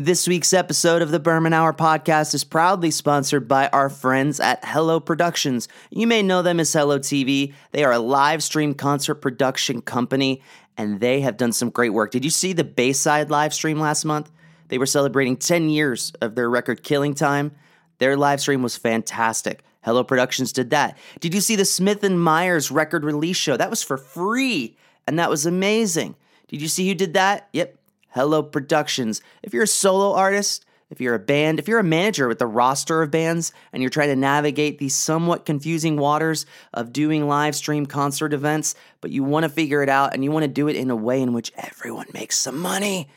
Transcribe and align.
This 0.00 0.28
week's 0.28 0.52
episode 0.52 1.02
of 1.02 1.10
the 1.10 1.18
Berman 1.18 1.52
Hour 1.52 1.72
podcast 1.72 2.32
is 2.32 2.44
proudly 2.44 2.92
sponsored 2.92 3.48
by 3.48 3.66
our 3.72 3.90
friends 3.90 4.38
at 4.38 4.62
Hellooo 4.62 5.04
Productions. 5.04 5.66
You 5.90 6.06
may 6.06 6.22
know 6.22 6.40
them 6.40 6.60
as 6.60 6.70
Hellooo 6.70 7.00
TV. 7.00 7.52
They 7.72 7.82
are 7.82 7.90
a 7.90 7.98
live 7.98 8.44
stream 8.44 8.74
concert 8.74 9.16
production 9.16 9.82
company 9.82 10.40
and 10.76 11.00
they 11.00 11.22
have 11.22 11.36
done 11.36 11.50
some 11.50 11.70
great 11.70 11.88
work. 11.88 12.12
Did 12.12 12.22
you 12.24 12.30
see 12.30 12.52
the 12.52 12.62
Bayside 12.62 13.28
live 13.28 13.52
stream 13.52 13.80
last 13.80 14.04
month? 14.04 14.30
They 14.68 14.78
were 14.78 14.86
celebrating 14.86 15.36
10 15.36 15.68
years 15.68 16.12
of 16.20 16.36
their 16.36 16.48
record 16.48 16.84
Killing 16.84 17.14
Time. 17.14 17.50
Their 17.98 18.16
live 18.16 18.40
stream 18.40 18.62
was 18.62 18.76
fantastic. 18.76 19.64
Hellooo 19.84 20.06
Productions 20.06 20.52
did 20.52 20.70
that. 20.70 20.96
Did 21.18 21.34
you 21.34 21.40
see 21.40 21.56
the 21.56 21.64
Smith 21.64 22.04
and 22.04 22.22
Myers 22.22 22.70
record 22.70 23.04
release 23.04 23.36
show? 23.36 23.56
That 23.56 23.68
was 23.68 23.82
for 23.82 23.96
free 23.96 24.76
and 25.08 25.18
that 25.18 25.28
was 25.28 25.44
amazing. 25.44 26.14
Did 26.46 26.62
you 26.62 26.68
see 26.68 26.86
who 26.86 26.94
did 26.94 27.14
that? 27.14 27.48
Yep, 27.52 27.77
Hellooo 28.14 28.50
Productions. 28.50 29.20
If 29.42 29.52
you're 29.52 29.64
a 29.64 29.68
solo 29.68 30.14
artist, 30.14 30.64
if 30.90 31.00
you're 31.00 31.14
a 31.14 31.18
band, 31.18 31.58
if 31.58 31.68
you're 31.68 31.78
a 31.78 31.84
manager 31.84 32.28
with 32.28 32.40
a 32.40 32.46
roster 32.46 33.02
of 33.02 33.10
bands 33.10 33.52
and 33.72 33.82
you're 33.82 33.90
trying 33.90 34.08
to 34.08 34.16
navigate 34.16 34.78
these 34.78 34.94
somewhat 34.94 35.44
confusing 35.44 35.98
waters 35.98 36.46
of 36.72 36.92
doing 36.92 37.28
live 37.28 37.54
stream 37.54 37.84
concert 37.84 38.32
events, 38.32 38.74
but 39.00 39.10
you 39.10 39.22
want 39.22 39.44
to 39.44 39.50
figure 39.50 39.82
it 39.82 39.90
out 39.90 40.14
and 40.14 40.24
you 40.24 40.30
want 40.30 40.44
to 40.44 40.48
do 40.48 40.68
it 40.68 40.76
in 40.76 40.90
a 40.90 40.96
way 40.96 41.20
in 41.20 41.34
which 41.34 41.52
everyone 41.56 42.06
makes 42.14 42.38
some 42.38 42.58
money, 42.58 43.08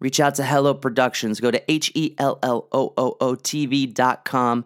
reach 0.00 0.18
out 0.18 0.34
to 0.36 0.42
Hellooo 0.42 0.80
Productions. 0.80 1.38
Go 1.38 1.52
to 1.52 1.70
H 1.70 1.92
E 1.94 2.14
L 2.18 2.38
L 2.42 2.66
O 2.72 2.92
O 2.96 3.16
O 3.20 3.34
TV.com. 3.34 4.64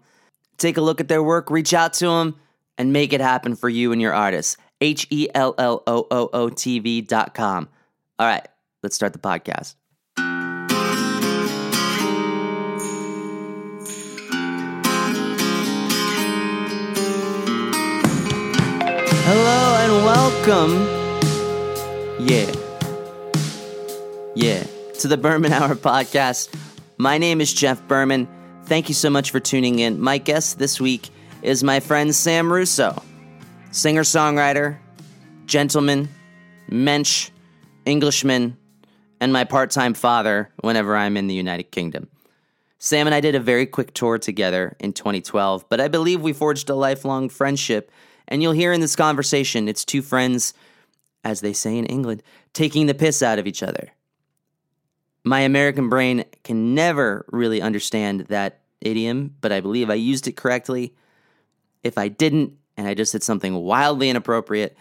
Take 0.56 0.76
a 0.78 0.82
look 0.82 1.00
at 1.00 1.08
their 1.08 1.22
work, 1.22 1.50
reach 1.50 1.74
out 1.74 1.92
to 1.94 2.06
them, 2.06 2.36
and 2.78 2.92
make 2.92 3.12
it 3.12 3.20
happen 3.20 3.56
for 3.56 3.68
you 3.68 3.92
and 3.92 4.00
your 4.00 4.14
artists. 4.14 4.56
H 4.80 5.06
E 5.10 5.28
L 5.34 5.54
L 5.58 5.82
O 5.86 6.06
O 6.10 6.30
O 6.32 6.48
TV.com. 6.48 7.68
All 8.18 8.26
right. 8.26 8.46
Let's 8.82 8.96
start 8.96 9.12
the 9.12 9.18
podcast. 9.20 9.76
Hello 19.24 19.76
and 19.78 20.04
welcome. 20.04 20.72
Yeah. 22.26 22.52
Yeah. 24.34 24.64
To 24.98 25.08
the 25.08 25.16
Berman 25.16 25.52
Hour 25.52 25.76
podcast. 25.76 26.52
My 26.98 27.18
name 27.18 27.40
is 27.40 27.52
Jeff 27.52 27.86
Berman. 27.86 28.26
Thank 28.64 28.88
you 28.88 28.94
so 28.94 29.10
much 29.10 29.30
for 29.30 29.38
tuning 29.38 29.78
in. 29.78 30.00
My 30.00 30.18
guest 30.18 30.58
this 30.58 30.80
week 30.80 31.10
is 31.42 31.62
my 31.62 31.78
friend 31.80 32.14
Sam 32.14 32.52
Russo, 32.52 33.00
singer 33.70 34.02
songwriter, 34.02 34.78
gentleman, 35.46 36.08
mensch, 36.68 37.30
Englishman, 37.84 38.56
and 39.22 39.32
my 39.32 39.44
part 39.44 39.70
time 39.70 39.94
father 39.94 40.50
whenever 40.62 40.96
I'm 40.96 41.16
in 41.16 41.28
the 41.28 41.34
United 41.34 41.70
Kingdom. 41.70 42.08
Sam 42.80 43.06
and 43.06 43.14
I 43.14 43.20
did 43.20 43.36
a 43.36 43.40
very 43.40 43.66
quick 43.66 43.94
tour 43.94 44.18
together 44.18 44.74
in 44.80 44.92
2012, 44.92 45.68
but 45.68 45.80
I 45.80 45.86
believe 45.86 46.20
we 46.20 46.32
forged 46.32 46.68
a 46.68 46.74
lifelong 46.74 47.28
friendship. 47.28 47.92
And 48.26 48.42
you'll 48.42 48.50
hear 48.50 48.72
in 48.72 48.80
this 48.80 48.96
conversation, 48.96 49.68
it's 49.68 49.84
two 49.84 50.02
friends, 50.02 50.54
as 51.22 51.40
they 51.40 51.52
say 51.52 51.78
in 51.78 51.86
England, 51.86 52.24
taking 52.52 52.86
the 52.86 52.94
piss 52.94 53.22
out 53.22 53.38
of 53.38 53.46
each 53.46 53.62
other. 53.62 53.92
My 55.22 55.42
American 55.42 55.88
brain 55.88 56.24
can 56.42 56.74
never 56.74 57.24
really 57.30 57.62
understand 57.62 58.22
that 58.22 58.62
idiom, 58.80 59.36
but 59.40 59.52
I 59.52 59.60
believe 59.60 59.88
I 59.88 59.94
used 59.94 60.26
it 60.26 60.36
correctly. 60.36 60.96
If 61.84 61.96
I 61.96 62.08
didn't, 62.08 62.54
and 62.76 62.88
I 62.88 62.94
just 62.94 63.12
said 63.12 63.22
something 63.22 63.54
wildly 63.54 64.10
inappropriate, 64.10 64.76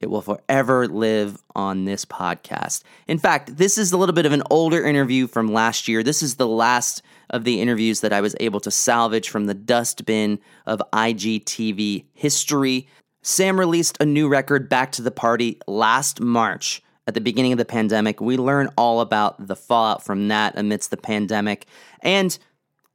it 0.00 0.10
will 0.10 0.22
forever 0.22 0.86
live 0.86 1.42
on 1.54 1.84
this 1.84 2.04
podcast. 2.04 2.82
In 3.06 3.18
fact, 3.18 3.56
this 3.56 3.78
is 3.78 3.92
a 3.92 3.96
little 3.96 4.14
bit 4.14 4.26
of 4.26 4.32
an 4.32 4.42
older 4.50 4.84
interview 4.84 5.26
from 5.26 5.52
last 5.52 5.88
year. 5.88 6.02
This 6.02 6.22
is 6.22 6.34
the 6.34 6.48
last 6.48 7.02
of 7.30 7.44
the 7.44 7.60
interviews 7.60 8.00
that 8.00 8.12
I 8.12 8.20
was 8.20 8.36
able 8.40 8.60
to 8.60 8.70
salvage 8.70 9.28
from 9.28 9.46
the 9.46 9.54
dustbin 9.54 10.40
of 10.66 10.82
IGTV 10.92 12.04
history. 12.12 12.88
Sam 13.22 13.58
released 13.58 13.96
a 14.00 14.06
new 14.06 14.28
record, 14.28 14.68
Back 14.68 14.92
to 14.92 15.02
the 15.02 15.10
Party, 15.10 15.58
last 15.66 16.20
March. 16.20 16.82
At 17.06 17.14
the 17.14 17.20
beginning 17.20 17.52
of 17.52 17.58
the 17.58 17.64
pandemic, 17.64 18.20
we 18.20 18.36
learn 18.36 18.70
all 18.76 19.00
about 19.00 19.46
the 19.46 19.56
fallout 19.56 20.04
from 20.04 20.28
that 20.28 20.58
amidst 20.58 20.90
the 20.90 20.96
pandemic. 20.96 21.66
And 22.00 22.36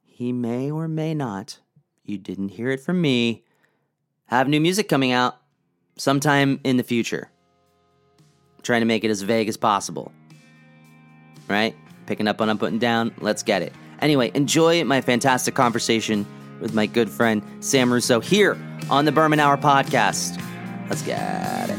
he 0.04 0.32
may 0.32 0.70
or 0.70 0.86
may 0.88 1.14
not, 1.14 1.58
you 2.04 2.18
didn't 2.18 2.50
hear 2.50 2.70
it 2.70 2.80
from 2.80 3.00
me, 3.00 3.44
have 4.26 4.48
new 4.48 4.60
music 4.60 4.88
coming 4.88 5.12
out 5.12 5.39
sometime 6.00 6.58
in 6.64 6.78
the 6.78 6.82
future. 6.82 7.30
trying 8.62 8.80
to 8.80 8.86
make 8.86 9.04
it 9.04 9.10
as 9.10 9.22
vague 9.22 9.48
as 9.48 9.56
possible. 9.56 10.12
Right? 11.48 11.74
Picking 12.06 12.28
up 12.28 12.40
on 12.40 12.50
I'm 12.50 12.58
putting 12.58 12.78
down. 12.78 13.12
Let's 13.18 13.42
get 13.42 13.62
it. 13.62 13.72
Anyway, 14.00 14.30
enjoy 14.34 14.84
my 14.84 15.00
fantastic 15.00 15.54
conversation 15.54 16.26
with 16.60 16.74
my 16.74 16.86
good 16.86 17.08
friend 17.08 17.42
Sam 17.60 17.92
Russo 17.92 18.20
here 18.20 18.58
on 18.90 19.06
the 19.06 19.12
Berman 19.12 19.40
Hour 19.40 19.56
podcast. 19.56 20.42
Let's 20.88 21.02
get 21.02 21.70
it. 21.70 21.78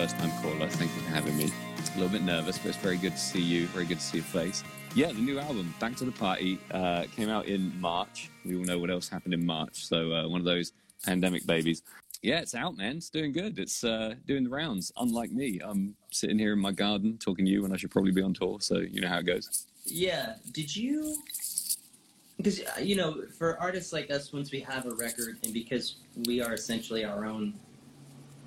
First 0.00 0.16
time 0.16 0.30
caller. 0.40 0.66
Thank 0.66 0.94
you 0.96 1.02
for 1.02 1.10
having 1.10 1.36
me. 1.36 1.52
A 1.94 1.98
little 1.98 2.08
bit 2.08 2.22
nervous, 2.22 2.56
but 2.56 2.68
it's 2.68 2.78
very 2.78 2.96
good 2.96 3.12
to 3.12 3.18
see 3.18 3.42
you. 3.42 3.66
Very 3.66 3.84
good 3.84 3.98
to 3.98 4.02
see 4.02 4.16
your 4.16 4.24
face. 4.24 4.64
Yeah, 4.94 5.08
the 5.08 5.20
new 5.20 5.38
album, 5.38 5.74
Back 5.78 5.94
to 5.96 6.06
the 6.06 6.12
Party, 6.12 6.58
uh, 6.70 7.04
came 7.14 7.28
out 7.28 7.44
in 7.44 7.78
March. 7.78 8.30
We 8.46 8.56
all 8.56 8.64
know 8.64 8.78
what 8.78 8.88
else 8.88 9.10
happened 9.10 9.34
in 9.34 9.44
March. 9.44 9.84
So 9.84 10.10
uh, 10.10 10.26
one 10.26 10.40
of 10.40 10.46
those 10.46 10.72
pandemic 11.04 11.44
babies. 11.46 11.82
Yeah, 12.22 12.40
it's 12.40 12.54
out, 12.54 12.78
man. 12.78 12.96
It's 12.96 13.10
doing 13.10 13.32
good. 13.32 13.58
It's 13.58 13.84
uh, 13.84 14.14
doing 14.26 14.44
the 14.44 14.48
rounds. 14.48 14.90
Unlike 14.96 15.32
me, 15.32 15.60
I'm 15.62 15.94
sitting 16.10 16.38
here 16.38 16.54
in 16.54 16.60
my 16.60 16.72
garden 16.72 17.18
talking 17.18 17.44
to 17.44 17.50
you 17.50 17.60
when 17.60 17.72
I 17.74 17.76
should 17.76 17.90
probably 17.90 18.12
be 18.12 18.22
on 18.22 18.32
tour. 18.32 18.56
So 18.62 18.78
you 18.78 19.02
know 19.02 19.08
how 19.08 19.18
it 19.18 19.26
goes. 19.26 19.66
Yeah. 19.84 20.36
Did 20.52 20.74
you? 20.74 21.18
Because 22.38 22.62
you 22.80 22.96
know, 22.96 23.24
for 23.36 23.60
artists 23.60 23.92
like 23.92 24.10
us, 24.10 24.32
once 24.32 24.50
we 24.50 24.60
have 24.60 24.86
a 24.86 24.94
record, 24.94 25.36
and 25.44 25.52
because 25.52 25.96
we 26.26 26.40
are 26.40 26.54
essentially 26.54 27.04
our 27.04 27.26
own 27.26 27.52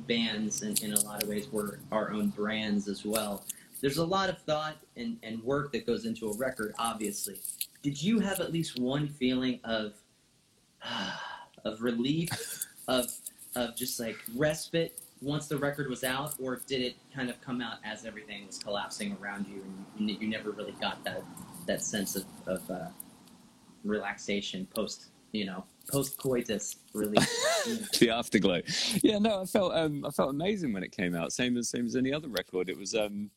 bands, 0.08 0.62
and 0.62 0.80
in 0.82 0.94
a 0.94 1.00
lot 1.02 1.24
of 1.24 1.30
ways, 1.30 1.48
we're 1.52 1.80
our 1.92 2.12
own 2.12 2.30
brands 2.30 2.88
as 2.88 3.06
well. 3.06 3.46
There's 3.82 3.98
a 3.98 4.06
lot 4.06 4.30
of 4.30 4.38
thought 4.40 4.78
and, 4.96 5.18
and 5.24 5.44
work 5.44 5.72
that 5.74 5.86
goes 5.86 6.06
into 6.06 6.30
a 6.30 6.38
record. 6.38 6.74
Obviously, 6.80 7.40
did 7.82 8.02
you 8.02 8.20
have 8.20 8.40
at 8.40 8.54
least 8.54 8.80
one 8.80 9.08
feeling 9.08 9.60
of 9.64 9.94
of 11.66 11.82
relief, 11.82 12.30
of 12.88 13.08
of 13.56 13.76
just 13.76 14.00
like 14.00 14.18
respite 14.36 15.00
once 15.22 15.48
the 15.48 15.58
record 15.58 15.90
was 15.90 16.04
out, 16.04 16.36
or 16.40 16.62
did 16.68 16.82
it 16.82 16.96
kind 17.16 17.30
of 17.30 17.40
come 17.42 17.62
out 17.62 17.78
as 17.84 18.06
everything 18.06 18.46
was 18.46 18.58
collapsing 18.58 19.18
around 19.22 19.48
you, 19.48 19.64
and 19.98 20.10
you, 20.10 20.28
never 20.28 20.52
really 20.52 20.76
got 20.82 21.04
that 21.04 21.24
that 21.66 21.82
sense 21.82 22.16
of, 22.16 22.26
of 22.46 22.70
uh, 22.70 22.88
relaxation 23.84 24.68
post, 24.76 25.08
you 25.32 25.46
know, 25.46 25.64
post 25.92 26.18
coitus 26.18 26.78
relief? 26.94 27.28
the 28.00 28.10
afterglow. 28.10 28.62
Yeah, 29.04 29.20
no, 29.20 29.42
I 29.42 29.46
felt 29.46 29.74
um, 29.76 30.06
I 30.06 30.12
felt 30.12 30.30
amazing 30.30 30.74
when 30.74 30.84
it 30.84 30.92
came 30.92 31.16
out. 31.16 31.32
Same 31.34 31.58
as 31.58 31.70
same 31.70 31.86
as 31.86 31.96
any 31.96 32.14
other 32.14 32.30
record. 32.30 32.70
It 32.70 32.78
was 32.78 32.96
um, 32.96 33.30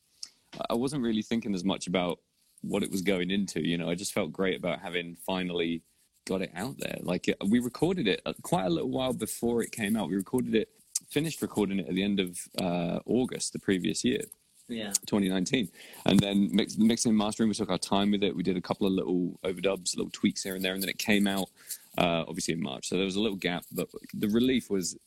I 0.69 0.73
wasn't 0.73 1.03
really 1.03 1.21
thinking 1.21 1.53
as 1.53 1.63
much 1.63 1.87
about 1.87 2.19
what 2.61 2.83
it 2.83 2.91
was 2.91 3.01
going 3.01 3.31
into. 3.31 3.65
You 3.65 3.77
know, 3.77 3.89
I 3.89 3.95
just 3.95 4.13
felt 4.13 4.31
great 4.31 4.57
about 4.57 4.79
having 4.79 5.17
finally 5.25 5.81
got 6.27 6.41
it 6.41 6.51
out 6.55 6.77
there. 6.77 6.97
Like 7.01 7.27
it, 7.27 7.37
we 7.47 7.59
recorded 7.59 8.07
it 8.07 8.21
uh, 8.25 8.33
quite 8.41 8.65
a 8.65 8.69
little 8.69 8.89
while 8.89 9.13
before 9.13 9.63
it 9.63 9.71
came 9.71 9.95
out. 9.95 10.09
We 10.09 10.15
recorded 10.15 10.55
it, 10.55 10.69
finished 11.09 11.41
recording 11.41 11.79
it 11.79 11.87
at 11.87 11.95
the 11.95 12.03
end 12.03 12.19
of 12.19 12.37
uh, 12.59 12.99
August 13.05 13.53
the 13.53 13.59
previous 13.59 14.03
year. 14.03 14.21
yeah. 14.67 14.91
2019 15.05 15.69
and 16.07 16.19
then 16.19 16.49
mix, 16.51 16.77
mixing 16.77 17.11
and 17.11 17.17
mastering 17.17 17.47
we 17.47 17.55
took 17.55 17.69
our 17.69 17.77
time 17.77 18.11
with 18.11 18.21
it 18.21 18.35
we 18.35 18.43
did 18.43 18.57
a 18.57 18.61
couple 18.61 18.85
of 18.85 18.91
little 18.91 19.39
overdubs 19.45 19.95
little 19.95 20.11
tweaks 20.11 20.43
here 20.43 20.55
and 20.55 20.65
there 20.65 20.73
and 20.73 20.83
then 20.83 20.89
it 20.89 20.97
came 20.97 21.25
out 21.25 21.49
uh, 21.97 22.23
obviously 22.27 22.53
in 22.53 22.61
march. 22.61 22.87
So 22.87 22.95
there 22.95 23.05
was 23.05 23.15
a 23.15 23.21
little 23.21 23.37
gap 23.37 23.63
but 23.71 23.87
the 24.13 24.29
relief 24.29 24.69
was 24.69 24.97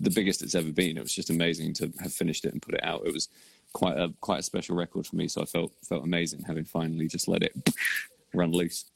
the 0.00 0.10
biggest 0.10 0.42
it's 0.42 0.54
ever 0.54 0.72
been. 0.72 0.96
It 0.96 1.02
was 1.02 1.14
just 1.14 1.30
amazing 1.30 1.74
to 1.74 1.92
have 2.00 2.12
finished 2.12 2.44
it 2.44 2.52
and 2.52 2.62
put 2.62 2.74
it 2.74 2.84
out. 2.84 3.06
It 3.06 3.12
was 3.12 3.28
quite 3.72 3.98
a 3.98 4.12
quite 4.20 4.40
a 4.40 4.42
special 4.42 4.76
record 4.76 5.04
for 5.04 5.16
me 5.16 5.26
so 5.26 5.42
i 5.42 5.44
felt 5.44 5.72
felt 5.82 6.04
amazing 6.04 6.40
having 6.46 6.64
finally 6.64 7.08
just 7.08 7.26
let 7.26 7.42
it 7.42 7.52
run 8.34 8.52
loose. 8.52 8.86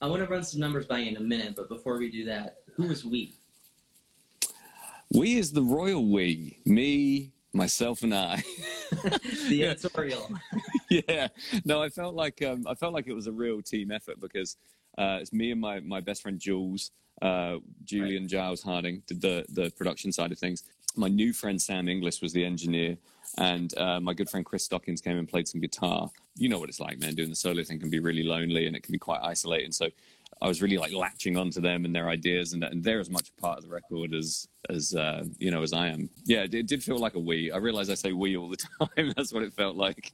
I 0.00 0.06
want 0.06 0.22
to 0.22 0.28
run 0.28 0.42
some 0.42 0.60
numbers 0.60 0.86
by 0.86 0.98
you 0.98 1.10
in 1.10 1.16
a 1.16 1.20
minute, 1.20 1.54
but 1.54 1.68
before 1.68 1.98
we 1.98 2.10
do 2.10 2.24
that, 2.24 2.56
who 2.74 2.84
is 2.90 3.04
we? 3.04 3.34
we 5.12 5.36
is 5.36 5.52
the 5.52 5.62
royal 5.62 6.10
we. 6.10 6.58
Me 6.64 7.32
myself 7.52 8.02
and 8.02 8.14
i. 8.14 8.42
The 9.48 9.66
editorial. 9.66 10.28
yeah. 10.90 11.28
No 11.64 11.82
i 11.82 11.88
felt 11.88 12.14
like 12.14 12.42
um, 12.42 12.66
i 12.66 12.74
felt 12.74 12.92
like 12.92 13.06
it 13.06 13.12
was 13.12 13.26
a 13.26 13.32
real 13.32 13.62
team 13.62 13.90
effort 13.90 14.20
because 14.20 14.56
uh, 14.98 15.18
it's 15.20 15.32
me 15.32 15.50
and 15.52 15.60
my, 15.60 15.80
my 15.80 16.00
best 16.00 16.22
friend 16.22 16.38
jules 16.38 16.90
Uh, 17.22 17.58
Julian 17.84 18.26
Giles 18.28 18.62
Harding 18.62 19.02
did 19.06 19.20
the 19.20 19.44
the 19.58 19.70
production 19.76 20.10
side 20.12 20.32
of 20.32 20.38
things. 20.38 20.64
My 20.96 21.08
new 21.08 21.32
friend 21.32 21.60
Sam 21.60 21.86
Inglis 21.88 22.22
was 22.22 22.32
the 22.32 22.44
engineer, 22.44 22.96
and 23.36 23.76
uh, 23.76 24.00
my 24.00 24.14
good 24.14 24.28
friend 24.30 24.44
Chris 24.44 24.64
Stockings 24.64 25.00
came 25.02 25.18
and 25.18 25.28
played 25.28 25.46
some 25.46 25.60
guitar. 25.60 26.10
You 26.36 26.48
know 26.48 26.58
what 26.58 26.68
it's 26.70 26.80
like, 26.80 26.98
man. 26.98 27.14
Doing 27.14 27.28
the 27.28 27.36
solo 27.36 27.62
thing 27.62 27.78
can 27.78 27.90
be 27.90 28.00
really 28.00 28.22
lonely 28.22 28.66
and 28.66 28.74
it 28.76 28.82
can 28.82 28.92
be 28.92 28.98
quite 28.98 29.20
isolating. 29.22 29.72
So 29.72 29.86
I 30.40 30.48
was 30.48 30.62
really 30.62 30.78
like 30.78 30.92
latching 30.94 31.36
onto 31.36 31.60
them 31.60 31.84
and 31.84 31.94
their 31.94 32.08
ideas, 32.08 32.54
and, 32.54 32.64
and 32.64 32.82
they're 32.82 33.00
as 33.00 33.10
much 33.10 33.28
a 33.28 33.40
part 33.40 33.58
of 33.58 33.64
the 33.64 33.70
record 33.70 34.14
as 34.14 34.48
as 34.70 34.94
uh, 34.94 35.24
you 35.38 35.50
know 35.50 35.62
as 35.62 35.72
I 35.74 35.88
am. 35.88 36.08
Yeah, 36.24 36.42
it, 36.44 36.54
it 36.54 36.66
did 36.66 36.82
feel 36.82 36.98
like 36.98 37.16
a 37.16 37.20
we. 37.30 37.52
I 37.52 37.58
realize 37.58 37.90
I 37.90 37.94
say 38.04 38.12
we 38.12 38.36
all 38.38 38.48
the 38.48 38.62
time. 38.80 39.12
That's 39.14 39.32
what 39.34 39.42
it 39.42 39.52
felt 39.52 39.76
like. 39.76 40.12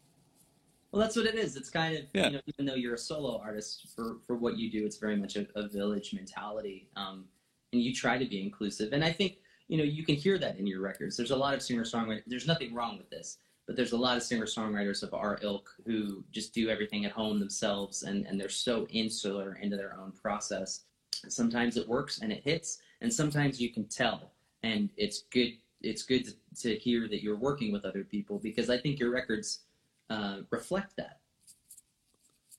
Well, 0.93 1.03
that's 1.03 1.17
what 1.17 1.27
it 1.27 1.35
is. 1.35 1.57
It's 1.57 1.71
kind 1.71 1.97
of 1.97 2.05
yeah. 2.15 2.27
you 2.27 2.33
know, 2.35 2.41
even 2.47 2.67
though 2.67 2.75
you're 2.75 2.95
a 2.95 2.99
solo 2.99 3.39
artist 3.39 3.89
for 3.95 4.19
for 4.27 4.37
what 4.37 4.57
you 4.57 4.71
do, 4.71 4.85
it's 4.85 4.97
very 4.97 5.17
much 5.17 5.37
a, 5.37 5.47
a 5.55 5.69
village 5.69 6.15
mentality, 6.15 6.89
um, 6.97 7.25
and 7.73 7.83
you 7.83 7.93
try 7.95 8.19
to 8.19 8.25
be 8.25 8.41
inclusive. 8.41 8.93
And 8.93 9.05
I 9.05 9.13
think 9.13 9.39
you 9.69 9.77
know 9.77 9.85
you 9.85 10.05
can 10.05 10.15
hear 10.15 10.39
that 10.39 10.59
in 10.59 10.67
your 10.67 10.81
records. 10.81 11.17
There's 11.17 11.33
a 11.33 11.37
lot 11.37 11.55
of 11.55 11.63
singer 11.63 11.85
songwriters. 11.85 12.23
There's 12.27 12.47
nothing 12.47 12.73
wrong 12.73 12.99
with 12.99 13.11
this, 13.11 13.39
but 13.67 13.77
there's 13.77 13.93
a 13.93 13.97
lot 13.97 14.17
of 14.17 14.23
singer 14.23 14.47
songwriters 14.47 15.03
of 15.03 15.13
our 15.13 15.39
ilk 15.43 15.69
who 15.85 16.25
just 16.31 16.55
do 16.55 16.71
everything 16.71 17.05
at 17.05 17.13
home 17.13 17.39
themselves, 17.39 18.05
and 18.05 18.27
and 18.27 18.41
they're 18.41 18.49
so 18.49 18.87
insular 18.91 19.59
into 19.61 19.77
their 19.77 19.97
own 19.99 20.13
process. 20.13 20.85
Sometimes 21.29 21.77
it 21.77 21.89
works 21.89 22.21
and 22.21 22.33
it 22.33 22.43
hits, 22.45 22.79
and 23.01 23.13
sometimes 23.13 23.61
you 23.61 23.73
can 23.73 23.87
tell, 23.87 24.33
and 24.63 24.91
it's 24.97 25.25
good. 25.31 25.53
It's 25.83 26.05
good 26.05 26.25
to, 26.25 26.33
to 26.63 26.77
hear 26.79 27.07
that 27.09 27.23
you're 27.23 27.37
working 27.37 27.71
with 27.71 27.85
other 27.85 28.03
people 28.03 28.39
because 28.39 28.71
I 28.71 28.79
think 28.79 28.99
your 28.99 29.11
records 29.11 29.66
uh, 30.11 30.39
reflect 30.51 30.97
that. 30.97 31.21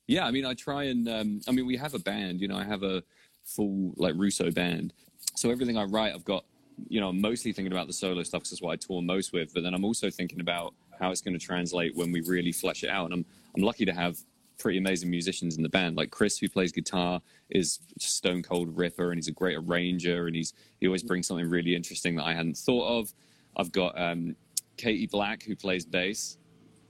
Yeah, 0.08 0.26
I 0.26 0.32
mean, 0.32 0.46
I 0.46 0.54
try 0.54 0.86
and 0.86 1.08
um, 1.10 1.42
I 1.48 1.52
mean, 1.52 1.66
we 1.66 1.78
have 1.78 1.94
a 1.94 2.00
band. 2.00 2.42
You 2.42 2.48
know, 2.48 2.58
I 2.58 2.64
have 2.64 2.84
a 2.84 3.04
full 3.44 3.94
like 3.98 4.16
Russo 4.16 4.52
band, 4.52 4.94
so 5.36 5.50
everything 5.50 5.78
I 5.78 5.84
write, 5.84 6.14
I've 6.14 6.26
got. 6.26 6.46
You 6.90 7.02
know, 7.02 7.10
I'm 7.10 7.20
mostly 7.20 7.54
thinking 7.54 7.72
about 7.72 7.88
the 7.88 7.94
solo 7.94 8.22
stuff 8.22 8.42
because 8.42 8.52
that's 8.52 8.62
what 8.62 8.72
I 8.72 8.76
tour 8.76 9.02
most 9.02 9.34
with. 9.34 9.52
But 9.54 9.64
then 9.64 9.74
I'm 9.74 9.84
also 9.84 10.12
thinking 10.12 10.40
about 10.40 10.76
how 11.00 11.10
it's 11.10 11.22
going 11.22 11.38
to 11.38 11.44
translate 11.44 11.96
when 11.96 12.12
we 12.12 12.22
really 12.22 12.52
flesh 12.52 12.84
it 12.84 12.90
out. 12.90 13.06
And 13.06 13.14
I'm 13.16 13.26
I'm 13.56 13.64
lucky 13.64 13.84
to 13.86 13.94
have 13.94 14.18
pretty 14.58 14.78
amazing 14.78 15.10
musicians 15.10 15.58
in 15.58 15.64
the 15.64 15.70
band. 15.70 15.98
Like 15.98 16.12
Chris, 16.12 16.38
who 16.38 16.50
plays 16.50 16.72
guitar, 16.72 17.22
is 17.50 17.80
stone 18.00 18.44
cold 18.44 18.76
ripper, 18.78 19.10
and 19.10 19.18
he's 19.18 19.28
a 19.28 19.34
great 19.34 19.58
arranger, 19.58 20.28
and 20.28 20.36
he's 20.36 20.54
he 20.80 20.88
always 20.88 21.04
brings 21.04 21.28
something 21.28 21.50
really 21.50 21.76
interesting 21.76 22.16
that 22.16 22.24
I 22.24 22.34
hadn't 22.34 22.58
thought 22.58 23.00
of. 23.00 23.14
I've 23.56 23.72
got 23.72 24.00
um, 24.00 24.36
Katie 24.78 25.08
Black, 25.08 25.44
who 25.44 25.56
plays 25.56 25.86
bass, 25.86 26.38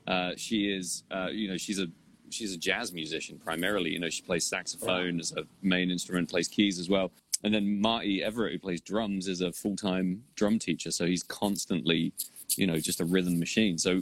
uh, 0.07 0.31
she 0.38 0.71
is, 0.71 1.04
uh, 1.12 1.27
you 1.27 1.50
know, 1.50 1.57
she's 1.57 1.80
a 1.80 1.88
she's 2.30 2.54
a 2.54 2.57
jazz 2.57 2.94
musician 2.94 3.38
primarily. 3.38 3.92
You 3.92 4.00
know, 4.00 4.09
she 4.09 4.21
plays 4.21 4.45
saxophone 4.45 5.19
as 5.19 5.33
a 5.33 5.44
main 5.62 5.92
instrument, 5.92 6.30
plays 6.30 6.48
keys 6.48 6.80
as 6.80 6.89
well. 6.89 7.12
And 7.44 7.54
then 7.54 7.80
Marty 7.80 8.24
Everett, 8.24 8.54
who 8.54 8.59
plays 8.59 8.81
drums, 8.81 9.27
is 9.27 9.42
a 9.42 9.51
full 9.51 9.75
time 9.75 10.24
drum 10.36 10.59
teacher. 10.59 10.92
So 10.92 11.06
he's 11.06 11.24
constantly, 11.24 12.13
you 12.56 12.68
know, 12.68 12.80
just 12.80 13.01
a 13.01 13.06
rhythm 13.06 13.38
machine. 13.39 13.77
So 13.77 14.01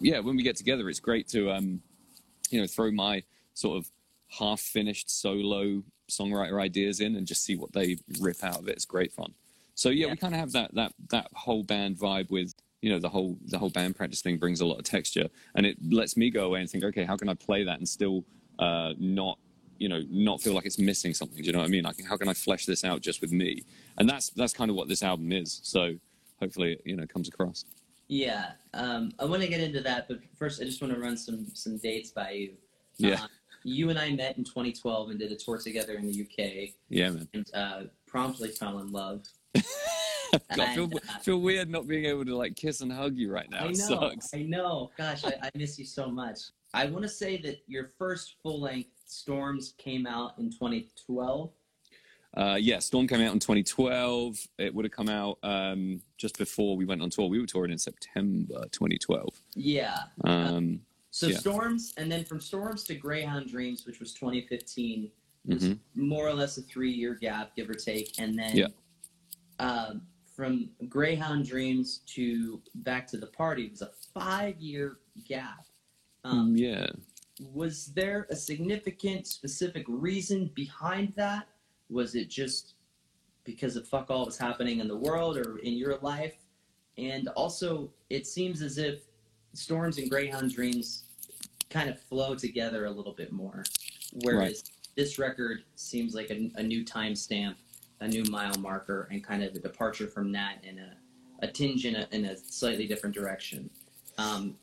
yeah, 0.00 0.18
when 0.20 0.36
we 0.36 0.42
get 0.42 0.56
together, 0.56 0.88
it's 0.88 1.00
great 1.00 1.28
to, 1.28 1.50
um, 1.52 1.80
you 2.50 2.60
know, 2.60 2.66
throw 2.66 2.90
my 2.90 3.22
sort 3.52 3.78
of 3.78 3.90
half 4.38 4.60
finished 4.60 5.10
solo 5.10 5.82
songwriter 6.10 6.60
ideas 6.60 7.00
in 7.00 7.16
and 7.16 7.26
just 7.26 7.44
see 7.44 7.56
what 7.56 7.72
they 7.72 7.98
rip 8.20 8.42
out 8.42 8.58
of 8.58 8.68
it. 8.68 8.72
It's 8.72 8.84
great 8.84 9.12
fun. 9.12 9.34
So 9.74 9.88
yeah, 9.90 10.06
yeah. 10.06 10.12
we 10.12 10.16
kind 10.16 10.34
of 10.34 10.40
have 10.40 10.52
that 10.52 10.74
that 10.74 10.92
that 11.10 11.28
whole 11.34 11.62
band 11.62 11.96
vibe 11.96 12.30
with 12.30 12.54
you 12.84 12.90
know 12.90 12.98
the 12.98 13.08
whole 13.08 13.38
the 13.46 13.58
whole 13.58 13.70
band 13.70 13.96
practice 13.96 14.20
thing 14.20 14.36
brings 14.36 14.60
a 14.60 14.66
lot 14.66 14.78
of 14.78 14.84
texture. 14.84 15.26
And 15.54 15.64
it 15.64 15.78
lets 15.90 16.18
me 16.18 16.28
go 16.28 16.44
away 16.44 16.60
and 16.60 16.68
think 16.68 16.84
okay 16.84 17.04
how 17.04 17.16
can 17.16 17.30
i 17.30 17.34
play 17.34 17.64
that 17.64 17.78
and 17.78 17.88
still 17.88 18.24
uh, 18.58 18.92
not 18.98 19.38
you 19.78 19.88
know 19.88 20.02
not 20.10 20.42
feel 20.42 20.52
like 20.52 20.66
it's 20.66 20.78
missing 20.78 21.14
something? 21.14 21.38
Do 21.38 21.44
you 21.44 21.52
know 21.52 21.60
what 21.60 21.64
i 21.64 21.68
mean? 21.68 21.84
Like 21.84 22.04
how 22.06 22.18
can 22.18 22.28
i 22.28 22.34
flesh 22.34 22.66
this 22.66 22.84
out 22.84 23.00
just 23.00 23.22
with 23.22 23.32
me? 23.32 23.62
And 23.96 24.06
that's 24.06 24.28
that's 24.30 24.52
kind 24.52 24.70
of 24.70 24.76
what 24.76 24.88
this 24.88 25.02
album 25.02 25.32
is. 25.32 25.60
So 25.62 25.94
hopefully 26.40 26.78
you 26.84 26.94
know 26.94 27.06
comes 27.06 27.26
across. 27.26 27.64
Yeah 28.08 28.50
um, 28.74 29.12
i 29.18 29.24
want 29.24 29.40
to 29.40 29.48
get 29.48 29.60
into 29.60 29.80
that 29.80 30.06
but 30.08 30.18
first 30.38 30.60
i 30.60 30.64
just 30.64 30.82
want 30.82 30.92
to 30.92 31.00
run 31.00 31.16
some 31.16 31.46
some 31.54 31.78
dates 31.78 32.10
by 32.10 32.32
you. 32.32 32.52
Yeah. 32.98 33.14
Uh, 33.14 33.28
you 33.62 33.88
and 33.88 33.98
i 33.98 34.10
met 34.12 34.36
in 34.36 34.44
2012 34.44 35.08
and 35.08 35.18
did 35.18 35.32
a 35.32 35.36
tour 35.36 35.56
together 35.56 35.94
in 35.94 36.06
the 36.06 36.20
uk 36.20 36.68
yeah 36.90 37.08
man. 37.08 37.28
And 37.32 37.50
uh, 37.54 37.82
promptly 38.06 38.50
fell 38.50 38.80
in 38.80 38.92
love 38.92 39.24
I 40.50 40.74
feel, 40.74 40.90
uh, 40.94 41.18
feel 41.20 41.40
weird 41.40 41.70
not 41.70 41.86
being 41.86 42.04
able 42.06 42.24
to 42.24 42.36
like 42.36 42.56
kiss 42.56 42.80
and 42.80 42.92
hug 42.92 43.16
you 43.16 43.30
right 43.30 43.50
now. 43.50 43.60
I 43.60 43.64
know. 43.64 43.70
It 43.70 43.76
sucks. 43.76 44.34
I 44.34 44.42
know. 44.42 44.90
Gosh, 44.96 45.24
I, 45.24 45.34
I 45.42 45.50
miss 45.54 45.78
you 45.78 45.84
so 45.84 46.10
much. 46.10 46.38
I 46.72 46.86
want 46.86 47.02
to 47.02 47.08
say 47.08 47.40
that 47.42 47.62
your 47.66 47.92
first 47.98 48.36
full 48.42 48.60
length 48.60 48.90
Storms 49.06 49.74
came 49.78 50.06
out 50.06 50.32
in 50.38 50.50
2012. 50.50 51.50
Uh, 52.36 52.56
yeah, 52.60 52.80
Storm 52.80 53.06
came 53.06 53.20
out 53.20 53.32
in 53.32 53.38
2012. 53.38 54.38
It 54.58 54.74
would 54.74 54.84
have 54.84 54.92
come 54.92 55.08
out 55.08 55.38
um, 55.44 56.00
just 56.18 56.36
before 56.36 56.76
we 56.76 56.84
went 56.84 57.00
on 57.00 57.10
tour. 57.10 57.28
We 57.28 57.40
were 57.40 57.46
touring 57.46 57.70
in 57.70 57.78
September 57.78 58.64
2012. 58.72 59.28
Yeah. 59.54 59.98
Um, 60.24 60.80
so 61.10 61.28
yeah. 61.28 61.36
Storms, 61.36 61.94
and 61.96 62.10
then 62.10 62.24
from 62.24 62.40
Storms 62.40 62.82
to 62.84 62.96
Greyhound 62.96 63.48
Dreams, 63.48 63.86
which 63.86 64.00
was 64.00 64.12
2015, 64.14 65.10
mm-hmm. 65.48 65.74
more 65.94 66.26
or 66.26 66.34
less 66.34 66.58
a 66.58 66.62
three-year 66.62 67.14
gap, 67.14 67.54
give 67.54 67.70
or 67.70 67.74
take, 67.74 68.18
and 68.18 68.36
then 68.36 68.56
yeah. 68.56 68.66
um, 69.60 70.02
from 70.34 70.70
Greyhound 70.88 71.46
Dreams 71.46 72.00
to 72.06 72.60
Back 72.76 73.06
to 73.08 73.16
the 73.16 73.26
Party 73.26 73.68
was 73.68 73.82
a 73.82 73.90
five 74.12 74.60
year 74.60 74.98
gap. 75.26 75.66
Um, 76.24 76.56
yeah. 76.56 76.86
Was 77.52 77.86
there 77.94 78.26
a 78.30 78.36
significant, 78.36 79.26
specific 79.26 79.84
reason 79.88 80.50
behind 80.54 81.12
that? 81.16 81.46
Was 81.90 82.14
it 82.14 82.28
just 82.30 82.74
because 83.44 83.76
of 83.76 83.86
fuck 83.86 84.10
all 84.10 84.24
was 84.24 84.38
happening 84.38 84.80
in 84.80 84.88
the 84.88 84.96
world 84.96 85.36
or 85.36 85.58
in 85.58 85.74
your 85.74 85.98
life? 85.98 86.36
And 86.96 87.28
also, 87.28 87.90
it 88.08 88.26
seems 88.26 88.62
as 88.62 88.78
if 88.78 89.00
Storms 89.52 89.98
and 89.98 90.08
Greyhound 90.08 90.54
Dreams 90.54 91.04
kind 91.70 91.90
of 91.90 92.00
flow 92.00 92.34
together 92.34 92.86
a 92.86 92.90
little 92.90 93.12
bit 93.12 93.32
more. 93.32 93.64
Whereas 94.22 94.38
right. 94.38 94.70
this 94.96 95.18
record 95.18 95.64
seems 95.74 96.14
like 96.14 96.30
a, 96.30 96.50
a 96.54 96.62
new 96.62 96.84
timestamp 96.84 97.56
a 98.00 98.08
new 98.08 98.24
mile 98.24 98.56
marker 98.58 99.08
and 99.10 99.22
kind 99.22 99.42
of 99.42 99.54
a 99.54 99.58
departure 99.58 100.06
from 100.06 100.32
that 100.32 100.58
and 100.66 100.78
a, 100.78 100.96
a 101.40 101.48
tinge 101.48 101.86
in 101.86 101.96
a, 101.96 102.06
in 102.12 102.24
a 102.24 102.36
slightly 102.36 102.86
different 102.86 103.14
direction. 103.14 103.70
Um, 104.18 104.56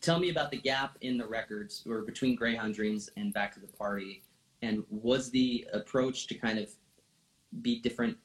tell 0.00 0.18
me 0.18 0.30
about 0.30 0.50
the 0.50 0.58
gap 0.58 0.96
in 1.00 1.16
the 1.18 1.26
records 1.26 1.84
or 1.88 2.02
between 2.02 2.36
Greyhound 2.36 2.74
Dreams 2.74 3.10
and 3.16 3.32
Back 3.32 3.54
to 3.54 3.60
the 3.60 3.66
Party, 3.66 4.22
and 4.62 4.84
was 4.90 5.30
the 5.30 5.66
approach 5.72 6.26
to 6.28 6.34
kind 6.34 6.58
of 6.58 6.68
be 7.62 7.80
different 7.80 8.16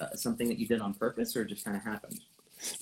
uh, 0.00 0.14
something 0.14 0.48
that 0.48 0.58
you 0.58 0.66
did 0.66 0.80
on 0.80 0.94
purpose 0.94 1.36
or 1.36 1.44
just 1.44 1.64
kind 1.64 1.76
of 1.76 1.82
happened? 1.82 2.20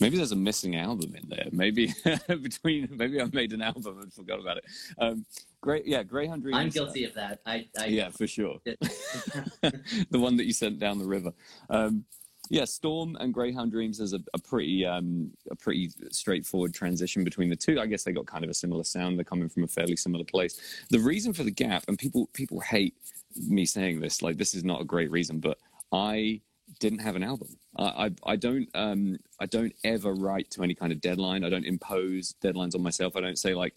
Maybe 0.01 0.17
there's 0.17 0.33
a 0.33 0.37
missing 0.37 0.77
album 0.77 1.15
in 1.15 1.29
there. 1.29 1.49
Maybe 1.53 1.93
between 2.29 2.89
maybe 2.93 3.21
I 3.21 3.27
made 3.33 3.53
an 3.53 3.63
album 3.63 4.01
and 4.01 4.13
forgot 4.13 4.41
about 4.41 4.59
it. 4.59 4.65
Um, 4.99 5.25
great, 5.61 5.87
yeah, 5.87 6.03
Greyhound 6.03 6.43
Dreams. 6.43 6.59
I'm 6.59 6.69
guilty 6.69 7.05
of 7.05 7.15
that. 7.15 7.41
I, 7.45 7.67
I 7.79 7.87
yeah, 7.87 8.11
for 8.11 8.27
sure. 8.27 8.59
the 8.65 10.19
one 10.19 10.37
that 10.37 10.45
you 10.45 10.53
sent 10.53 10.79
down 10.79 10.99
the 10.99 11.07
river. 11.07 11.33
Um, 11.71 12.05
yeah, 12.51 12.65
Storm 12.67 13.17
and 13.21 13.33
Greyhound 13.33 13.73
Dreams 13.73 14.01
is 14.01 14.13
a, 14.13 14.21
a 14.35 14.39
pretty 14.39 14.85
um, 14.85 15.31
a 15.51 15.57
pretty 15.57 15.91
straightforward 16.11 16.75
transition 16.75 17.25
between 17.25 17.49
the 17.49 17.57
two. 17.57 17.81
I 17.81 17.87
guess 17.87 18.05
they 18.05 18.13
got 18.13 18.27
kind 18.27 18.45
of 18.45 18.51
a 18.51 18.55
similar 18.55 18.85
sound. 18.85 19.19
They're 19.19 19.25
coming 19.25 19.49
from 19.49 19.65
a 19.65 19.69
fairly 19.69 19.97
similar 19.97 20.25
place. 20.25 20.85
The 20.91 20.99
reason 20.99 21.33
for 21.33 21.43
the 21.43 21.51
gap, 21.51 21.85
and 21.89 21.99
people 21.99 22.29
people 22.33 22.61
hate 22.61 22.95
me 23.49 23.65
saying 23.65 24.01
this, 24.01 24.23
like 24.23 24.37
this 24.37 24.55
is 24.55 24.63
not 24.63 24.81
a 24.81 24.85
great 24.85 25.11
reason, 25.11 25.41
but 25.41 25.59
I 25.91 26.43
didn't 26.81 27.01
have 27.01 27.17
an 27.17 27.23
album. 27.23 27.49
I, 27.77 27.85
I, 27.85 28.11
I 28.33 28.37
don't 28.37 28.69
um, 28.75 29.19
I 29.41 29.47
don't 29.47 29.75
ever 29.85 30.13
write 30.15 30.51
to 30.53 30.63
any 30.63 30.75
kind 30.75 30.93
of 30.93 31.01
deadline. 31.01 31.45
I 31.45 31.51
don't 31.51 31.67
impose 31.67 32.35
deadlines 32.43 32.75
on 32.75 32.83
myself. 32.83 33.17
I 33.17 33.21
don't 33.21 33.39
say 33.39 33.55
like 33.55 33.75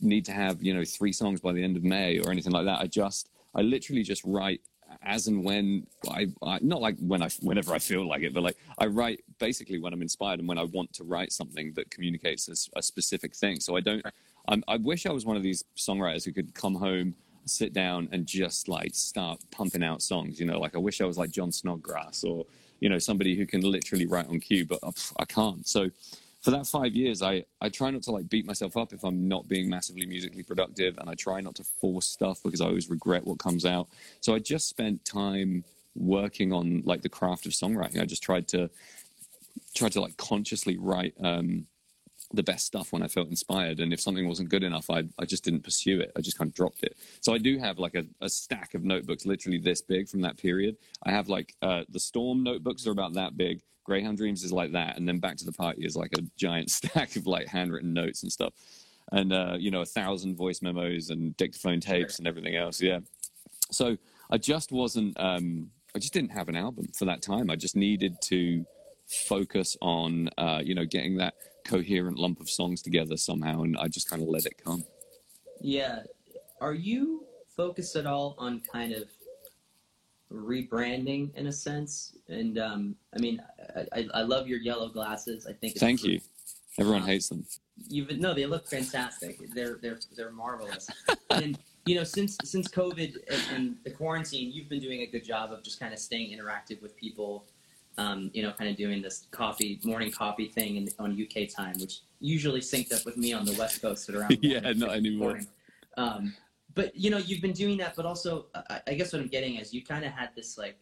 need 0.00 0.24
to 0.26 0.32
have 0.32 0.62
you 0.62 0.74
know 0.74 0.84
three 0.84 1.12
songs 1.12 1.40
by 1.40 1.52
the 1.52 1.62
end 1.62 1.76
of 1.76 1.84
May 1.84 2.18
or 2.18 2.30
anything 2.30 2.52
like 2.52 2.64
that. 2.64 2.80
I 2.80 2.86
just 2.86 3.28
I 3.54 3.62
literally 3.62 4.02
just 4.02 4.22
write 4.24 4.60
as 5.02 5.26
and 5.26 5.44
when 5.44 5.86
I, 6.10 6.28
I 6.42 6.58
not 6.62 6.80
like 6.80 6.96
when 6.98 7.22
I 7.22 7.28
whenever 7.40 7.72
I 7.74 7.78
feel 7.78 8.06
like 8.06 8.22
it, 8.22 8.34
but 8.34 8.42
like 8.42 8.56
I 8.78 8.86
write 8.86 9.22
basically 9.38 9.78
when 9.78 9.92
I'm 9.92 10.02
inspired 10.02 10.38
and 10.38 10.48
when 10.48 10.58
I 10.58 10.64
want 10.64 10.92
to 10.94 11.04
write 11.04 11.32
something 11.32 11.72
that 11.74 11.90
communicates 11.90 12.48
a, 12.48 12.78
a 12.78 12.82
specific 12.82 13.34
thing. 13.34 13.60
So 13.60 13.76
I 13.76 13.80
don't. 13.80 14.04
I'm, 14.48 14.64
I 14.66 14.76
wish 14.76 15.06
I 15.06 15.12
was 15.12 15.24
one 15.24 15.36
of 15.36 15.42
these 15.42 15.64
songwriters 15.76 16.24
who 16.24 16.32
could 16.32 16.52
come 16.52 16.74
home 16.74 17.14
sit 17.44 17.72
down 17.72 18.08
and 18.12 18.26
just 18.26 18.68
like 18.68 18.94
start 18.94 19.40
pumping 19.50 19.82
out 19.82 20.02
songs. 20.02 20.38
You 20.38 20.46
know, 20.46 20.60
like 20.60 20.74
I 20.74 20.78
wish 20.78 21.00
I 21.00 21.04
was 21.04 21.18
like 21.18 21.30
Jon 21.30 21.52
Snodgrass 21.52 22.24
or 22.24 22.46
you 22.80 22.88
know 22.88 22.98
somebody 22.98 23.36
who 23.36 23.46
can 23.46 23.60
literally 23.60 24.06
write 24.06 24.28
on 24.28 24.40
cue, 24.40 24.66
but 24.66 24.80
I 25.18 25.24
can't. 25.24 25.66
So 25.66 25.90
for 26.40 26.50
that 26.50 26.66
five 26.66 26.94
years, 26.94 27.22
I 27.22 27.44
I 27.60 27.68
try 27.68 27.90
not 27.90 28.02
to 28.04 28.10
like 28.10 28.28
beat 28.28 28.44
myself 28.44 28.76
up 28.76 28.92
if 28.92 29.04
I'm 29.04 29.28
not 29.28 29.48
being 29.48 29.68
massively 29.68 30.06
musically 30.06 30.42
productive, 30.42 30.98
and 30.98 31.08
I 31.08 31.14
try 31.14 31.40
not 31.40 31.54
to 31.56 31.64
force 31.64 32.06
stuff 32.06 32.42
because 32.42 32.60
I 32.60 32.66
always 32.66 32.90
regret 32.90 33.24
what 33.24 33.38
comes 33.38 33.64
out. 33.64 33.88
So 34.20 34.34
I 34.34 34.38
just 34.40 34.68
spent 34.68 35.04
time 35.04 35.64
working 35.94 36.52
on 36.52 36.82
like 36.84 37.02
the 37.02 37.08
craft 37.08 37.46
of 37.46 37.52
songwriting. 37.52 38.00
I 38.00 38.06
just 38.06 38.22
tried 38.22 38.48
to 38.48 38.68
tried 39.74 39.92
to 39.92 40.00
like 40.00 40.16
consciously 40.16 40.76
write. 40.76 41.14
Um, 41.22 41.66
the 42.34 42.42
best 42.42 42.66
stuff 42.66 42.92
when 42.92 43.02
I 43.02 43.08
felt 43.08 43.28
inspired. 43.28 43.80
And 43.80 43.92
if 43.92 44.00
something 44.00 44.26
wasn't 44.26 44.48
good 44.48 44.62
enough, 44.62 44.90
I, 44.90 45.04
I 45.18 45.24
just 45.24 45.44
didn't 45.44 45.62
pursue 45.62 46.00
it. 46.00 46.12
I 46.16 46.20
just 46.20 46.38
kind 46.38 46.48
of 46.48 46.54
dropped 46.54 46.82
it. 46.82 46.96
So 47.20 47.34
I 47.34 47.38
do 47.38 47.58
have 47.58 47.78
like 47.78 47.94
a, 47.94 48.04
a 48.20 48.28
stack 48.28 48.74
of 48.74 48.84
notebooks, 48.84 49.26
literally 49.26 49.58
this 49.58 49.82
big 49.82 50.08
from 50.08 50.20
that 50.22 50.38
period. 50.38 50.76
I 51.04 51.10
have 51.10 51.28
like 51.28 51.54
uh, 51.62 51.82
the 51.88 52.00
Storm 52.00 52.42
notebooks 52.42 52.86
are 52.86 52.92
about 52.92 53.14
that 53.14 53.36
big. 53.36 53.62
Greyhound 53.84 54.16
Dreams 54.16 54.44
is 54.44 54.52
like 54.52 54.72
that. 54.72 54.96
And 54.96 55.06
then 55.06 55.18
Back 55.18 55.36
to 55.38 55.44
the 55.44 55.52
Party 55.52 55.84
is 55.84 55.96
like 55.96 56.12
a 56.18 56.22
giant 56.36 56.70
stack 56.72 57.16
of 57.16 57.26
like 57.26 57.46
handwritten 57.46 57.92
notes 57.92 58.22
and 58.22 58.32
stuff. 58.32 58.52
And, 59.10 59.32
uh, 59.32 59.56
you 59.58 59.70
know, 59.70 59.82
a 59.82 59.86
thousand 59.86 60.36
voice 60.36 60.62
memos 60.62 61.10
and 61.10 61.36
dictaphone 61.36 61.80
tapes 61.80 62.18
and 62.18 62.26
everything 62.26 62.56
else. 62.56 62.80
Yeah. 62.80 63.00
So 63.70 63.98
I 64.30 64.38
just 64.38 64.72
wasn't, 64.72 65.18
um, 65.20 65.70
I 65.94 65.98
just 65.98 66.14
didn't 66.14 66.30
have 66.30 66.48
an 66.48 66.56
album 66.56 66.88
for 66.96 67.04
that 67.04 67.20
time. 67.20 67.50
I 67.50 67.56
just 67.56 67.76
needed 67.76 68.16
to 68.22 68.64
focus 69.06 69.76
on, 69.82 70.30
uh, 70.38 70.60
you 70.64 70.74
know, 70.74 70.86
getting 70.86 71.16
that 71.16 71.34
coherent 71.64 72.18
lump 72.18 72.40
of 72.40 72.48
songs 72.48 72.82
together 72.82 73.16
somehow, 73.16 73.62
and 73.62 73.76
I 73.78 73.88
just 73.88 74.08
kind 74.08 74.22
of 74.22 74.28
let 74.28 74.46
it 74.46 74.62
come. 74.62 74.84
Yeah. 75.60 76.00
Are 76.60 76.74
you 76.74 77.24
focused 77.56 77.96
at 77.96 78.06
all 78.06 78.34
on 78.38 78.62
kind 78.72 78.92
of 78.92 79.08
rebranding 80.32 81.34
in 81.34 81.46
a 81.46 81.52
sense? 81.52 82.16
And 82.28 82.58
um, 82.58 82.96
I 83.14 83.18
mean, 83.18 83.42
I, 83.92 84.08
I, 84.14 84.22
love 84.22 84.48
your 84.48 84.58
yellow 84.58 84.88
glasses. 84.88 85.46
I 85.46 85.52
think. 85.52 85.76
Thank 85.76 86.04
you. 86.04 86.20
Everyone 86.78 87.02
um, 87.02 87.08
hates 87.08 87.28
them. 87.28 87.44
You've 87.88 88.18
no, 88.18 88.32
they 88.32 88.46
look 88.46 88.66
fantastic. 88.66 89.38
They're 89.54 89.78
they're 89.82 90.00
they're 90.16 90.30
marvelous. 90.30 90.88
and 91.30 91.58
you 91.84 91.96
know, 91.96 92.04
since 92.04 92.38
since 92.44 92.68
COVID 92.68 93.16
and, 93.30 93.42
and 93.54 93.76
the 93.84 93.90
quarantine, 93.90 94.52
you've 94.52 94.68
been 94.68 94.80
doing 94.80 95.02
a 95.02 95.06
good 95.06 95.24
job 95.24 95.52
of 95.52 95.62
just 95.62 95.80
kind 95.80 95.92
of 95.92 95.98
staying 95.98 96.36
interactive 96.36 96.80
with 96.80 96.96
people 96.96 97.44
um, 97.98 98.30
you 98.32 98.42
know, 98.42 98.52
kind 98.52 98.70
of 98.70 98.76
doing 98.76 99.02
this 99.02 99.26
coffee 99.30 99.80
morning 99.84 100.10
coffee 100.10 100.48
thing 100.48 100.76
in, 100.76 100.88
on 100.98 101.12
UK 101.12 101.48
time, 101.48 101.74
which 101.78 102.00
usually 102.20 102.60
synced 102.60 102.92
up 102.94 103.04
with 103.04 103.16
me 103.16 103.32
on 103.32 103.44
the 103.44 103.52
West 103.54 103.82
Coast 103.82 104.08
at 104.08 104.14
around 104.14 104.38
yeah, 104.42 104.72
not 104.72 104.90
anymore. 104.90 105.40
Um, 105.96 106.34
but 106.74 106.96
you 106.96 107.10
know, 107.10 107.18
you've 107.18 107.42
been 107.42 107.52
doing 107.52 107.76
that, 107.78 107.94
but 107.96 108.06
also, 108.06 108.46
I, 108.54 108.80
I 108.88 108.94
guess 108.94 109.12
what 109.12 109.20
I'm 109.20 109.28
getting 109.28 109.56
is 109.56 109.74
you 109.74 109.84
kind 109.84 110.04
of 110.04 110.12
had 110.12 110.30
this 110.34 110.56
like 110.56 110.78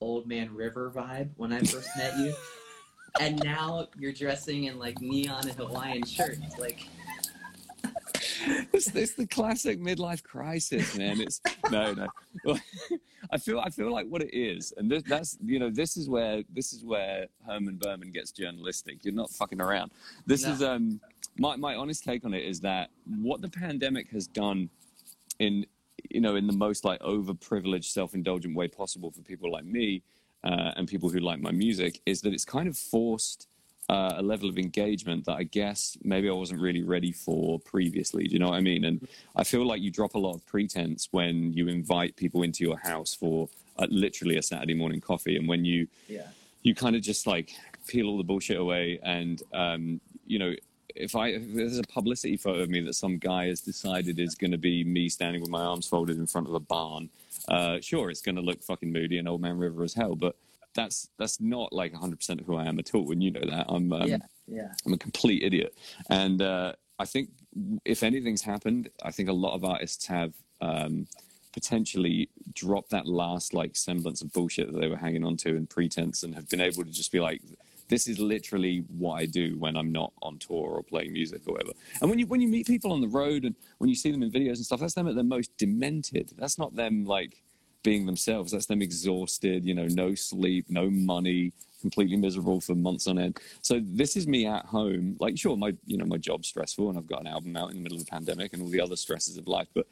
old 0.00 0.26
man 0.26 0.54
river 0.54 0.92
vibe 0.94 1.30
when 1.36 1.52
I 1.52 1.60
first 1.60 1.88
met 1.96 2.16
you, 2.18 2.34
and 3.20 3.42
now 3.42 3.88
you're 3.98 4.12
dressing 4.12 4.64
in 4.64 4.78
like 4.78 5.00
neon 5.00 5.48
and 5.48 5.56
Hawaiian 5.56 6.04
shirts, 6.04 6.58
like 6.58 6.86
it's, 8.72 8.94
it's 8.94 9.14
the 9.14 9.26
classic 9.26 9.80
midlife 9.80 10.22
crisis, 10.22 10.96
man. 10.96 11.20
It's 11.20 11.40
no, 11.70 11.94
no. 11.94 12.08
I 13.32 13.38
feel 13.38 13.60
I 13.60 13.70
feel 13.70 13.92
like 13.92 14.06
what 14.06 14.22
it 14.22 14.34
is, 14.36 14.72
and 14.76 14.90
this, 14.90 15.02
that's 15.02 15.38
you 15.44 15.58
know 15.58 15.70
this 15.70 15.96
is 15.96 16.08
where 16.08 16.42
this 16.52 16.72
is 16.72 16.84
where 16.84 17.26
Herman 17.46 17.76
Berman 17.76 18.12
gets 18.12 18.30
journalistic. 18.30 19.04
You're 19.04 19.14
not 19.14 19.30
fucking 19.30 19.60
around. 19.60 19.90
This 20.26 20.44
no. 20.44 20.52
is 20.52 20.62
um 20.62 21.00
my 21.38 21.56
my 21.56 21.74
honest 21.74 22.04
take 22.04 22.24
on 22.24 22.34
it 22.34 22.44
is 22.44 22.60
that 22.60 22.90
what 23.20 23.42
the 23.42 23.48
pandemic 23.48 24.10
has 24.10 24.26
done 24.26 24.70
in 25.38 25.66
you 26.08 26.20
know 26.20 26.36
in 26.36 26.46
the 26.46 26.52
most 26.52 26.84
like 26.84 27.00
overprivileged, 27.00 27.84
self-indulgent 27.84 28.54
way 28.54 28.68
possible 28.68 29.10
for 29.10 29.22
people 29.22 29.50
like 29.50 29.64
me 29.64 30.02
uh, 30.44 30.72
and 30.76 30.88
people 30.88 31.08
who 31.08 31.18
like 31.18 31.40
my 31.40 31.52
music 31.52 32.00
is 32.06 32.20
that 32.22 32.32
it's 32.32 32.44
kind 32.44 32.68
of 32.68 32.76
forced 32.76 33.48
uh, 33.90 34.14
a 34.18 34.22
level 34.22 34.48
of 34.48 34.56
engagement 34.56 35.24
that 35.24 35.34
I 35.34 35.42
guess 35.42 35.98
maybe 36.04 36.28
I 36.28 36.32
wasn't 36.32 36.60
really 36.60 36.84
ready 36.84 37.10
for 37.10 37.58
previously. 37.58 38.28
Do 38.28 38.32
you 38.32 38.38
know 38.38 38.50
what 38.50 38.54
I 38.54 38.60
mean? 38.60 38.84
And 38.84 39.08
I 39.34 39.42
feel 39.42 39.66
like 39.66 39.82
you 39.82 39.90
drop 39.90 40.14
a 40.14 40.18
lot 40.18 40.34
of 40.36 40.46
pretense 40.46 41.08
when 41.10 41.52
you 41.52 41.66
invite 41.66 42.14
people 42.14 42.44
into 42.44 42.62
your 42.62 42.78
house 42.78 43.12
for 43.12 43.48
uh, 43.80 43.88
literally 43.90 44.36
a 44.36 44.42
Saturday 44.42 44.74
morning 44.74 45.00
coffee, 45.00 45.36
and 45.36 45.48
when 45.48 45.64
you 45.64 45.88
yeah. 46.06 46.28
you 46.62 46.72
kind 46.72 46.94
of 46.94 47.02
just 47.02 47.26
like 47.26 47.50
peel 47.88 48.06
all 48.06 48.16
the 48.16 48.22
bullshit 48.22 48.58
away, 48.58 49.00
and 49.02 49.42
um, 49.52 50.00
you 50.26 50.38
know. 50.38 50.54
If 50.96 51.14
I 51.14 51.28
if 51.28 51.54
there's 51.54 51.78
a 51.78 51.84
publicity 51.84 52.36
photo 52.36 52.62
of 52.62 52.68
me 52.68 52.80
that 52.80 52.94
some 52.94 53.16
guy 53.16 53.46
has 53.46 53.60
decided 53.60 54.18
is 54.18 54.34
going 54.34 54.50
to 54.50 54.58
be 54.58 54.82
me 54.82 55.08
standing 55.08 55.40
with 55.40 55.48
my 55.48 55.62
arms 55.62 55.86
folded 55.86 56.18
in 56.18 56.26
front 56.26 56.48
of 56.48 56.54
a 56.54 56.58
barn, 56.58 57.08
uh, 57.48 57.78
sure, 57.80 58.10
it's 58.10 58.20
going 58.20 58.34
to 58.34 58.42
look 58.42 58.60
fucking 58.60 58.92
moody 58.92 59.18
and 59.18 59.28
Old 59.28 59.40
Man 59.40 59.56
River 59.56 59.84
as 59.84 59.94
hell. 59.94 60.16
But 60.16 60.34
that's 60.74 61.08
that's 61.18 61.40
not 61.40 61.72
like 61.72 61.92
100% 61.92 62.40
of 62.40 62.46
who 62.46 62.56
I 62.56 62.66
am 62.66 62.78
at 62.78 62.94
all. 62.94 63.10
And 63.12 63.22
you 63.22 63.30
know 63.30 63.40
that 63.40 63.66
I'm 63.68 63.92
um, 63.92 64.08
yeah, 64.08 64.18
yeah. 64.46 64.72
I'm 64.86 64.92
a 64.92 64.98
complete 64.98 65.42
idiot. 65.42 65.76
And 66.08 66.42
uh, 66.42 66.74
I 66.98 67.04
think 67.04 67.30
if 67.84 68.02
anything's 68.02 68.42
happened, 68.42 68.90
I 69.02 69.10
think 69.10 69.28
a 69.28 69.34
lot 69.34 69.54
of 69.54 69.64
artists 69.64 70.06
have 70.06 70.34
um, 70.60 71.06
potentially 71.52 72.28
dropped 72.54 72.90
that 72.90 73.06
last 73.06 73.54
like 73.54 73.76
semblance 73.76 74.22
of 74.22 74.32
bullshit 74.32 74.72
that 74.72 74.78
they 74.78 74.88
were 74.88 74.96
hanging 74.96 75.24
on 75.24 75.36
to 75.38 75.50
and 75.50 75.68
pretense, 75.68 76.22
and 76.22 76.34
have 76.34 76.48
been 76.48 76.60
able 76.60 76.84
to 76.84 76.90
just 76.90 77.12
be 77.12 77.20
like. 77.20 77.42
This 77.88 78.06
is 78.06 78.20
literally 78.20 78.84
what 78.86 79.14
I 79.14 79.26
do 79.26 79.58
when 79.58 79.74
I'm 79.74 79.90
not 79.90 80.12
on 80.22 80.38
tour 80.38 80.76
or 80.76 80.82
playing 80.84 81.12
music 81.12 81.40
or 81.48 81.54
whatever. 81.54 81.72
And 82.00 82.08
when 82.08 82.20
you 82.20 82.26
when 82.28 82.40
you 82.40 82.46
meet 82.46 82.68
people 82.68 82.92
on 82.92 83.00
the 83.00 83.08
road 83.08 83.44
and 83.44 83.56
when 83.78 83.90
you 83.90 83.96
see 83.96 84.12
them 84.12 84.22
in 84.22 84.30
videos 84.30 84.58
and 84.58 84.64
stuff, 84.64 84.78
that's 84.78 84.94
them 84.94 85.08
at 85.08 85.16
their 85.16 85.24
most 85.24 85.50
demented. 85.58 86.30
That's 86.38 86.56
not 86.56 86.76
them 86.76 87.04
like 87.04 87.42
being 87.82 88.06
themselves. 88.06 88.52
That's 88.52 88.66
them 88.66 88.82
exhausted, 88.82 89.64
you 89.64 89.74
know, 89.74 89.86
no 89.86 90.14
sleep, 90.14 90.66
no 90.68 90.90
money, 90.90 91.52
completely 91.80 92.16
miserable 92.16 92.60
for 92.60 92.74
months 92.74 93.06
on 93.06 93.18
end. 93.18 93.40
So 93.62 93.80
this 93.82 94.16
is 94.16 94.26
me 94.26 94.46
at 94.46 94.66
home. 94.66 95.16
Like, 95.18 95.38
sure, 95.38 95.56
my 95.56 95.74
you 95.86 95.96
know 95.96 96.04
my 96.04 96.18
job's 96.18 96.48
stressful, 96.48 96.88
and 96.88 96.98
I've 96.98 97.06
got 97.06 97.20
an 97.20 97.26
album 97.26 97.56
out 97.56 97.70
in 97.70 97.76
the 97.76 97.82
middle 97.82 97.98
of 97.98 98.04
the 98.04 98.10
pandemic 98.10 98.52
and 98.52 98.62
all 98.62 98.68
the 98.68 98.80
other 98.80 98.96
stresses 98.96 99.36
of 99.36 99.46
life. 99.48 99.68
But 99.74 99.86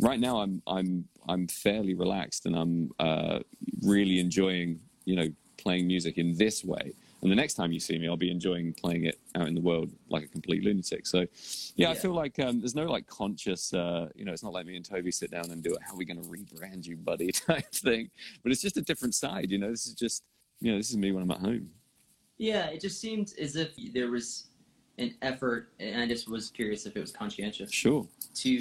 right 0.00 0.18
now, 0.18 0.40
I'm 0.40 0.62
I'm 0.66 1.06
I'm 1.28 1.46
fairly 1.48 1.94
relaxed, 1.94 2.46
and 2.46 2.56
I'm 2.56 2.90
uh, 2.98 3.40
really 3.82 4.18
enjoying 4.18 4.80
you 5.04 5.16
know 5.16 5.28
playing 5.56 5.86
music 5.86 6.18
in 6.18 6.36
this 6.36 6.64
way. 6.64 6.92
And 7.24 7.32
the 7.32 7.36
next 7.36 7.54
time 7.54 7.72
you 7.72 7.80
see 7.80 7.98
me, 7.98 8.06
I'll 8.06 8.18
be 8.18 8.30
enjoying 8.30 8.74
playing 8.74 9.06
it 9.06 9.18
out 9.34 9.48
in 9.48 9.54
the 9.54 9.60
world 9.60 9.90
like 10.10 10.24
a 10.24 10.28
complete 10.28 10.62
lunatic. 10.62 11.06
So, 11.06 11.20
yeah, 11.20 11.26
yeah. 11.76 11.90
I 11.90 11.94
feel 11.94 12.12
like 12.12 12.38
um, 12.38 12.60
there's 12.60 12.74
no 12.74 12.84
like 12.84 13.06
conscious, 13.06 13.72
uh, 13.72 14.10
you 14.14 14.26
know, 14.26 14.32
it's 14.32 14.42
not 14.42 14.52
like 14.52 14.66
me 14.66 14.76
and 14.76 14.84
Toby 14.84 15.10
sit 15.10 15.30
down 15.30 15.50
and 15.50 15.62
do 15.62 15.72
it. 15.72 15.78
How 15.80 15.94
are 15.94 15.96
we 15.96 16.04
going 16.04 16.22
to 16.22 16.28
rebrand 16.28 16.86
you, 16.86 16.98
buddy? 16.98 17.32
Type 17.32 17.72
thing. 17.72 18.10
But 18.42 18.52
it's 18.52 18.60
just 18.60 18.76
a 18.76 18.82
different 18.82 19.14
side. 19.14 19.50
You 19.50 19.56
know, 19.56 19.70
this 19.70 19.86
is 19.86 19.94
just, 19.94 20.22
you 20.60 20.70
know, 20.70 20.76
this 20.76 20.90
is 20.90 20.98
me 20.98 21.12
when 21.12 21.22
I'm 21.22 21.30
at 21.30 21.38
home. 21.38 21.70
Yeah, 22.36 22.66
it 22.66 22.82
just 22.82 23.00
seemed 23.00 23.32
as 23.40 23.56
if 23.56 23.70
there 23.94 24.10
was 24.10 24.48
an 24.98 25.14
effort, 25.22 25.70
and 25.80 26.02
I 26.02 26.06
just 26.06 26.28
was 26.28 26.50
curious 26.50 26.84
if 26.84 26.94
it 26.94 27.00
was 27.00 27.10
conscientious. 27.10 27.72
Sure. 27.72 28.06
To 28.34 28.60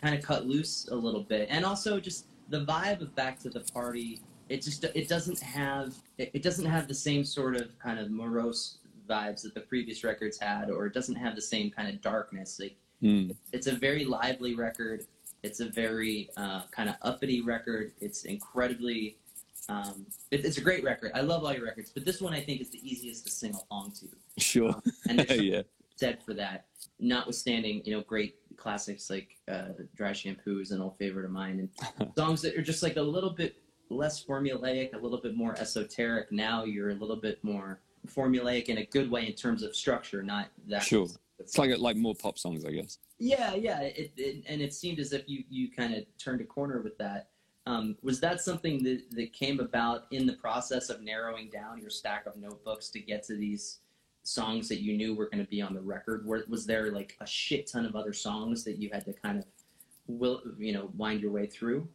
kind 0.00 0.14
of 0.14 0.22
cut 0.22 0.46
loose 0.46 0.88
a 0.90 0.94
little 0.94 1.24
bit, 1.24 1.48
and 1.50 1.62
also 1.62 2.00
just 2.00 2.24
the 2.48 2.64
vibe 2.64 3.02
of 3.02 3.14
Back 3.14 3.38
to 3.40 3.50
the 3.50 3.60
Party 3.60 4.22
it 4.48 4.62
just 4.62 4.84
it 4.84 5.08
doesn't 5.08 5.40
have 5.40 5.94
it 6.18 6.42
doesn't 6.42 6.66
have 6.66 6.88
the 6.88 6.94
same 6.94 7.24
sort 7.24 7.56
of 7.56 7.78
kind 7.78 7.98
of 7.98 8.10
morose 8.10 8.78
vibes 9.08 9.42
that 9.42 9.54
the 9.54 9.60
previous 9.60 10.04
records 10.04 10.38
had, 10.38 10.70
or 10.70 10.86
it 10.86 10.94
doesn't 10.94 11.16
have 11.16 11.34
the 11.34 11.42
same 11.42 11.70
kind 11.70 11.88
of 11.88 12.00
darkness. 12.00 12.60
Like 12.60 12.76
mm. 13.02 13.34
it's 13.52 13.66
a 13.66 13.74
very 13.74 14.04
lively 14.04 14.54
record. 14.54 15.06
It's 15.42 15.60
a 15.60 15.68
very 15.68 16.30
uh, 16.36 16.62
kind 16.70 16.88
of 16.88 16.96
uppity 17.02 17.40
record. 17.40 17.92
It's 18.00 18.24
incredibly. 18.24 19.16
Um, 19.68 20.06
it, 20.30 20.44
it's 20.44 20.56
a 20.56 20.62
great 20.62 20.82
record. 20.82 21.12
I 21.14 21.20
love 21.20 21.44
all 21.44 21.52
your 21.52 21.64
records, 21.64 21.90
but 21.90 22.04
this 22.04 22.20
one 22.20 22.32
I 22.32 22.40
think 22.40 22.60
is 22.60 22.70
the 22.70 22.80
easiest 22.88 23.24
to 23.26 23.30
sing 23.30 23.54
along 23.70 23.92
to. 24.00 24.06
Sure. 24.38 24.70
Um, 24.70 24.82
and 25.08 25.30
yeah. 25.30 25.62
said 25.96 26.22
for 26.22 26.34
that. 26.34 26.66
Notwithstanding, 27.00 27.82
you 27.84 27.94
know, 27.94 28.02
great 28.02 28.36
classics 28.56 29.10
like 29.10 29.36
uh, 29.46 29.68
"Dry 29.94 30.12
Shampoo" 30.12 30.60
is 30.60 30.70
an 30.70 30.80
old 30.80 30.96
favorite 30.98 31.24
of 31.24 31.30
mine, 31.30 31.68
and 31.98 32.12
songs 32.16 32.42
that 32.42 32.56
are 32.56 32.62
just 32.62 32.82
like 32.82 32.96
a 32.96 33.02
little 33.02 33.30
bit 33.30 33.56
less 33.90 34.24
formulaic, 34.24 34.94
a 34.94 34.98
little 34.98 35.20
bit 35.20 35.36
more 35.36 35.54
esoteric. 35.58 36.30
Now 36.32 36.64
you're 36.64 36.90
a 36.90 36.94
little 36.94 37.16
bit 37.16 37.42
more 37.42 37.80
formulaic 38.06 38.66
in 38.66 38.78
a 38.78 38.84
good 38.86 39.10
way 39.10 39.26
in 39.26 39.32
terms 39.32 39.62
of 39.62 39.74
structure, 39.74 40.22
not 40.22 40.48
that. 40.66 40.82
Sure. 40.82 41.08
It's 41.38 41.56
like 41.56 41.76
like 41.78 41.96
more 41.96 42.14
pop 42.14 42.38
songs, 42.38 42.64
I 42.64 42.72
guess. 42.72 42.98
Yeah, 43.18 43.54
yeah, 43.54 43.80
it, 43.80 44.12
it, 44.16 44.44
and 44.48 44.60
it 44.60 44.74
seemed 44.74 44.98
as 44.98 45.12
if 45.12 45.28
you 45.28 45.44
you 45.48 45.70
kind 45.70 45.94
of 45.94 46.04
turned 46.18 46.40
a 46.40 46.44
corner 46.44 46.80
with 46.82 46.98
that. 46.98 47.28
Um, 47.66 47.96
was 48.02 48.18
that 48.20 48.40
something 48.40 48.82
that, 48.84 49.10
that 49.10 49.32
came 49.34 49.60
about 49.60 50.06
in 50.10 50.26
the 50.26 50.32
process 50.32 50.88
of 50.88 51.02
narrowing 51.02 51.50
down 51.50 51.78
your 51.78 51.90
stack 51.90 52.24
of 52.24 52.36
notebooks 52.36 52.88
to 52.90 52.98
get 52.98 53.22
to 53.24 53.36
these 53.36 53.80
songs 54.22 54.68
that 54.70 54.80
you 54.80 54.96
knew 54.96 55.14
were 55.14 55.26
going 55.26 55.44
to 55.44 55.50
be 55.50 55.60
on 55.60 55.74
the 55.74 55.80
record? 55.80 56.26
was 56.26 56.64
there 56.66 56.90
like 56.90 57.16
a 57.20 57.26
shit 57.26 57.66
ton 57.66 57.84
of 57.84 57.94
other 57.94 58.14
songs 58.14 58.64
that 58.64 58.78
you 58.78 58.88
had 58.90 59.04
to 59.04 59.12
kind 59.12 59.38
of 59.38 59.44
will 60.06 60.42
you 60.58 60.72
know 60.72 60.90
wind 60.96 61.20
your 61.20 61.30
way 61.30 61.46
through? 61.46 61.86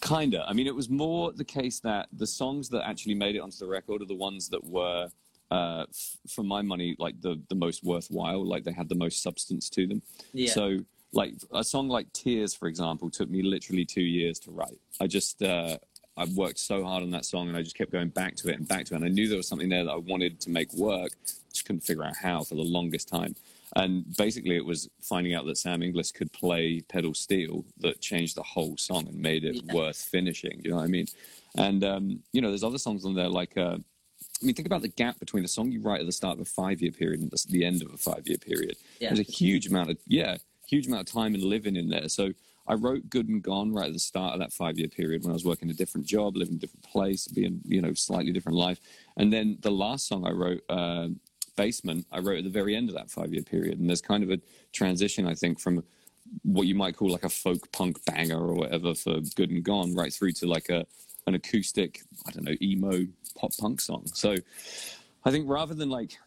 Kinda. 0.00 0.44
I 0.46 0.52
mean, 0.52 0.66
it 0.66 0.74
was 0.74 0.88
more 0.90 1.32
the 1.32 1.44
case 1.44 1.80
that 1.80 2.08
the 2.12 2.26
songs 2.26 2.68
that 2.70 2.86
actually 2.86 3.14
made 3.14 3.36
it 3.36 3.40
onto 3.40 3.56
the 3.58 3.66
record 3.66 4.02
are 4.02 4.06
the 4.06 4.14
ones 4.14 4.48
that 4.50 4.62
were, 4.64 5.08
uh, 5.50 5.84
f- 5.88 6.16
for 6.28 6.42
my 6.42 6.60
money, 6.62 6.96
like 6.98 7.20
the 7.20 7.40
the 7.48 7.54
most 7.54 7.82
worthwhile. 7.82 8.44
Like 8.44 8.64
they 8.64 8.72
had 8.72 8.88
the 8.88 8.94
most 8.94 9.22
substance 9.22 9.70
to 9.70 9.86
them. 9.86 10.02
Yeah. 10.32 10.50
So, 10.52 10.78
like 11.12 11.34
a 11.52 11.64
song 11.64 11.88
like 11.88 12.12
"Tears," 12.12 12.54
for 12.54 12.68
example, 12.68 13.10
took 13.10 13.30
me 13.30 13.42
literally 13.42 13.84
two 13.84 14.02
years 14.02 14.38
to 14.40 14.50
write. 14.50 14.78
I 15.00 15.06
just 15.06 15.42
uh, 15.42 15.78
I 16.16 16.24
worked 16.34 16.58
so 16.58 16.84
hard 16.84 17.02
on 17.02 17.10
that 17.12 17.24
song, 17.24 17.48
and 17.48 17.56
I 17.56 17.62
just 17.62 17.76
kept 17.76 17.92
going 17.92 18.08
back 18.08 18.36
to 18.36 18.48
it 18.50 18.58
and 18.58 18.68
back 18.68 18.84
to 18.86 18.94
it. 18.94 18.96
And 18.96 19.04
I 19.04 19.08
knew 19.08 19.28
there 19.28 19.36
was 19.38 19.48
something 19.48 19.68
there 19.68 19.84
that 19.84 19.90
I 19.90 19.96
wanted 19.96 20.40
to 20.40 20.50
make 20.50 20.72
work. 20.74 21.12
Just 21.52 21.64
couldn't 21.64 21.82
figure 21.82 22.04
out 22.04 22.16
how 22.16 22.44
for 22.44 22.54
the 22.54 22.62
longest 22.62 23.08
time. 23.08 23.34
And 23.74 24.04
basically, 24.16 24.56
it 24.56 24.64
was 24.64 24.88
finding 25.00 25.34
out 25.34 25.46
that 25.46 25.56
Sam 25.56 25.82
Inglis 25.82 26.12
could 26.12 26.32
play 26.32 26.80
pedal 26.88 27.14
steel 27.14 27.64
that 27.78 28.00
changed 28.00 28.36
the 28.36 28.42
whole 28.42 28.76
song 28.76 29.08
and 29.08 29.16
made 29.16 29.44
it 29.44 29.62
yeah. 29.64 29.74
worth 29.74 29.96
finishing. 29.96 30.60
You 30.62 30.70
know 30.70 30.76
what 30.76 30.84
I 30.84 30.88
mean? 30.88 31.06
And 31.56 31.82
um, 31.84 32.20
you 32.32 32.40
know, 32.42 32.48
there's 32.48 32.64
other 32.64 32.78
songs 32.78 33.04
on 33.04 33.14
there 33.14 33.28
like 33.28 33.56
uh, 33.56 33.78
I 34.42 34.44
mean, 34.44 34.54
think 34.54 34.66
about 34.66 34.82
the 34.82 34.88
gap 34.88 35.18
between 35.20 35.44
a 35.44 35.48
song 35.48 35.70
you 35.70 35.80
write 35.80 36.00
at 36.00 36.06
the 36.06 36.12
start 36.12 36.34
of 36.34 36.40
a 36.40 36.44
five-year 36.44 36.90
period 36.90 37.20
and 37.20 37.30
the, 37.30 37.44
the 37.48 37.64
end 37.64 37.82
of 37.82 37.92
a 37.92 37.96
five-year 37.96 38.38
period. 38.38 38.76
Yeah. 38.98 39.08
There's 39.08 39.20
a 39.20 39.30
huge 39.30 39.68
amount 39.68 39.90
of 39.90 39.98
yeah, 40.06 40.36
huge 40.66 40.86
amount 40.86 41.08
of 41.08 41.12
time 41.12 41.34
and 41.34 41.42
living 41.42 41.76
in 41.76 41.88
there. 41.88 42.08
So 42.08 42.32
I 42.66 42.74
wrote 42.74 43.08
"Good 43.08 43.28
and 43.28 43.42
Gone" 43.42 43.72
right 43.72 43.86
at 43.86 43.92
the 43.92 44.00
start 44.00 44.34
of 44.34 44.40
that 44.40 44.52
five-year 44.52 44.88
period 44.88 45.22
when 45.22 45.30
I 45.30 45.34
was 45.34 45.44
working 45.44 45.70
a 45.70 45.74
different 45.74 46.06
job, 46.06 46.36
living 46.36 46.54
in 46.54 46.58
a 46.58 46.60
different 46.60 46.84
place, 46.84 47.28
being 47.28 47.60
you 47.64 47.80
know 47.80 47.94
slightly 47.94 48.32
different 48.32 48.58
life. 48.58 48.80
And 49.16 49.32
then 49.32 49.58
the 49.60 49.70
last 49.70 50.08
song 50.08 50.26
I 50.26 50.30
wrote, 50.30 50.62
uh, 50.68 51.08
"Basement," 51.56 52.06
I 52.10 52.18
wrote 52.18 52.38
at 52.38 52.44
the 52.44 52.50
very 52.50 52.74
end 52.76 52.88
of 52.88 52.94
that 52.94 53.10
five-year 53.10 53.42
period. 53.42 53.78
And 53.78 53.88
there's 53.88 54.00
kind 54.00 54.22
of 54.22 54.30
a 54.30 54.40
transition, 54.72 55.26
I 55.26 55.34
think, 55.34 55.60
from 55.60 55.84
what 56.42 56.66
you 56.66 56.74
might 56.74 56.96
call 56.96 57.10
like 57.10 57.24
a 57.24 57.28
folk 57.28 57.70
punk 57.72 58.04
banger 58.04 58.38
or 58.38 58.54
whatever 58.54 58.94
for 58.94 59.20
"Good 59.34 59.50
and 59.50 59.64
Gone," 59.64 59.94
right 59.94 60.12
through 60.12 60.32
to 60.32 60.46
like 60.46 60.68
a 60.68 60.86
an 61.26 61.34
acoustic, 61.34 62.02
I 62.26 62.32
don't 62.32 62.44
know, 62.44 62.56
emo 62.60 63.06
pop 63.36 63.56
punk 63.56 63.80
song. 63.80 64.06
So 64.06 64.36
I 65.24 65.30
think 65.30 65.48
rather 65.48 65.74
than 65.74 65.88
like 65.88 66.18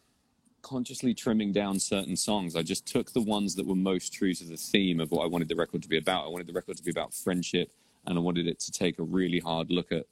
consciously 0.62 1.14
trimming 1.14 1.52
down 1.52 1.78
certain 1.78 2.16
songs, 2.16 2.56
I 2.56 2.62
just 2.62 2.86
took 2.86 3.12
the 3.12 3.20
ones 3.20 3.54
that 3.54 3.66
were 3.66 3.76
most 3.76 4.12
true 4.12 4.34
to 4.34 4.44
the 4.44 4.56
theme 4.56 5.00
of 5.00 5.10
what 5.10 5.22
I 5.22 5.26
wanted 5.26 5.48
the 5.48 5.54
record 5.54 5.82
to 5.82 5.88
be 5.88 5.98
about. 5.98 6.24
I 6.24 6.28
wanted 6.28 6.46
the 6.46 6.52
record 6.52 6.76
to 6.78 6.82
be 6.82 6.90
about 6.90 7.14
friendship 7.14 7.70
and 8.06 8.18
I 8.18 8.20
wanted 8.20 8.46
it 8.46 8.58
to 8.60 8.72
take 8.72 8.98
a 8.98 9.02
really 9.02 9.40
hard 9.40 9.70
look 9.70 9.92
at 9.92 10.06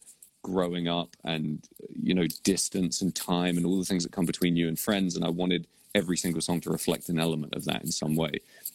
growing 0.49 0.87
up 0.89 1.17
and 1.25 1.67
you 2.01 2.15
know 2.15 2.27
distance 2.45 3.01
and 3.03 3.15
time 3.15 3.57
and 3.57 3.65
all 3.67 3.79
the 3.79 3.85
things 3.85 4.03
that 4.05 4.13
come 4.13 4.27
between 4.27 4.55
you 4.57 4.69
and 4.69 4.79
friends 4.79 5.17
and 5.17 5.25
I 5.25 5.31
wanted 5.31 5.67
every 5.95 6.17
single 6.17 6.43
song 6.43 6.61
to 6.61 6.71
reflect 6.71 7.09
an 7.09 7.19
element 7.19 7.55
of 7.55 7.65
that 7.65 7.83
in 7.83 7.91
some 7.91 8.15
way. 8.15 8.33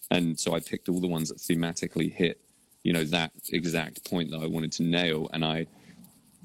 And 0.09 0.37
so 0.39 0.55
I 0.55 0.59
picked 0.61 0.89
all 0.89 0.99
the 0.99 1.07
ones 1.07 1.29
that 1.29 1.37
thematically 1.37 2.11
hit 2.11 2.41
you 2.83 2.91
know 2.93 3.03
that 3.05 3.31
exact 3.53 4.09
point 4.09 4.31
that 4.31 4.41
I 4.41 4.47
wanted 4.47 4.71
to 4.73 4.83
nail 4.83 5.29
and 5.33 5.45
I 5.45 5.67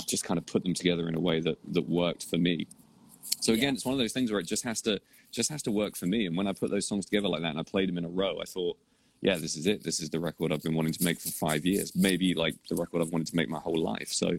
just 0.06 0.24
kind 0.24 0.36
of 0.38 0.44
put 0.46 0.62
them 0.64 0.74
together 0.74 1.08
in 1.08 1.14
a 1.14 1.20
way 1.20 1.40
that 1.40 1.58
that 1.72 1.88
worked 1.88 2.24
for 2.26 2.36
me. 2.38 2.66
So 3.40 3.52
again, 3.54 3.64
Yeah. 3.64 3.72
it's 3.76 3.84
one 3.86 3.94
of 3.94 3.98
those 3.98 4.12
things 4.12 4.30
where 4.30 4.40
it 4.40 4.46
just 4.46 4.64
has 4.64 4.82
to 4.82 5.00
just 5.32 5.50
has 5.50 5.62
to 5.62 5.72
work 5.72 5.96
for 5.96 6.06
me. 6.06 6.26
And 6.26 6.36
when 6.36 6.46
I 6.46 6.52
put 6.52 6.70
those 6.70 6.86
songs 6.86 7.06
together 7.06 7.28
like 7.28 7.42
that 7.42 7.50
and 7.50 7.58
I 7.58 7.62
played 7.64 7.88
them 7.88 7.98
in 7.98 8.04
a 8.04 8.08
row, 8.22 8.38
I 8.40 8.44
thought, 8.44 8.76
yeah, 9.22 9.36
this 9.36 9.56
is 9.56 9.66
it. 9.66 9.82
This 9.82 9.98
is 10.00 10.10
the 10.10 10.20
record 10.20 10.52
I've 10.52 10.62
been 10.62 10.74
wanting 10.74 10.92
to 10.92 11.04
make 11.04 11.18
for 11.20 11.30
five 11.30 11.64
years. 11.64 11.90
Maybe 11.96 12.34
like 12.34 12.54
the 12.68 12.76
record 12.76 13.00
I've 13.02 13.10
wanted 13.12 13.26
to 13.28 13.36
make 13.36 13.48
my 13.48 13.58
whole 13.58 13.80
life. 13.82 14.12
So 14.12 14.38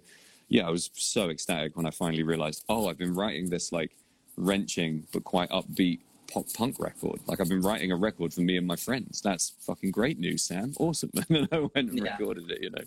yeah, 0.49 0.67
I 0.67 0.69
was 0.69 0.89
so 0.93 1.29
ecstatic 1.29 1.75
when 1.75 1.85
I 1.85 1.91
finally 1.91 2.23
realized, 2.23 2.63
oh, 2.69 2.87
I've 2.89 2.97
been 2.97 3.13
writing 3.15 3.49
this 3.49 3.71
like 3.71 3.91
wrenching 4.37 5.07
but 5.13 5.23
quite 5.23 5.49
upbeat 5.49 5.99
pop 6.31 6.45
punk 6.53 6.79
record. 6.79 7.19
Like 7.27 7.39
I've 7.39 7.49
been 7.49 7.61
writing 7.61 7.91
a 7.91 7.95
record 7.95 8.33
for 8.33 8.41
me 8.41 8.57
and 8.57 8.65
my 8.67 8.75
friends. 8.75 9.21
That's 9.21 9.53
fucking 9.61 9.91
great 9.91 10.19
news, 10.19 10.43
Sam. 10.43 10.73
Awesome. 10.79 11.11
And 11.15 11.25
then 11.29 11.47
I 11.51 11.59
went 11.59 11.89
and 11.91 11.97
Yeah. 11.97 12.15
recorded 12.17 12.49
it, 12.51 12.61
you 12.61 12.69
know. 12.71 12.81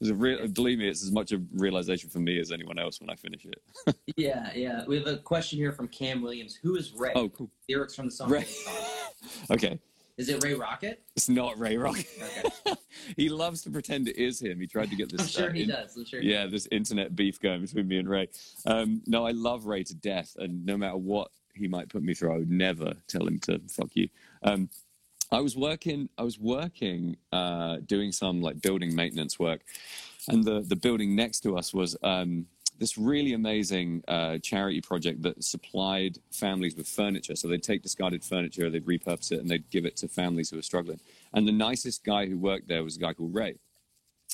It's 0.00 0.10
a 0.10 0.14
real, 0.14 0.46
believe 0.46 0.78
me, 0.78 0.88
it's 0.88 1.02
as 1.02 1.10
much 1.10 1.32
a 1.32 1.42
realization 1.54 2.08
for 2.08 2.20
me 2.20 2.38
as 2.38 2.52
anyone 2.52 2.78
else 2.78 3.00
when 3.00 3.10
I 3.10 3.16
finish 3.16 3.44
it. 3.44 3.96
Yeah, 4.16 4.50
yeah. 4.54 4.84
We 4.86 4.96
have 4.98 5.06
a 5.06 5.16
question 5.18 5.58
here 5.58 5.72
from 5.72 5.88
Cam 5.88 6.22
Williams. 6.22 6.54
Who 6.56 6.76
is 6.76 6.92
Ray? 6.94 7.12
Oh, 7.14 7.28
cool. 7.28 7.50
Lyrics 7.68 7.94
from 7.94 8.06
the 8.06 8.12
song. 8.12 8.30
Ray. 8.30 8.46
Okay. 9.50 9.78
Is 10.18 10.28
it 10.28 10.42
Ray 10.42 10.54
Rocket? 10.54 11.00
It's 11.14 11.28
not 11.28 11.56
Ray 11.58 11.76
Rocket. 11.76 12.06
Okay. 12.20 12.74
he 13.16 13.28
loves 13.28 13.62
to 13.62 13.70
pretend 13.70 14.08
it 14.08 14.16
is 14.16 14.42
him. 14.42 14.60
He 14.60 14.66
tried 14.66 14.90
to 14.90 14.96
get 14.96 15.10
this. 15.10 15.20
I'm 15.20 15.26
sure 15.28 15.50
uh, 15.50 15.52
he 15.52 15.62
in- 15.62 15.68
does. 15.68 15.96
I'm 15.96 16.04
sure. 16.04 16.20
Yeah, 16.20 16.46
this 16.46 16.66
internet 16.72 17.14
beef 17.14 17.40
going 17.40 17.60
between 17.60 17.86
me 17.86 17.98
and 17.98 18.08
Ray. 18.08 18.28
Um, 18.66 19.00
no, 19.06 19.24
I 19.24 19.30
love 19.30 19.66
Ray 19.66 19.84
to 19.84 19.94
death, 19.94 20.34
and 20.36 20.66
no 20.66 20.76
matter 20.76 20.96
what 20.96 21.30
he 21.54 21.68
might 21.68 21.88
put 21.88 22.02
me 22.02 22.14
through, 22.14 22.34
I 22.34 22.38
would 22.38 22.50
never 22.50 22.94
tell 23.06 23.26
him 23.26 23.38
to 23.40 23.60
fuck 23.68 23.90
you. 23.94 24.08
Um, 24.42 24.68
I 25.30 25.40
was 25.40 25.56
working. 25.56 26.08
I 26.18 26.24
was 26.24 26.36
working, 26.38 27.16
uh, 27.32 27.76
doing 27.86 28.10
some 28.10 28.42
like 28.42 28.60
building 28.60 28.96
maintenance 28.96 29.38
work, 29.38 29.60
and 30.26 30.42
the 30.42 30.62
the 30.62 30.76
building 30.76 31.14
next 31.14 31.40
to 31.40 31.56
us 31.56 31.72
was 31.72 31.96
um, 32.02 32.46
this 32.78 32.96
really 32.96 33.32
amazing 33.32 34.02
uh, 34.08 34.38
charity 34.38 34.80
project 34.80 35.22
that 35.22 35.42
supplied 35.42 36.18
families 36.30 36.76
with 36.76 36.86
furniture. 36.88 37.34
So 37.34 37.48
they'd 37.48 37.62
take 37.62 37.82
discarded 37.82 38.24
furniture, 38.24 38.70
they'd 38.70 38.86
repurpose 38.86 39.32
it, 39.32 39.40
and 39.40 39.50
they'd 39.50 39.68
give 39.70 39.84
it 39.84 39.96
to 39.98 40.08
families 40.08 40.50
who 40.50 40.56
were 40.56 40.62
struggling. 40.62 41.00
And 41.34 41.46
the 41.46 41.52
nicest 41.52 42.04
guy 42.04 42.26
who 42.26 42.38
worked 42.38 42.68
there 42.68 42.84
was 42.84 42.96
a 42.96 43.00
guy 43.00 43.12
called 43.12 43.34
Ray. 43.34 43.56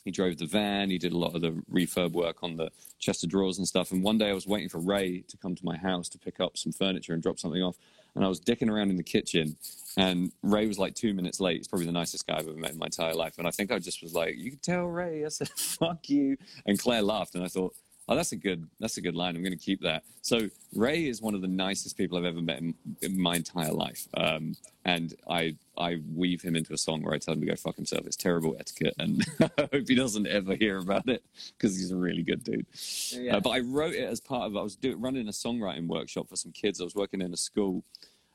He 0.05 0.11
drove 0.11 0.37
the 0.37 0.47
van. 0.47 0.91
He 0.91 0.99
did 0.99 1.13
a 1.13 1.19
lot 1.19 1.35
of 1.35 1.41
the 1.41 1.53
refurb 1.73 2.13
work 2.13 2.43
on 2.43 2.57
the 2.57 2.71
chest 2.99 3.25
of 3.25 3.31
drawers 3.31 3.57
and 3.59 3.67
stuff. 3.67 3.91
And 3.91 4.03
one 4.03 4.19
day 4.19 4.29
I 4.29 4.35
was 4.35 4.47
waiting 4.47 4.69
for 4.69 4.79
Ray 4.79 5.25
to 5.29 5.37
come 5.39 5.55
to 5.55 5.65
my 5.65 5.77
house 5.77 6.09
to 6.11 6.19
pick 6.19 6.41
up 6.41 6.59
some 6.59 6.73
furniture 6.73 7.15
and 7.15 7.23
drop 7.23 7.39
something 7.39 7.63
off. 7.63 7.77
And 8.15 8.25
I 8.25 8.29
was 8.29 8.41
dicking 8.41 8.71
around 8.71 8.91
in 8.91 8.97
the 8.97 9.03
kitchen. 9.03 9.57
And 9.97 10.31
Ray 10.43 10.67
was 10.67 10.79
like 10.79 10.95
two 10.95 11.15
minutes 11.15 11.41
late. 11.41 11.57
He's 11.57 11.69
probably 11.69 11.87
the 11.87 11.93
nicest 11.93 12.27
guy 12.27 12.37
I've 12.37 12.49
ever 12.49 12.57
met 12.57 12.73
in 12.73 12.79
my 12.79 12.87
entire 12.87 13.15
life. 13.15 13.39
And 13.39 13.47
I 13.47 13.51
think 13.51 13.73
I 13.73 13.79
just 13.79 14.03
was 14.03 14.13
like, 14.13 14.37
"You 14.37 14.51
can 14.51 14.61
tell 14.61 14.85
Ray." 14.85 15.25
I 15.25 15.29
said, 15.29 15.49
"Fuck 15.57 16.09
you." 16.11 16.37
And 16.67 16.79
Claire 16.79 17.03
laughed, 17.03 17.35
and 17.35 17.45
I 17.45 17.49
thought, 17.49 17.75
"Oh, 18.09 18.17
that's 18.17 18.33
a 18.33 18.37
good, 18.37 18.69
that's 18.81 18.97
a 18.97 19.01
good 19.01 19.15
line. 19.15 19.37
I'm 19.37 19.43
going 19.43 19.57
to 19.57 19.65
keep 19.65 19.81
that." 19.83 20.03
So 20.23 20.49
Ray 20.75 21.07
is 21.07 21.21
one 21.21 21.35
of 21.35 21.43
the 21.43 21.49
nicest 21.49 21.97
people 21.97 22.17
I've 22.17 22.25
ever 22.25 22.41
met 22.41 22.59
in, 22.59 22.75
in 23.03 23.21
my 23.21 23.37
entire 23.37 23.73
life. 23.73 24.09
Um, 24.15 24.57
and 24.85 25.15
I, 25.29 25.57
I 25.77 26.01
weave 26.15 26.43
him 26.43 26.57
into 26.57 26.73
a 26.73 26.79
song 26.79 27.03
where 27.03 27.15
I 27.15 27.19
tell 27.19 27.35
him 27.35 27.41
to 27.41 27.47
go 27.47 27.57
fuck 27.57 27.77
himself. 27.77 28.07
It's 28.07 28.17
terrible 28.17 28.57
etiquette, 28.59 28.95
and 28.99 29.25
I 29.41 29.69
hope 29.73 29.89
he 29.89 29.95
doesn't 29.95 30.27
ever 30.27 30.55
hear 30.55 30.79
about 30.79 31.09
it 31.09 31.23
because 31.57 31.77
he's 31.77 31.91
a 31.91 31.97
really 31.97 32.23
good 32.23 32.43
dude. 32.43 32.67
Yeah. 33.11 33.37
Uh, 33.37 33.41
but 33.41 33.51
I 33.51 33.61
wrote 33.61 33.95
it 33.95 34.09
as 34.09 34.21
part 34.21 34.47
of 34.47 34.57
I 34.57 34.63
was 34.63 34.77
do, 34.77 34.97
running 34.97 35.29
a 35.29 35.33
songwriting 35.33 35.87
workshop 35.87 36.29
for 36.29 36.37
some 36.37 36.53
kids. 36.53 36.81
I 36.81 36.85
was 36.85 36.95
working 36.95 37.21
in 37.21 37.33
a 37.33 37.37
school 37.37 37.85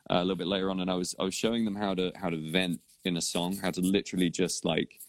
uh, 0.10 0.16
a 0.16 0.22
little 0.22 0.36
bit 0.36 0.48
later 0.48 0.70
on, 0.70 0.80
and 0.80 0.90
I 0.90 0.96
was 0.96 1.16
I 1.20 1.24
was 1.24 1.34
showing 1.34 1.66
them 1.66 1.76
how 1.76 1.94
to 1.96 2.12
how 2.16 2.30
to 2.30 2.38
vent 2.52 2.82
in 3.06 3.18
a 3.18 3.22
song, 3.22 3.58
how 3.58 3.72
to 3.72 3.82
literally 3.82 4.30
just 4.30 4.66
like 4.66 5.00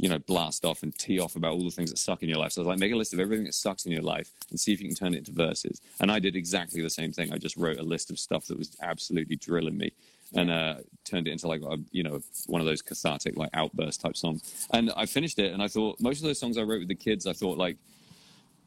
you 0.00 0.08
know 0.08 0.18
blast 0.18 0.64
off 0.64 0.82
and 0.82 0.96
tee 0.98 1.20
off 1.20 1.36
about 1.36 1.52
all 1.52 1.64
the 1.64 1.70
things 1.70 1.90
that 1.90 1.98
suck 1.98 2.22
in 2.22 2.28
your 2.28 2.38
life. 2.38 2.52
So 2.52 2.60
I 2.60 2.64
was 2.64 2.68
like, 2.68 2.78
make 2.78 2.92
a 2.92 2.96
list 2.96 3.12
of 3.12 3.20
everything 3.20 3.44
that 3.44 3.54
sucks 3.54 3.84
in 3.84 3.92
your 3.92 4.02
life 4.02 4.30
and 4.48 4.58
see 4.58 4.72
if 4.72 4.80
you 4.80 4.88
can 4.88 4.96
turn 4.96 5.14
it 5.14 5.18
into 5.18 5.32
verses. 5.32 5.80
And 6.00 6.10
I 6.10 6.18
did 6.18 6.36
exactly 6.36 6.80
the 6.80 6.90
same 6.90 7.12
thing. 7.12 7.32
I 7.32 7.36
just 7.36 7.56
wrote 7.56 7.78
a 7.78 7.82
list 7.82 8.10
of 8.10 8.18
stuff 8.18 8.46
that 8.46 8.58
was 8.58 8.76
absolutely 8.80 9.36
drilling 9.36 9.76
me. 9.76 9.92
And 10.32 10.48
uh, 10.48 10.76
turned 11.04 11.26
it 11.26 11.32
into 11.32 11.48
like 11.48 11.60
a, 11.62 11.76
you 11.90 12.04
know 12.04 12.20
one 12.46 12.60
of 12.60 12.66
those 12.66 12.82
cathartic 12.82 13.36
like 13.36 13.50
outburst 13.52 14.00
type 14.00 14.16
songs. 14.16 14.68
And 14.72 14.92
I 14.96 15.06
finished 15.06 15.38
it, 15.40 15.52
and 15.52 15.60
I 15.62 15.66
thought 15.66 16.00
most 16.00 16.18
of 16.18 16.24
those 16.24 16.38
songs 16.38 16.56
I 16.56 16.62
wrote 16.62 16.78
with 16.78 16.88
the 16.88 16.94
kids, 16.94 17.26
I 17.26 17.32
thought 17.32 17.58
like 17.58 17.76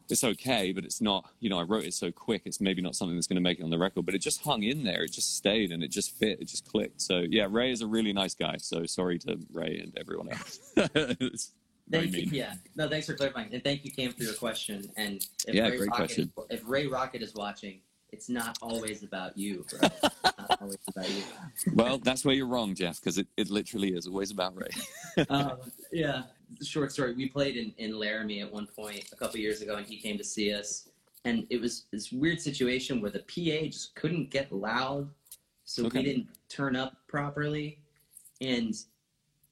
it's 0.10 0.24
okay, 0.24 0.72
but 0.72 0.84
it's 0.84 1.02
not, 1.02 1.30
you 1.40 1.50
know, 1.50 1.60
I 1.60 1.64
wrote 1.64 1.84
it 1.86 1.94
so 1.94 2.12
quick, 2.12 2.44
it's 2.46 2.62
maybe 2.62 2.82
not 2.82 2.96
something 2.96 3.16
that's 3.16 3.28
going 3.28 3.36
to 3.36 3.42
make 3.42 3.60
it 3.60 3.64
on 3.64 3.70
the 3.70 3.78
record, 3.78 4.06
but 4.06 4.16
it 4.16 4.20
just 4.20 4.42
hung 4.44 4.64
in 4.64 4.84
there. 4.84 5.04
It 5.04 5.12
just 5.12 5.38
stayed 5.38 5.72
and 5.72 5.84
it 5.84 5.90
just 5.90 6.18
fit. 6.18 6.42
It 6.42 6.48
just 6.48 6.68
clicked. 6.68 7.02
So, 7.02 7.24
yeah, 7.30 7.48
Ray 7.50 7.72
is 7.72 7.82
a 7.82 7.88
really 7.88 8.14
nice 8.14 8.36
guy. 8.36 8.58
So, 8.58 8.86
sorry 8.86 9.18
to 9.20 9.40
Ray 9.52 9.80
and 9.80 9.98
everyone 9.98 10.30
else. 10.30 10.60
It's 10.96 11.52
Thank 11.92 12.14
you. 12.16 12.30
Yeah. 12.32 12.54
No, 12.78 12.88
thanks 12.88 13.08
for 13.08 13.14
clarifying. 13.14 13.50
And 13.54 13.62
thank 13.64 13.84
you, 13.84 13.92
Cam, 13.92 14.14
for 14.14 14.24
your 14.24 14.34
question. 14.34 14.90
And 14.96 15.26
if 15.48 15.54
Yeah, 15.54 15.68
Ray 15.68 15.78
great 15.78 15.90
Rocket, 15.90 15.98
question. 15.98 16.34
If 16.50 16.62
Ray 16.66 16.88
Rocket 16.88 17.22
is 17.22 17.34
watching, 17.36 17.82
it's 18.12 18.30
not 18.30 18.58
always 18.62 19.04
about 19.04 19.38
you, 19.38 19.66
bro. 19.70 19.90
It's 20.72 20.96
not 20.96 21.06
always 21.06 21.24
about 21.24 21.66
you. 21.66 21.74
Well, 21.74 21.98
that's 21.98 22.24
where 22.26 22.36
you're 22.36 22.48
wrong, 22.48 22.76
Jeff, 22.76 23.00
because 23.00 23.18
it, 23.18 23.28
it 23.38 23.50
literally 23.50 23.90
is 23.90 24.08
always 24.08 24.32
about 24.32 24.56
Ray. 24.56 25.26
um, 25.30 25.58
yeah. 25.92 26.24
Short 26.62 26.92
story. 26.92 27.14
We 27.14 27.30
played 27.30 27.58
in, 27.58 27.74
in 27.78 27.98
Laramie 27.98 28.42
at 28.42 28.52
one 28.52 28.68
point 28.68 29.06
a 29.12 29.16
couple 29.16 29.40
years 29.40 29.62
ago, 29.62 29.76
and 29.76 29.86
he 29.86 29.98
came 29.98 30.18
to 30.18 30.24
see 30.24 30.54
us. 30.54 30.90
And 31.26 31.48
it 31.50 31.60
was 31.60 31.86
this 31.92 32.12
weird 32.12 32.42
situation 32.42 33.02
where 33.02 33.12
the 33.12 33.20
PA 33.20 33.66
just 33.68 33.96
couldn't 33.96 34.30
get 34.30 34.52
loud, 34.52 35.10
so 35.64 35.86
Okay. 35.86 36.00
we 36.00 36.04
didn't 36.04 36.28
turn 36.50 36.76
up 36.76 36.98
properly. 37.08 37.80
And 38.42 38.74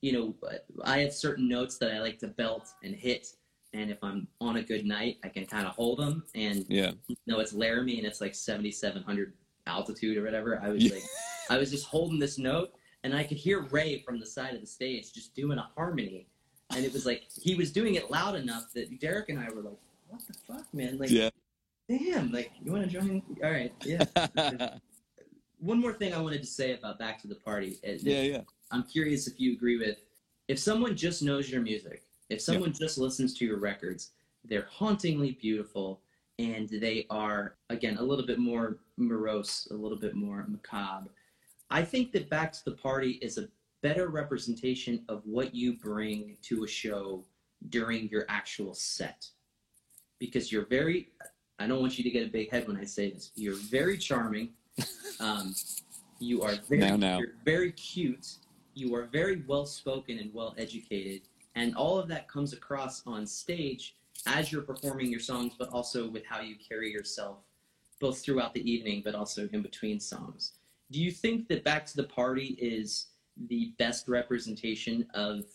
you 0.02 0.12
know, 0.12 0.36
I 0.84 1.00
have 1.00 1.13
certain 1.13 1.47
notes 1.47 1.78
that 1.78 1.91
I 1.93 2.00
like 2.00 2.17
to 2.19 2.28
belt 2.28 2.69
and 2.84 2.95
hit. 2.95 3.28
And 3.74 3.89
if 3.91 4.00
I'm 4.04 4.28
on 4.41 4.58
a 4.58 4.63
good 4.63 4.84
night, 4.84 5.17
I 5.24 5.30
can 5.30 5.45
kind 5.45 5.65
of 5.67 5.74
hold 5.74 6.00
them. 6.00 6.24
And 6.34 6.65
Yeah. 6.67 6.91
you 7.08 7.15
know, 7.28 7.39
it's 7.39 7.54
Laramie 7.54 8.00
and 8.00 8.08
it's 8.08 8.19
like 8.19 8.34
7,700 8.36 9.34
altitude 9.67 10.17
or 10.17 10.24
whatever. 10.24 10.60
I 10.62 10.69
was 10.69 10.84
Yeah. 10.84 10.95
like, 10.95 11.04
I 11.50 11.58
was 11.58 11.71
just 11.71 11.86
holding 11.86 12.19
this 12.19 12.38
note, 12.38 12.74
and 13.04 13.15
I 13.15 13.24
could 13.24 13.38
hear 13.38 13.62
Ray 13.71 14.00
from 14.02 14.19
the 14.19 14.26
side 14.26 14.54
of 14.54 14.62
the 14.62 14.67
stage 14.67 15.12
just 15.13 15.36
doing 15.36 15.58
a 15.58 15.69
harmony, 15.76 16.28
and 16.76 16.86
it 16.86 16.93
was 16.93 17.06
like 17.06 17.24
he 17.41 17.56
was 17.56 17.71
doing 17.71 17.95
it 17.95 18.10
loud 18.12 18.36
enough 18.36 18.71
that 18.74 19.00
Derek 19.00 19.30
and 19.30 19.39
I 19.39 19.50
were 19.50 19.62
like, 19.62 19.78
"What 20.08 20.21
the 20.28 20.34
fuck, 20.47 20.74
man? 20.74 20.97
Like, 20.97 21.10
Yeah. 21.10 21.30
damn! 21.88 22.32
Like, 22.32 22.52
you 22.63 22.71
want 22.71 22.84
to 22.86 22.89
join? 22.89 23.21
All 23.43 23.52
right, 23.52 23.74
yeah." 23.86 24.04
yeah, 24.36 24.78
One 25.60 25.80
more 25.80 25.93
thing 25.93 26.12
I 26.13 26.19
wanted 26.19 26.41
to 26.41 26.47
say 26.47 26.74
about 26.74 26.97
Back 26.97 27.21
to 27.21 27.28
the 27.28 27.36
Party. 27.36 27.78
Uh, 27.88 27.91
yeah. 28.02 28.41
I'm 28.71 28.82
curious 28.84 29.28
if 29.28 29.39
you 29.39 29.54
agree 29.54 29.78
with 29.78 29.97
if 30.47 30.58
someone 30.58 30.95
just 30.97 31.21
knows 31.21 31.50
your 31.52 31.62
music, 31.62 32.04
if 32.30 32.41
someone 32.41 32.74
just 32.74 32.97
listens 32.97 33.34
to 33.36 33.45
your 33.45 33.58
records, 33.60 34.12
they're 34.43 34.67
hauntingly 34.71 35.34
beautiful 35.39 36.02
and 36.39 36.70
they 36.70 37.06
are 37.10 37.56
again 37.70 37.98
a 37.98 38.04
little 38.04 38.26
bit 38.26 38.39
more 38.39 38.78
morose, 38.98 39.67
a 39.72 39.74
little 39.74 39.98
bit 39.98 40.15
more 40.15 40.46
macabre. 40.48 41.10
I 41.70 41.84
think 41.84 42.12
that 42.13 42.30
Back 42.30 42.52
to 42.54 42.65
the 42.65 42.72
Party 42.72 43.12
is 43.22 43.38
a 43.38 43.48
better 43.82 44.10
representation 44.10 45.04
of 45.10 45.22
what 45.26 45.56
you 45.56 45.74
bring 45.78 46.38
to 46.44 46.63
a 46.63 46.67
show 46.67 47.24
during 47.70 48.10
your 48.10 48.26
actual 48.30 48.74
set. 48.74 49.28
Because 50.20 50.52
you're 50.52 50.65
very 50.65 51.10
I 51.60 51.67
don't 51.67 51.80
want 51.80 51.98
you 51.98 52.04
to 52.04 52.10
get 52.10 52.26
a 52.26 52.30
big 52.30 52.50
head 52.50 52.67
when 52.67 52.76
I 52.78 52.86
say 52.86 53.12
this. 53.12 53.32
You're 53.36 53.56
very 53.56 53.98
charming. 53.98 54.50
Um, 55.20 55.54
you 56.17 56.41
are 56.41 56.56
very 56.67 56.82
Now, 56.82 56.96
now. 56.96 57.20
you're 57.20 57.36
very 57.46 57.74
cute. 57.74 58.38
You 58.74 58.96
are 58.96 59.04
very 59.04 59.44
well 59.46 59.67
spoken 59.67 60.17
and 60.17 60.34
well 60.34 60.56
educated, 60.58 61.22
and 61.54 61.76
all 61.76 62.00
of 62.00 62.08
that 62.08 62.28
comes 62.28 62.54
across 62.54 63.06
on 63.06 63.28
stage 63.28 63.96
as 64.28 64.52
you're 64.52 64.62
performing 64.62 65.10
your 65.10 65.20
songs, 65.20 65.54
but 65.58 65.70
also 65.70 66.08
with 66.10 66.26
how 66.26 66.42
you 66.42 66.56
carry 66.56 66.92
yourself 66.92 67.38
both 68.00 68.24
throughout 68.24 68.54
the 68.54 68.70
evening, 68.70 69.02
but 69.04 69.16
also 69.16 69.48
in 69.54 69.62
between 69.62 70.00
songs. 70.00 70.54
Do 70.92 71.00
you 71.00 71.12
think 71.12 71.48
that 71.48 71.64
Back 71.64 71.86
to 71.88 71.96
the 71.96 72.04
Party 72.04 72.58
is 72.60 73.08
the 73.48 73.74
best 73.78 74.08
representation 74.08 75.06
of 75.14 75.46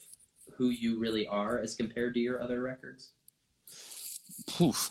who 0.57 0.71
you 0.71 0.99
really 0.99 1.27
are 1.27 1.59
as 1.59 1.75
compared 1.75 2.15
to 2.15 2.21
your 2.21 2.43
other 2.43 2.63
records? 2.63 3.11
Poof. 4.47 4.91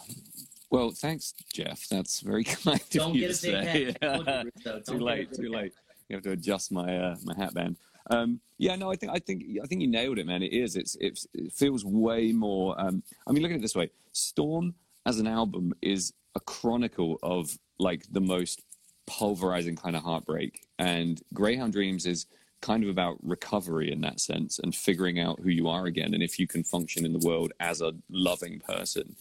Well, 0.69 0.91
thanks, 0.91 1.33
Jeff. 1.53 1.87
That's 1.89 2.19
very 2.19 2.43
kind 2.43 2.79
Don't 2.91 3.11
of 3.11 3.15
you 3.15 3.27
get 3.27 3.35
to 3.35 3.49
a 3.49 3.51
big 3.51 3.63
say. 3.63 3.85
head. 3.85 3.97
I 4.01 4.07
told 4.07 4.27
you, 4.27 4.51
Russo. 4.55 4.79
too 4.79 4.83
Don't 4.85 5.01
late, 5.01 5.33
too 5.33 5.49
late. 5.49 5.73
You 6.09 6.17
have 6.17 6.23
to 6.23 6.31
adjust 6.31 6.71
my 6.71 6.97
uh, 6.97 7.15
my 7.23 7.35
hat 7.35 7.53
band. 7.53 7.77
Um, 8.09 8.39
yeah, 8.57 8.75
no, 8.75 8.91
I 8.91 8.95
think 8.95 9.11
I 9.11 9.19
think 9.19 9.43
I 9.61 9.67
think 9.67 9.81
you 9.81 9.87
nailed 9.87 10.19
it, 10.19 10.25
man. 10.25 10.43
It 10.43 10.53
is. 10.53 10.75
It's, 10.75 10.95
it's 10.99 11.27
it 11.33 11.51
feels 11.51 11.83
way 11.83 12.31
more. 12.31 12.79
Um, 12.79 13.03
I 13.27 13.31
mean, 13.31 13.41
look 13.41 13.51
at 13.51 13.57
it 13.57 13.61
this 13.61 13.75
way: 13.75 13.89
Storm 14.13 14.75
as 15.05 15.19
an 15.19 15.27
album 15.27 15.73
is 15.81 16.13
a 16.35 16.39
chronicle 16.39 17.19
of 17.23 17.57
like 17.79 18.05
the 18.11 18.21
most 18.21 18.61
pulverizing 19.07 19.75
kind 19.75 19.95
of 19.95 20.03
heartbreak, 20.03 20.65
and 20.79 21.21
Greyhound 21.33 21.73
Dreams 21.73 22.05
is 22.05 22.27
kind 22.61 22.83
of 22.83 22.89
about 22.89 23.17
recovery 23.21 23.91
in 23.91 24.01
that 24.01 24.19
sense 24.19 24.59
and 24.59 24.73
figuring 24.73 25.19
out 25.19 25.39
who 25.39 25.49
you 25.49 25.67
are 25.67 25.85
again 25.85 26.13
and 26.13 26.23
if 26.23 26.39
you 26.39 26.47
can 26.47 26.63
function 26.63 27.05
in 27.05 27.13
the 27.13 27.27
world 27.27 27.53
as 27.59 27.79
a 27.81 27.93
loving 28.09 28.59
person. 28.59 29.15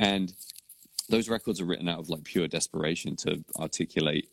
And 0.00 0.32
those 1.08 1.28
records 1.28 1.60
are 1.60 1.66
written 1.66 1.88
out 1.88 2.00
of 2.00 2.10
like 2.10 2.24
pure 2.24 2.48
desperation 2.48 3.14
to 3.16 3.44
articulate 3.58 4.28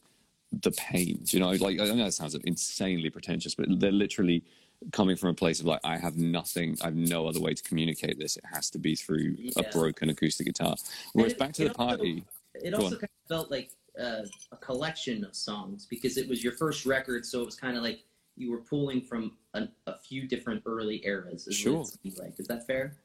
the 0.52 0.72
pain. 0.72 1.20
You 1.28 1.40
know, 1.40 1.50
like 1.52 1.80
I 1.80 1.86
know 1.86 1.96
that 1.98 2.14
sounds 2.14 2.36
insanely 2.36 3.10
pretentious, 3.10 3.56
but 3.56 3.68
they're 3.80 3.92
literally 3.92 4.44
coming 4.92 5.16
from 5.18 5.30
a 5.30 5.34
place 5.34 5.60
of 5.60 5.66
like 5.66 5.82
I 5.84 5.98
have 5.98 6.18
nothing, 6.18 6.78
I 6.82 6.86
have 6.86 6.96
no 6.96 7.28
other 7.28 7.40
way 7.40 7.54
to 7.54 7.64
communicate 7.64 8.20
this. 8.20 8.38
It 8.38 8.44
has 8.54 8.70
to 8.72 8.80
be 8.80 8.96
through 8.96 9.36
a 9.58 9.64
broken 9.72 10.10
acoustic 10.10 10.46
guitar. 10.48 10.76
Whereas 11.14 11.34
it- 11.34 11.40
back 11.40 11.54
to 11.54 11.64
the 11.66 11.74
also- 11.74 11.98
party, 11.98 12.24
It 12.56 12.74
also 12.74 12.92
kind 12.96 13.04
of 13.04 13.28
felt 13.28 13.52
like 13.52 13.72
uh, 14.00 14.24
a 14.52 14.58
collection 14.58 15.24
of 15.26 15.36
songs 15.36 15.88
because 15.90 16.18
it 16.18 16.28
was 16.30 16.44
your 16.44 16.54
first 16.54 16.86
record, 16.86 17.26
so 17.26 17.42
it 17.42 17.46
was 17.46 17.56
kind 17.56 17.76
of 17.76 17.84
like 17.84 18.04
you 18.36 18.52
were 18.52 18.60
pulling 18.60 19.02
from 19.02 19.32
a, 19.56 19.68
a 19.88 19.98
few 19.98 20.28
different 20.28 20.62
early 20.68 21.02
eras. 21.06 21.48
Is 21.48 21.56
Sure. 21.56 21.80
What 21.80 21.88
it 21.90 22.00
seemed 22.04 22.18
like. 22.20 22.40
Is 22.40 22.48
that 22.48 22.68
fair? 22.68 22.96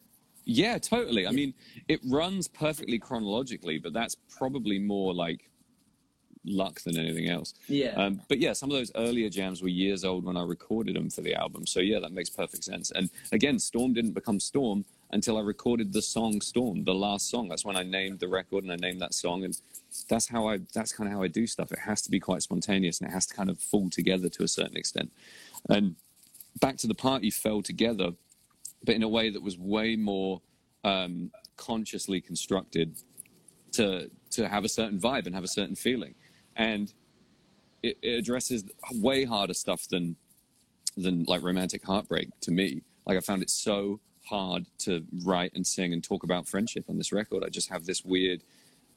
Yeah, 0.44 0.76
totally. 0.76 1.26
I 1.26 1.30
mean, 1.30 1.54
it 1.88 2.00
runs 2.04 2.48
perfectly 2.48 2.98
chronologically, 2.98 3.78
but 3.78 3.92
that's 3.94 4.16
probably 4.28 4.78
more 4.78 5.14
like 5.14 5.48
luck 6.44 6.80
than 6.80 6.98
anything 6.98 7.28
else. 7.28 7.54
Yeah. 7.68 7.90
Um, 7.90 8.20
but 8.28 8.38
yeah, 8.38 8.52
some 8.52 8.70
of 8.70 8.76
those 8.76 8.92
earlier 8.94 9.28
jams 9.28 9.62
were 9.62 9.68
years 9.68 10.04
old 10.04 10.24
when 10.24 10.36
I 10.36 10.42
recorded 10.42 10.96
them 10.96 11.10
for 11.10 11.20
the 11.20 11.34
album. 11.34 11.66
So 11.66 11.80
yeah, 11.80 12.00
that 12.00 12.12
makes 12.12 12.30
perfect 12.30 12.64
sense. 12.64 12.90
And 12.90 13.10
again, 13.32 13.58
Storm 13.58 13.92
didn't 13.92 14.12
become 14.12 14.40
Storm 14.40 14.84
until 15.10 15.36
I 15.36 15.42
recorded 15.42 15.92
the 15.92 16.02
song 16.02 16.40
Storm, 16.40 16.84
the 16.84 16.94
last 16.94 17.30
song. 17.30 17.48
That's 17.48 17.64
when 17.64 17.76
I 17.76 17.82
named 17.82 18.20
the 18.20 18.28
record 18.28 18.64
and 18.64 18.72
I 18.72 18.76
named 18.76 19.00
that 19.02 19.14
song. 19.14 19.44
And 19.44 19.56
that's 20.08 20.28
how 20.28 20.48
I, 20.48 20.60
that's 20.72 20.92
kind 20.92 21.08
of 21.08 21.14
how 21.14 21.22
I 21.22 21.28
do 21.28 21.46
stuff. 21.46 21.70
It 21.70 21.78
has 21.80 22.02
to 22.02 22.10
be 22.10 22.18
quite 22.18 22.42
spontaneous 22.42 23.00
and 23.00 23.08
it 23.08 23.12
has 23.12 23.26
to 23.26 23.34
kind 23.34 23.50
of 23.50 23.58
fall 23.58 23.90
together 23.90 24.28
to 24.30 24.42
a 24.42 24.48
certain 24.48 24.76
extent. 24.76 25.12
And 25.68 25.96
Back 26.60 26.76
to 26.78 26.86
the 26.86 26.94
Party 26.94 27.30
fell 27.30 27.62
together, 27.62 28.12
but 28.84 28.94
in 28.94 29.02
a 29.02 29.08
way 29.08 29.30
that 29.30 29.42
was 29.42 29.56
way 29.58 29.96
more 29.96 30.42
um, 30.84 31.30
consciously 31.56 32.20
constructed 32.20 32.96
to 33.72 34.10
to 34.30 34.48
have 34.48 34.64
a 34.64 34.68
certain 34.68 34.98
vibe 34.98 35.26
and 35.26 35.34
have 35.34 35.44
a 35.44 35.48
certain 35.48 35.76
feeling, 35.76 36.14
and 36.56 36.92
it, 37.82 37.98
it 38.02 38.18
addresses 38.18 38.64
way 38.92 39.24
harder 39.24 39.54
stuff 39.54 39.88
than 39.88 40.16
than 40.96 41.24
like 41.24 41.42
romantic 41.42 41.84
heartbreak 41.84 42.28
to 42.40 42.50
me. 42.50 42.82
Like 43.06 43.16
I 43.16 43.20
found 43.20 43.42
it 43.42 43.50
so 43.50 44.00
hard 44.24 44.66
to 44.78 45.04
write 45.24 45.52
and 45.54 45.66
sing 45.66 45.92
and 45.92 46.04
talk 46.04 46.22
about 46.22 46.46
friendship 46.46 46.84
on 46.88 46.98
this 46.98 47.12
record. 47.12 47.42
I 47.44 47.48
just 47.48 47.70
have 47.70 47.86
this 47.86 48.04
weird 48.04 48.42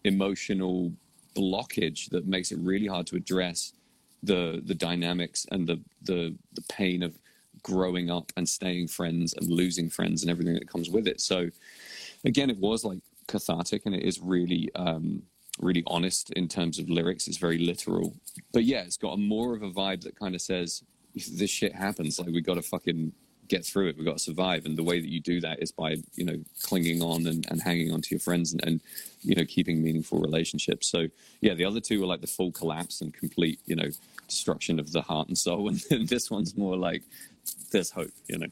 emotional 0.03 0.91
blockage 1.35 2.09
that 2.09 2.27
makes 2.27 2.51
it 2.51 2.59
really 2.59 2.87
hard 2.87 3.07
to 3.07 3.15
address 3.15 3.73
the 4.23 4.61
the 4.65 4.75
dynamics 4.75 5.45
and 5.51 5.67
the 5.67 5.79
the 6.03 6.35
the 6.53 6.61
pain 6.69 7.03
of 7.03 7.17
growing 7.63 8.11
up 8.11 8.31
and 8.37 8.47
staying 8.47 8.87
friends 8.87 9.33
and 9.33 9.47
losing 9.49 9.89
friends 9.89 10.21
and 10.21 10.29
everything 10.29 10.53
that 10.53 10.69
comes 10.69 10.89
with 10.89 11.07
it. 11.07 11.19
So 11.19 11.49
again, 12.23 12.49
it 12.49 12.57
was 12.57 12.85
like 12.85 12.99
cathartic 13.27 13.85
and 13.85 13.95
it 13.95 14.03
is 14.03 14.19
really 14.19 14.69
um, 14.75 15.23
really 15.59 15.83
honest 15.87 16.31
in 16.31 16.47
terms 16.47 16.79
of 16.79 16.89
lyrics. 16.89 17.27
It's 17.27 17.37
very 17.37 17.57
literal, 17.57 18.13
but 18.53 18.63
yeah, 18.63 18.81
it's 18.81 18.97
got 18.97 19.13
a 19.13 19.17
more 19.17 19.55
of 19.55 19.63
a 19.63 19.71
vibe 19.71 20.01
that 20.01 20.17
kind 20.19 20.35
of 20.35 20.41
says 20.41 20.83
this 21.15 21.49
shit 21.49 21.73
happens, 21.73 22.19
like 22.19 22.27
we 22.27 22.41
got 22.41 22.55
to 22.55 22.61
fucking 22.61 23.13
get 23.47 23.65
through 23.65 23.89
it. 23.89 23.97
We 23.97 24.03
got 24.03 24.17
to 24.17 24.23
survive, 24.23 24.65
and 24.65 24.77
the 24.77 24.83
way 24.83 24.99
that 24.99 25.09
you 25.09 25.19
do 25.19 25.39
that 25.41 25.61
is 25.61 25.71
by 25.71 25.97
you 26.15 26.25
know 26.25 26.37
clinging 26.63 27.01
on 27.01 27.27
and, 27.27 27.45
and 27.49 27.61
hanging 27.61 27.91
on 27.91 28.01
to 28.01 28.09
your 28.11 28.19
friends 28.19 28.51
and, 28.53 28.63
and 28.65 28.81
you 29.21 29.35
know 29.35 29.45
keeping 29.45 29.83
meaningful 29.83 30.19
relationships. 30.19 30.87
So 30.87 31.07
yeah, 31.41 31.53
the 31.53 31.65
other 31.65 31.79
two 31.79 32.01
were 32.01 32.07
like 32.07 32.21
the 32.21 32.27
full 32.27 32.51
collapse 32.51 33.01
and 33.01 33.13
complete 33.13 33.59
you 33.65 33.75
know 33.75 33.89
destruction 34.27 34.79
of 34.79 34.91
the 34.91 35.01
heart 35.01 35.27
and 35.27 35.37
soul, 35.37 35.67
and 35.69 35.79
then 35.89 36.05
this 36.05 36.29
one's 36.29 36.57
more 36.57 36.75
like 36.75 37.03
there's 37.71 37.91
hope. 37.91 38.11
You 38.27 38.39
know. 38.39 38.47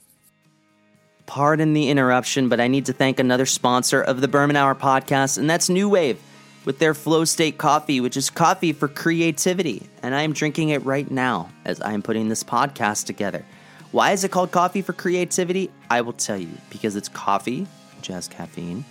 Pardon 1.26 1.72
the 1.72 1.90
interruption, 1.90 2.50
but 2.50 2.60
I 2.60 2.68
need 2.68 2.86
to 2.88 2.94
thank 2.94 3.18
another 3.18 3.46
sponsor 3.46 4.02
of 4.02 4.20
the 4.20 4.28
Berman 4.28 4.58
Hour 4.58 4.76
podcast, 4.76 5.38
and 5.38 5.50
that's 5.50 5.70
NooWave 5.70 6.18
with 6.66 6.80
their 6.80 6.94
Flow 6.94 7.26
State 7.26 7.58
coffee, 7.58 8.00
which 8.00 8.18
is 8.18 8.30
coffee 8.30 8.74
for 8.74 8.88
creativity. 8.88 9.88
And 10.02 10.16
I 10.16 10.22
am 10.22 10.34
drinking 10.34 10.70
it 10.70 10.84
right 10.86 11.10
now 11.10 11.50
as 11.66 11.82
I 11.82 11.94
am 11.94 12.02
putting 12.02 12.30
this 12.30 12.44
podcast 12.44 13.06
together. 13.06 13.46
Why 13.92 14.12
is 14.12 14.24
it 14.24 14.32
called 14.32 14.52
coffee 14.52 14.82
for 14.82 14.94
creativity? 14.94 15.70
I 15.90 16.02
will 16.02 16.14
tell 16.14 16.38
you 16.38 16.50
because 16.70 16.96
it's 16.96 17.10
coffee, 17.10 17.68
has 18.08 18.28
caffeine, 18.28 18.84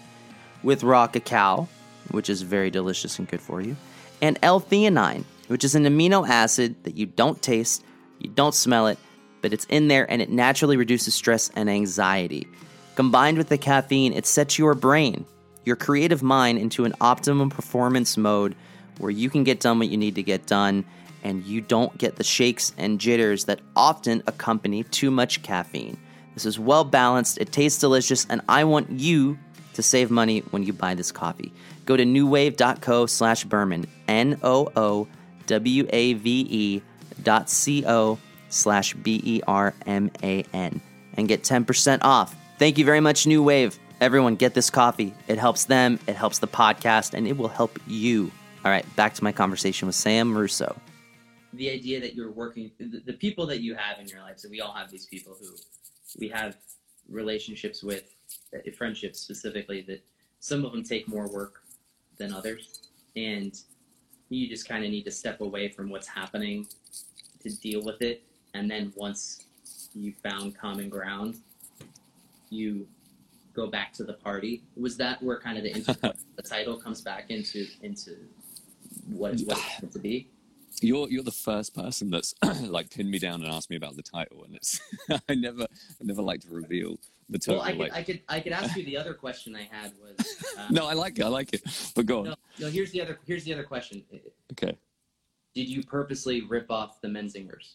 with 0.62 0.82
raw 0.82 1.06
cacao, 1.06 1.68
which 2.10 2.30
is 2.30 2.42
very 2.42 2.70
delicious 2.70 3.18
and 3.18 3.28
good 3.28 3.40
for 3.40 3.60
you, 3.60 3.76
and 4.20 4.38
L-theanine, 4.42 5.24
which 5.48 5.64
is 5.64 5.74
an 5.74 5.84
amino 5.84 6.26
acid 6.26 6.82
that 6.84 6.96
you 6.96 7.06
don't 7.06 7.42
taste, 7.42 7.84
you 8.20 8.30
don't 8.30 8.54
smell 8.54 8.86
it, 8.86 8.98
but 9.42 9.52
it's 9.52 9.66
in 9.66 9.88
there 9.88 10.10
and 10.10 10.22
it 10.22 10.30
naturally 10.30 10.76
reduces 10.76 11.14
stress 11.14 11.50
and 11.56 11.68
anxiety. 11.68 12.46
Combined 12.94 13.38
with 13.38 13.48
the 13.48 13.58
caffeine, 13.58 14.12
it 14.12 14.24
sets 14.24 14.58
your 14.58 14.74
brain, 14.74 15.26
your 15.64 15.76
creative 15.76 16.22
mind, 16.22 16.58
into 16.58 16.84
an 16.84 16.94
optimum 17.00 17.50
performance 17.50 18.16
mode 18.16 18.54
where 18.98 19.10
you 19.10 19.30
can 19.30 19.44
get 19.44 19.60
done 19.60 19.78
what 19.78 19.88
you 19.88 19.96
need 19.96 20.14
to 20.14 20.22
get 20.22 20.46
done 20.46 20.84
and 21.24 21.44
you 21.44 21.60
don't 21.60 21.96
get 21.98 22.16
the 22.16 22.24
shakes 22.24 22.72
and 22.76 23.00
jitters 23.00 23.44
that 23.44 23.60
often 23.76 24.22
accompany 24.26 24.82
too 24.84 25.10
much 25.10 25.42
caffeine. 25.42 25.96
This 26.34 26.46
is 26.46 26.58
well 26.58 26.84
balanced, 26.84 27.38
it 27.38 27.52
tastes 27.52 27.78
delicious, 27.78 28.26
and 28.28 28.40
I 28.48 28.64
want 28.64 28.90
you 28.90 29.38
to 29.74 29.82
save 29.82 30.10
money 30.10 30.40
when 30.50 30.62
you 30.64 30.72
buy 30.72 30.94
this 30.94 31.12
coffee. 31.12 31.52
Go 31.84 31.96
to 31.96 32.04
NooWave.co 32.04 33.06
slash 33.06 33.44
Berman, 33.44 33.86
N 34.08 34.38
O 34.42 34.70
O 34.76 35.08
W 35.46 35.86
A 35.90 36.14
V 36.14 36.46
E 36.48 36.82
dot 37.22 37.50
C 37.50 37.84
O 37.86 38.18
slash 38.48 38.94
B 38.94 39.20
E 39.24 39.40
R 39.46 39.74
M 39.86 40.10
A 40.22 40.44
N, 40.52 40.80
and 41.14 41.28
get 41.28 41.42
10% 41.42 42.00
off. 42.02 42.34
Thank 42.58 42.78
you 42.78 42.84
very 42.84 43.00
much, 43.00 43.24
NooWave. 43.24 43.78
Everyone, 44.02 44.34
get 44.34 44.52
this 44.52 44.68
coffee. 44.68 45.14
It 45.28 45.38
helps 45.38 45.64
them, 45.66 45.96
it 46.08 46.16
helps 46.16 46.40
the 46.40 46.48
podcast, 46.48 47.14
and 47.14 47.24
it 47.24 47.36
will 47.36 47.46
help 47.46 47.78
you. 47.86 48.32
All 48.64 48.70
right, 48.72 48.84
back 48.96 49.14
to 49.14 49.22
my 49.22 49.30
conversation 49.30 49.86
with 49.86 49.94
Sam 49.94 50.36
Russo. 50.36 50.74
The 51.52 51.70
idea 51.70 52.00
that 52.00 52.16
you're 52.16 52.32
working, 52.32 52.72
the, 52.80 53.12
people 53.12 53.46
that 53.46 53.60
you 53.60 53.76
have 53.76 54.00
in 54.00 54.08
your 54.08 54.18
life, 54.18 54.40
so 54.40 54.48
we 54.48 54.60
all 54.60 54.72
have 54.72 54.90
these 54.90 55.06
people 55.06 55.36
who 55.40 55.54
we 56.18 56.26
have 56.30 56.56
relationships 57.08 57.84
with, 57.84 58.02
uh, 58.52 58.58
friendships 58.76 59.20
specifically, 59.20 59.82
that 59.82 60.04
some 60.40 60.64
of 60.64 60.72
them 60.72 60.82
take 60.82 61.06
more 61.06 61.28
work 61.28 61.62
than 62.18 62.32
others. 62.32 62.88
And 63.14 63.56
you 64.30 64.48
just 64.48 64.68
kind 64.68 64.84
of 64.84 64.90
need 64.90 65.04
to 65.04 65.12
step 65.12 65.40
away 65.40 65.68
from 65.68 65.90
what's 65.90 66.08
happening 66.08 66.66
to 67.40 67.56
deal 67.60 67.84
with 67.84 68.02
it. 68.02 68.24
And 68.54 68.68
then 68.68 68.92
once 68.96 69.44
you 69.94 70.12
found 70.12 70.58
common 70.58 70.88
ground, 70.88 71.36
you 72.50 72.88
go 73.54 73.66
back 73.66 73.92
to 73.94 74.04
the 74.04 74.14
party. 74.14 74.62
Was 74.76 74.96
that 74.98 75.22
where 75.22 75.38
kind 75.38 75.58
of 75.58 75.64
the, 75.64 75.76
inter- 75.76 76.14
the 76.36 76.42
title 76.42 76.76
comes 76.76 77.00
back 77.00 77.26
into 77.30 77.66
into 77.82 78.16
what, 79.08 79.32
what 79.40 79.58
it's 79.58 79.82
meant 79.82 79.92
to 79.92 79.98
be? 79.98 80.28
You're 80.80 81.08
you're 81.10 81.22
the 81.22 81.30
first 81.30 81.74
person 81.74 82.10
that's 82.10 82.34
like 82.62 82.90
pinned 82.90 83.10
me 83.10 83.18
down 83.18 83.42
and 83.42 83.52
asked 83.52 83.70
me 83.70 83.76
about 83.76 83.96
the 83.96 84.02
title, 84.02 84.44
and 84.44 84.54
it's 84.54 84.80
I 85.28 85.34
never 85.34 85.62
I 85.62 86.04
never 86.04 86.22
like 86.22 86.40
to 86.42 86.48
reveal 86.48 86.98
the 87.28 87.38
title. 87.38 87.60
Well, 87.60 87.68
I 87.68 87.70
could, 87.72 87.78
like, 87.78 87.92
I 87.92 88.02
could 88.02 88.20
I 88.28 88.40
could 88.40 88.52
ask 88.52 88.76
you 88.76 88.84
the 88.84 88.96
other 88.96 89.14
question 89.14 89.54
I 89.54 89.68
had 89.70 89.92
was 90.00 90.42
um, 90.58 90.66
no, 90.70 90.86
I 90.86 90.94
like 90.94 91.18
it. 91.18 91.24
I 91.24 91.28
like 91.28 91.52
it. 91.52 91.62
But 91.94 92.06
go 92.06 92.20
on. 92.20 92.24
no, 92.24 92.34
no. 92.58 92.68
Here's 92.68 92.90
the 92.92 93.00
other 93.02 93.18
here's 93.26 93.44
the 93.44 93.52
other 93.52 93.64
question. 93.64 94.02
Okay. 94.52 94.76
Did 95.54 95.68
you 95.68 95.82
purposely 95.82 96.40
rip 96.42 96.70
off 96.70 97.00
the 97.02 97.08
Menzingers? 97.08 97.74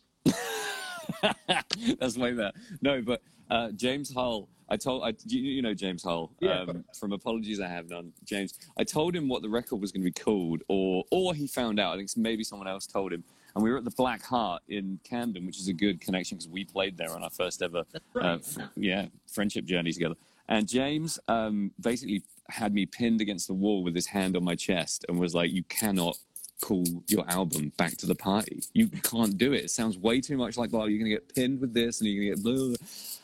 That's 2.00 2.18
way 2.18 2.34
better. 2.34 2.52
No, 2.82 3.02
but 3.02 3.22
uh, 3.50 3.72
James 3.72 4.14
Hull, 4.14 4.50
I 4.70 4.78
told, 4.78 5.04
I, 5.04 5.14
you, 5.26 5.40
you 5.42 5.62
know 5.62 5.74
James 5.74 6.04
Hull 6.04 6.32
Yeah. 6.40 6.62
um, 6.62 6.84
from 7.00 7.14
Apologies 7.14 7.60
I 7.62 7.68
Have 7.68 7.90
None. 7.90 8.12
James, 8.26 8.54
I 8.78 8.84
told 8.84 9.16
him 9.16 9.30
what 9.30 9.42
the 9.42 9.50
record 9.50 9.78
was 9.78 9.92
going 9.92 10.02
to 10.02 10.06
be 10.06 10.12
called, 10.12 10.62
or 10.68 11.06
or 11.12 11.34
he 11.34 11.48
found 11.48 11.80
out. 11.80 11.94
I 11.94 11.98
think 11.98 12.10
maybe 12.18 12.44
someone 12.44 12.68
else 12.68 12.86
told 12.86 13.14
him. 13.14 13.24
And 13.56 13.64
we 13.64 13.72
were 13.72 13.78
at 13.78 13.86
the 13.86 13.92
Black 13.92 14.22
Heart 14.24 14.62
in 14.68 15.00
Camden, 15.04 15.46
which 15.48 15.58
is 15.58 15.68
a 15.68 15.74
good 15.74 16.00
connection 16.00 16.38
because 16.38 16.48
we 16.50 16.64
played 16.64 16.96
there 16.96 17.12
on 17.16 17.24
our 17.24 17.30
first 17.32 17.62
ever 17.64 17.86
right. 18.14 18.26
uh, 18.60 18.68
yeah, 18.76 19.08
friendship 19.32 19.66
journey 19.66 19.92
together. 19.92 20.16
And 20.48 20.68
James 20.68 21.18
um, 21.28 21.72
basically 21.82 22.24
had 22.50 22.74
me 22.74 22.86
pinned 22.86 23.20
against 23.20 23.48
the 23.48 23.54
wall 23.54 23.84
with 23.84 23.96
his 23.96 24.06
hand 24.06 24.38
on 24.38 24.44
my 24.44 24.56
chest 24.56 25.06
and 25.10 25.18
was 25.20 25.34
like, 25.34 25.52
"You 25.52 25.64
cannot." 25.64 26.18
Call 26.62 26.84
your 27.08 27.30
album 27.30 27.72
back 27.78 27.98
to 27.98 28.06
the 28.08 28.16
party. 28.16 28.64
You 28.74 28.88
can't 28.88 29.38
do 29.38 29.54
it. 29.54 29.66
It 29.66 29.72
sounds 29.72 29.98
way 29.98 30.22
too 30.22 30.38
much 30.38 30.58
like, 30.58 30.74
well, 30.74 30.90
you're 30.90 30.98
going 30.98 31.12
to 31.12 31.16
get 31.16 31.36
pinned 31.36 31.62
with 31.62 31.74
this 31.74 32.02
and 32.02 32.10
you're 32.10 32.24
going 32.24 32.36
to 32.36 32.42
get 32.42 32.44
blah. 32.44 32.76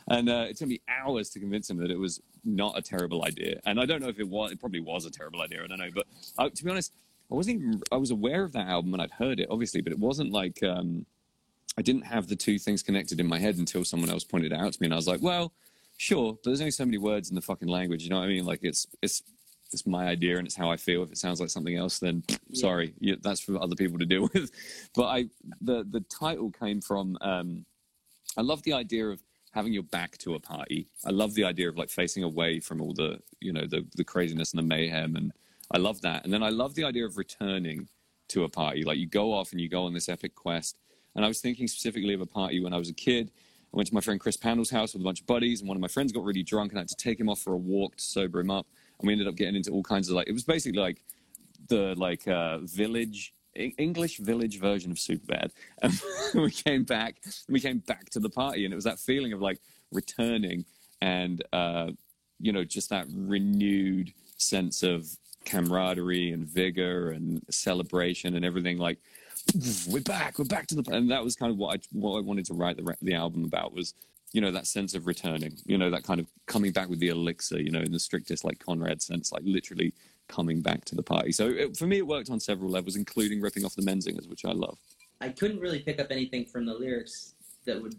And 0.08 0.30
uh, 0.30 0.46
it 0.50 0.58
took 0.58 0.68
me 0.68 0.82
hours 0.88 1.30
to 1.32 1.40
convince 1.40 1.70
him 1.70 1.78
that 1.78 1.90
it 1.90 1.98
was 1.98 2.22
not 2.46 2.78
a 2.78 2.82
terrible 2.82 3.26
idea. 3.26 3.60
And 3.66 3.80
I 3.80 3.86
don't 3.86 4.02
know 4.02 4.10
if 4.10 4.20
it 4.20 4.28
was, 4.28 4.52
it 4.52 4.60
probably 4.60 4.82
was 4.82 5.06
a 5.06 5.12
terrible 5.12 5.42
idea. 5.42 5.64
I 5.64 5.68
don't 5.68 5.80
know. 5.80 5.90
But 5.94 6.06
uh, 6.38 6.50
to 6.50 6.64
be 6.64 6.70
honest, 6.70 6.94
I 7.32 7.36
wasn't 7.36 7.62
even, 7.62 7.82
I 7.92 7.98
was 7.98 8.12
aware 8.12 8.44
of 8.44 8.52
that 8.52 8.68
album 8.68 8.94
and 8.94 9.02
I'd 9.02 9.12
heard 9.12 9.40
it, 9.40 9.48
obviously, 9.50 9.82
but 9.82 9.92
it 9.94 10.00
wasn't 10.00 10.32
like, 10.32 10.62
um, 10.62 11.06
I 11.78 11.82
didn't 11.82 12.04
have 12.04 12.28
the 12.28 12.36
two 12.36 12.60
things 12.60 12.84
connected 12.84 13.20
in 13.20 13.26
my 13.26 13.40
head 13.40 13.58
until 13.58 13.84
someone 13.84 14.12
else 14.12 14.24
pointed 14.24 14.52
it 14.52 14.60
out 14.60 14.74
to 14.74 14.82
me. 14.82 14.86
And 14.86 14.94
I 14.94 14.98
was 14.98 15.08
like, 15.08 15.22
well, 15.24 15.54
sure, 15.98 16.34
but 16.34 16.44
there's 16.44 16.62
only 16.62 16.72
so 16.72 16.86
many 16.86 17.00
words 17.00 17.30
in 17.30 17.36
the 17.36 17.42
fucking 17.42 17.68
language. 17.68 18.04
You 18.04 18.12
know 18.12 18.20
what 18.20 18.26
I 18.26 18.28
mean? 18.28 18.46
Like 18.46 18.60
it's, 18.62 18.86
it's, 19.02 19.24
it's 19.74 19.88
my 19.88 20.08
idea 20.08 20.38
and 20.38 20.46
it's 20.46 20.56
how 20.56 20.70
I 20.72 20.78
feel. 20.78 21.04
If 21.04 21.12
it 21.12 21.18
sounds 21.18 21.40
like 21.40 21.50
something 21.50 21.76
else, 21.76 22.00
then 22.00 22.24
yeah. 22.28 22.38
sorry, 22.54 22.94
you, 23.00 23.18
that's 23.22 23.40
for 23.40 23.62
other 23.62 23.76
people 23.76 24.00
to 24.00 24.06
deal 24.06 24.30
with. 24.34 24.52
But 24.96 25.06
I, 25.06 25.26
the 25.62 25.86
the 25.90 26.02
title 26.02 26.52
came 26.52 26.82
from. 26.82 27.18
Um, 27.22 27.66
I 28.38 28.42
love 28.42 28.64
the 28.64 28.74
idea 28.74 29.08
of 29.08 29.22
having 29.52 29.74
your 29.74 29.84
back 29.84 30.18
to 30.20 30.34
a 30.34 30.40
party. 30.40 30.88
I 31.06 31.12
love 31.12 31.36
the 31.36 31.44
idea 31.44 31.70
of 31.70 31.78
like 31.78 31.90
facing 31.90 32.24
away 32.24 32.60
from 32.60 32.82
all 32.82 32.94
the 32.94 33.20
you 33.40 33.54
know 33.54 33.66
the 33.68 33.86
the 33.96 34.04
craziness 34.04 34.52
and 34.52 34.60
the 34.60 34.68
mayhem, 34.68 35.16
and 35.16 35.32
I 35.72 35.78
love 35.78 36.02
that. 36.02 36.24
And 36.24 36.34
then 36.34 36.44
I 36.44 36.50
love 36.50 36.76
the 36.76 36.84
idea 36.84 37.06
of 37.06 37.18
returning 37.18 37.88
to 38.30 38.44
a 38.44 38.50
party. 38.50 38.84
Like 38.84 38.98
you 38.98 39.08
go 39.08 39.34
off 39.34 39.52
and 39.52 39.62
you 39.62 39.70
go 39.70 39.84
on 39.86 39.94
this 39.94 40.10
epic 40.10 40.36
quest. 40.36 40.78
And 41.16 41.24
I 41.24 41.28
was 41.28 41.42
thinking 41.42 41.68
specifically 41.68 42.16
of 42.16 42.22
a 42.22 42.26
party 42.26 42.60
when 42.60 42.74
I 42.74 42.78
was 42.78 42.90
a 42.90 42.94
kid. 42.94 43.32
I 43.72 43.78
went 43.78 43.88
to 43.88 43.94
my 43.94 44.02
friend 44.02 44.20
Chris 44.20 44.38
Pandle's 44.38 44.72
house 44.72 44.94
with 44.94 45.02
a 45.02 45.06
bunch 45.06 45.22
of 45.22 45.28
buddies, 45.28 45.62
and 45.62 45.68
one 45.68 45.78
of 45.78 45.82
my 45.82 45.88
friends 45.88 46.12
got 46.12 46.24
really 46.24 46.44
drunk, 46.44 46.72
and 46.72 46.80
I 46.80 46.82
had 46.82 46.88
to 46.90 46.96
take 46.96 47.20
him 47.20 47.30
off 47.30 47.40
for 47.40 47.54
a 47.54 47.58
walk 47.58 47.98
to 47.98 48.04
sober 48.04 48.40
him 48.40 48.52
up 48.52 48.68
and 49.04 49.08
we 49.08 49.14
ended 49.14 49.28
up 49.28 49.36
getting 49.36 49.56
into 49.56 49.72
all 49.72 49.84
kinds 49.84 50.10
of 50.10 50.16
like 50.16 50.28
it 50.28 50.34
was 50.34 50.44
basically 50.44 50.80
like 50.80 51.02
the 51.68 51.94
like 51.98 52.28
uh, 52.28 52.60
village 52.60 53.34
English 53.56 54.18
village 54.18 54.60
version 54.60 54.92
of 54.92 54.98
Superbad. 54.98 55.52
And 55.82 56.02
we 56.34 56.50
came 56.50 56.84
back, 56.84 57.18
we 57.50 57.60
came 57.60 57.80
back 57.80 58.10
to 58.12 58.20
the 58.20 58.30
party, 58.30 58.66
and 58.66 58.74
it 58.74 58.76
was 58.76 58.86
that 58.86 59.00
feeling 59.00 59.34
of 59.34 59.42
like 59.42 59.60
returning 59.92 60.66
and 61.02 61.44
uh, 61.54 61.92
you 62.40 62.52
know 62.52 62.64
just 62.64 62.90
that 62.90 63.06
renewed 63.14 64.14
sense 64.38 64.84
of 64.84 65.08
camaraderie 65.46 66.32
and 66.32 66.48
vigor 66.48 67.12
and 67.12 67.44
celebration 67.50 68.36
and 68.36 68.46
everything. 68.46 68.78
Like 68.78 69.00
we're 69.88 70.02
back, 70.02 70.40
we're 70.40 70.46
back 70.46 70.68
to 70.68 70.76
the, 70.76 70.92
and 70.92 71.12
that 71.12 71.24
was 71.24 71.36
kind 71.36 71.52
of 71.52 71.58
what 71.58 71.78
I 71.78 71.82
what 71.92 72.18
I 72.18 72.22
wanted 72.22 72.46
to 72.46 72.54
write 72.54 72.78
the 72.78 72.96
the 73.02 73.14
album 73.14 73.44
about 73.44 73.74
was 73.74 73.94
you 74.34 74.42
know 74.42 74.52
that 74.52 74.68
sense 74.68 74.94
of 74.96 75.08
returning 75.08 75.56
you 75.66 75.78
know 75.78 75.90
that 75.90 76.04
kind 76.04 76.20
of 76.20 76.28
coming 76.48 76.72
back 76.72 76.90
with 76.90 77.00
the 77.00 77.08
elixir 77.08 77.62
you 77.62 77.72
know 77.72 77.80
in 77.80 77.92
the 77.92 78.00
strictest 78.00 78.44
like 78.44 78.60
conrad 78.60 79.02
sense 79.02 79.32
like 79.32 79.44
literally 79.46 79.94
coming 80.30 80.62
back 80.62 80.86
to 80.86 80.96
the 80.96 81.04
party. 81.04 81.34
So 81.34 81.50
it, 81.50 81.78
for 81.78 81.86
me 81.86 81.98
it 81.98 82.08
worked 82.08 82.30
on 82.30 82.40
several 82.40 82.70
levels 82.70 82.96
including 82.96 83.42
ripping 83.42 83.64
off 83.66 83.76
the 83.76 83.82
menzingers 83.82 84.30
which 84.30 84.46
i 84.46 84.52
love. 84.52 84.78
I 85.22 85.30
couldn't 85.30 85.60
really 85.60 85.80
pick 85.80 86.00
up 86.00 86.08
anything 86.10 86.46
from 86.46 86.66
the 86.66 86.74
lyrics 86.74 87.36
that 87.66 87.82
would 87.82 87.96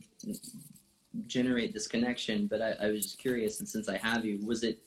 generate 1.26 1.72
this 1.72 1.86
connection 1.86 2.46
but 2.46 2.60
i, 2.60 2.72
I 2.80 2.90
was 2.90 3.02
just 3.02 3.18
curious 3.18 3.60
and 3.60 3.68
since 3.68 3.88
i 3.88 3.96
have 3.96 4.24
you 4.24 4.44
was 4.44 4.64
it 4.64 4.80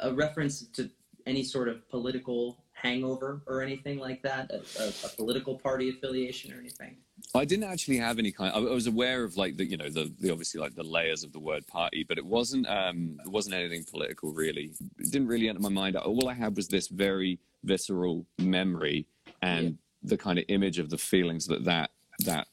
a 0.00 0.12
reference 0.12 0.66
to 0.68 0.88
any 1.26 1.42
sort 1.42 1.68
of 1.68 1.88
political 1.88 2.64
hangover 2.72 3.42
or 3.46 3.62
anything 3.62 3.98
like 3.98 4.22
that? 4.22 4.50
A, 4.50 4.62
a, 4.82 4.88
a 4.88 5.08
political 5.16 5.58
party 5.58 5.90
affiliation 5.90 6.52
or 6.52 6.60
anything 6.60 6.96
I 7.36 7.44
didn't 7.44 7.64
actually 7.64 7.96
have 7.96 8.20
any 8.20 8.30
kind. 8.30 8.54
I 8.54 8.60
was 8.60 8.86
aware 8.86 9.24
of 9.24 9.36
like 9.36 9.56
the 9.56 9.64
you 9.64 9.76
know 9.76 9.88
the, 9.88 10.12
the 10.20 10.30
obviously 10.30 10.60
like 10.60 10.74
the 10.74 10.84
layers 10.84 11.24
of 11.24 11.32
the 11.32 11.40
word 11.40 11.66
party, 11.66 12.04
but 12.08 12.16
it 12.16 12.24
wasn't 12.24 12.68
um 12.68 13.18
it 13.24 13.30
wasn't 13.30 13.56
anything 13.56 13.84
political 13.84 14.32
really. 14.32 14.72
It 14.98 15.10
didn't 15.10 15.26
really 15.26 15.48
enter 15.48 15.60
my 15.60 15.68
mind. 15.68 15.96
All 15.96 16.28
I 16.28 16.34
had 16.34 16.54
was 16.56 16.68
this 16.68 16.86
very 16.86 17.38
visceral 17.64 18.24
memory 18.38 19.06
and 19.42 19.64
yeah. 19.64 19.70
the 20.04 20.16
kind 20.16 20.38
of 20.38 20.44
image 20.48 20.78
of 20.78 20.90
the 20.90 20.98
feelings 20.98 21.46
that 21.48 21.64
that 21.64 21.90
that 22.20 22.46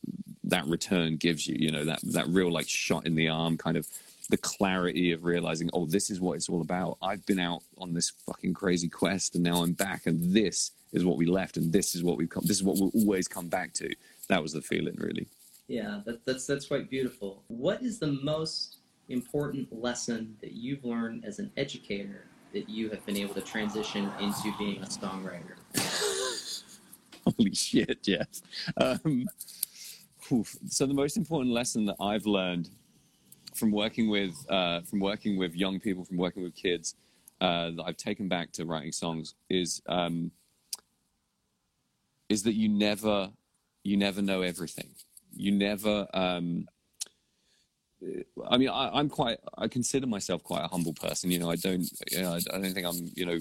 that 0.45 0.65
return 0.65 1.17
gives 1.17 1.47
you. 1.47 1.57
You 1.59 1.71
know 1.71 1.85
that 1.85 1.99
that 2.13 2.27
real 2.27 2.51
like 2.51 2.67
shot 2.67 3.05
in 3.05 3.13
the 3.13 3.29
arm 3.29 3.57
kind 3.57 3.77
of 3.77 3.87
the 4.29 4.37
clarity 4.37 5.11
of 5.11 5.25
realizing, 5.25 5.69
oh, 5.73 5.85
this 5.85 6.09
is 6.09 6.21
what 6.21 6.37
it's 6.37 6.47
all 6.47 6.61
about. 6.61 6.97
I've 7.01 7.25
been 7.25 7.39
out 7.39 7.63
on 7.77 7.93
this 7.93 8.11
fucking 8.25 8.53
crazy 8.53 8.87
quest, 8.87 9.35
and 9.35 9.43
now 9.43 9.61
I'm 9.61 9.73
back, 9.73 10.07
and 10.07 10.33
this 10.33 10.71
is 10.93 11.03
what 11.03 11.17
we 11.17 11.25
left, 11.25 11.57
and 11.57 11.71
this 11.71 11.95
is 11.95 12.03
what 12.03 12.17
we've 12.17 12.29
come. 12.29 12.43
This 12.45 12.57
is 12.57 12.63
what 12.63 12.77
we'll 12.77 12.91
always 12.95 13.27
come 13.27 13.47
back 13.47 13.73
to 13.73 13.93
that 14.31 14.41
was 14.41 14.53
the 14.53 14.61
feeling, 14.61 14.95
really. 14.97 15.27
Yeah, 15.67 16.01
that, 16.05 16.25
that's 16.25 16.45
that's 16.45 16.65
quite 16.65 16.89
beautiful. 16.89 17.43
What 17.47 17.81
is 17.81 17.99
the 17.99 18.19
most 18.23 18.77
important 19.09 19.67
lesson 19.71 20.35
that 20.41 20.53
you've 20.53 20.83
learned 20.83 21.25
as 21.25 21.39
an 21.39 21.51
educator 21.57 22.25
that 22.53 22.69
you 22.69 22.89
have 22.89 23.05
been 23.05 23.17
able 23.17 23.33
to 23.35 23.41
transition 23.41 24.09
into 24.19 24.53
being 24.57 24.81
a 24.81 24.85
songwriter? 24.85 25.55
Holy 27.37 27.53
shit, 27.53 28.01
Jeff. 28.03 28.27
Um, 28.77 29.27
so 30.67 30.85
the 30.85 30.93
most 30.93 31.17
important 31.17 31.53
lesson 31.53 31.85
that 31.85 31.97
I've 31.99 32.25
learned 32.25 32.69
from 33.53 33.71
working 33.71 34.09
with 34.09 34.33
uh, 34.49 34.81
from 34.81 34.99
working 34.99 35.37
with 35.37 35.55
young 35.55 35.79
people, 35.79 36.05
from 36.05 36.17
working 36.17 36.41
with 36.41 36.55
kids, 36.55 36.95
uh, 37.41 37.71
that 37.71 37.83
I've 37.85 37.97
taken 37.97 38.27
back 38.27 38.51
to 38.53 38.65
writing 38.65 38.91
songs 38.91 39.35
is 39.49 39.81
um, 39.87 40.31
is 42.29 42.43
that 42.43 42.53
you 42.53 42.69
never 42.69 43.29
you 43.83 43.97
never 43.97 44.21
know 44.21 44.41
everything. 44.41 44.89
You 45.33 45.51
never. 45.51 46.07
Um, 46.13 46.67
I 48.49 48.57
mean, 48.57 48.69
I, 48.69 48.99
am 48.99 49.09
quite. 49.09 49.37
I 49.57 49.67
consider 49.67 50.07
myself 50.07 50.43
quite 50.43 50.63
a 50.63 50.67
humble 50.67 50.93
person. 50.93 51.31
You 51.31 51.39
know, 51.39 51.51
I 51.51 51.55
don't. 51.55 51.87
You 52.11 52.21
know, 52.21 52.33
I 52.33 52.39
don't 52.39 52.73
think 52.73 52.85
I'm. 52.85 53.11
You 53.15 53.25
know, 53.25 53.39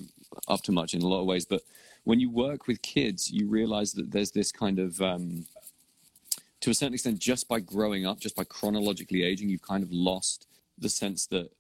up 0.49 0.63
to 0.63 0.73
much 0.73 0.95
in 0.95 1.03
a 1.03 1.07
lot 1.07 1.21
of 1.21 1.27
ways. 1.27 1.45
But 1.45 1.63
when 2.05 2.21
you 2.21 2.31
work 2.31 2.67
with 2.67 2.83
kids, 2.83 3.31
you 3.31 3.49
realize 3.49 3.93
that 3.93 4.11
there's 4.11 4.31
this 4.31 4.53
kind 4.53 4.79
of. 4.79 5.01
Um, 5.01 5.47
to 6.61 6.71
a 6.71 6.75
certain 6.75 6.93
extent, 6.93 7.19
just 7.19 7.49
by 7.49 7.59
growing 7.59 8.05
up, 8.05 8.21
just 8.21 8.37
by 8.37 8.45
chronologically 8.45 9.23
aging, 9.23 9.49
you've 9.49 9.63
kind 9.63 9.83
of 9.83 9.91
lost 9.91 10.47
the 10.79 10.91
sense 10.91 11.27
that 11.29 11.51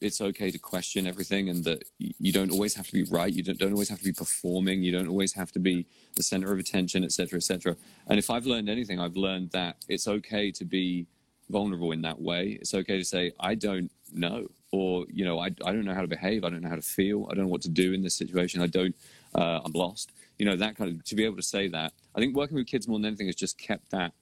it's 0.00 0.20
okay 0.20 0.50
to 0.50 0.58
question 0.58 1.06
everything 1.06 1.48
and 1.48 1.64
that 1.64 1.82
you 1.98 2.32
don't 2.32 2.50
always 2.50 2.74
have 2.74 2.86
to 2.86 2.92
be 2.92 3.04
right 3.04 3.32
you 3.32 3.42
don't, 3.42 3.58
don't 3.58 3.72
always 3.72 3.88
have 3.88 3.98
to 3.98 4.04
be 4.04 4.12
performing 4.12 4.82
you 4.82 4.92
don't 4.92 5.08
always 5.08 5.32
have 5.32 5.50
to 5.52 5.58
be 5.58 5.86
the 6.16 6.22
center 6.22 6.52
of 6.52 6.58
attention 6.58 7.04
etc 7.04 7.36
etc 7.38 7.76
and 8.08 8.18
if 8.18 8.28
i've 8.30 8.46
learned 8.46 8.68
anything 8.68 9.00
i've 9.00 9.16
learned 9.16 9.50
that 9.50 9.76
it's 9.88 10.06
okay 10.06 10.50
to 10.50 10.64
be 10.64 11.06
vulnerable 11.48 11.92
in 11.92 12.02
that 12.02 12.20
way. 12.20 12.58
It's 12.60 12.74
okay 12.74 12.98
to 12.98 13.04
say 13.04 13.32
i 13.38 13.54
don't 13.54 13.90
know 14.12 14.48
or 14.72 15.06
you 15.08 15.24
know 15.24 15.38
i, 15.38 15.46
I 15.46 15.72
don't 15.72 15.84
know 15.84 15.94
how 15.94 16.00
to 16.00 16.08
behave 16.08 16.44
i 16.44 16.50
don't 16.50 16.60
know 16.60 16.68
how 16.68 16.76
to 16.76 16.82
feel 16.82 17.28
i 17.30 17.34
don't 17.34 17.44
know 17.44 17.50
what 17.50 17.62
to 17.62 17.68
do 17.68 17.92
in 17.92 18.02
this 18.02 18.14
situation 18.14 18.60
i 18.62 18.66
don't 18.66 18.94
uh, 19.34 19.60
i'm 19.64 19.72
lost 19.72 20.12
you 20.38 20.46
know 20.46 20.56
that 20.56 20.76
kind 20.76 20.90
of 20.90 21.04
to 21.04 21.14
be 21.14 21.24
able 21.24 21.36
to 21.36 21.42
say 21.42 21.68
that. 21.68 21.92
I 22.14 22.20
think 22.20 22.36
working 22.36 22.56
with 22.56 22.66
kids 22.66 22.88
more 22.88 22.98
than 22.98 23.06
anything 23.06 23.26
has 23.26 23.36
just 23.36 23.58
kept 23.58 23.90
that 23.90 24.12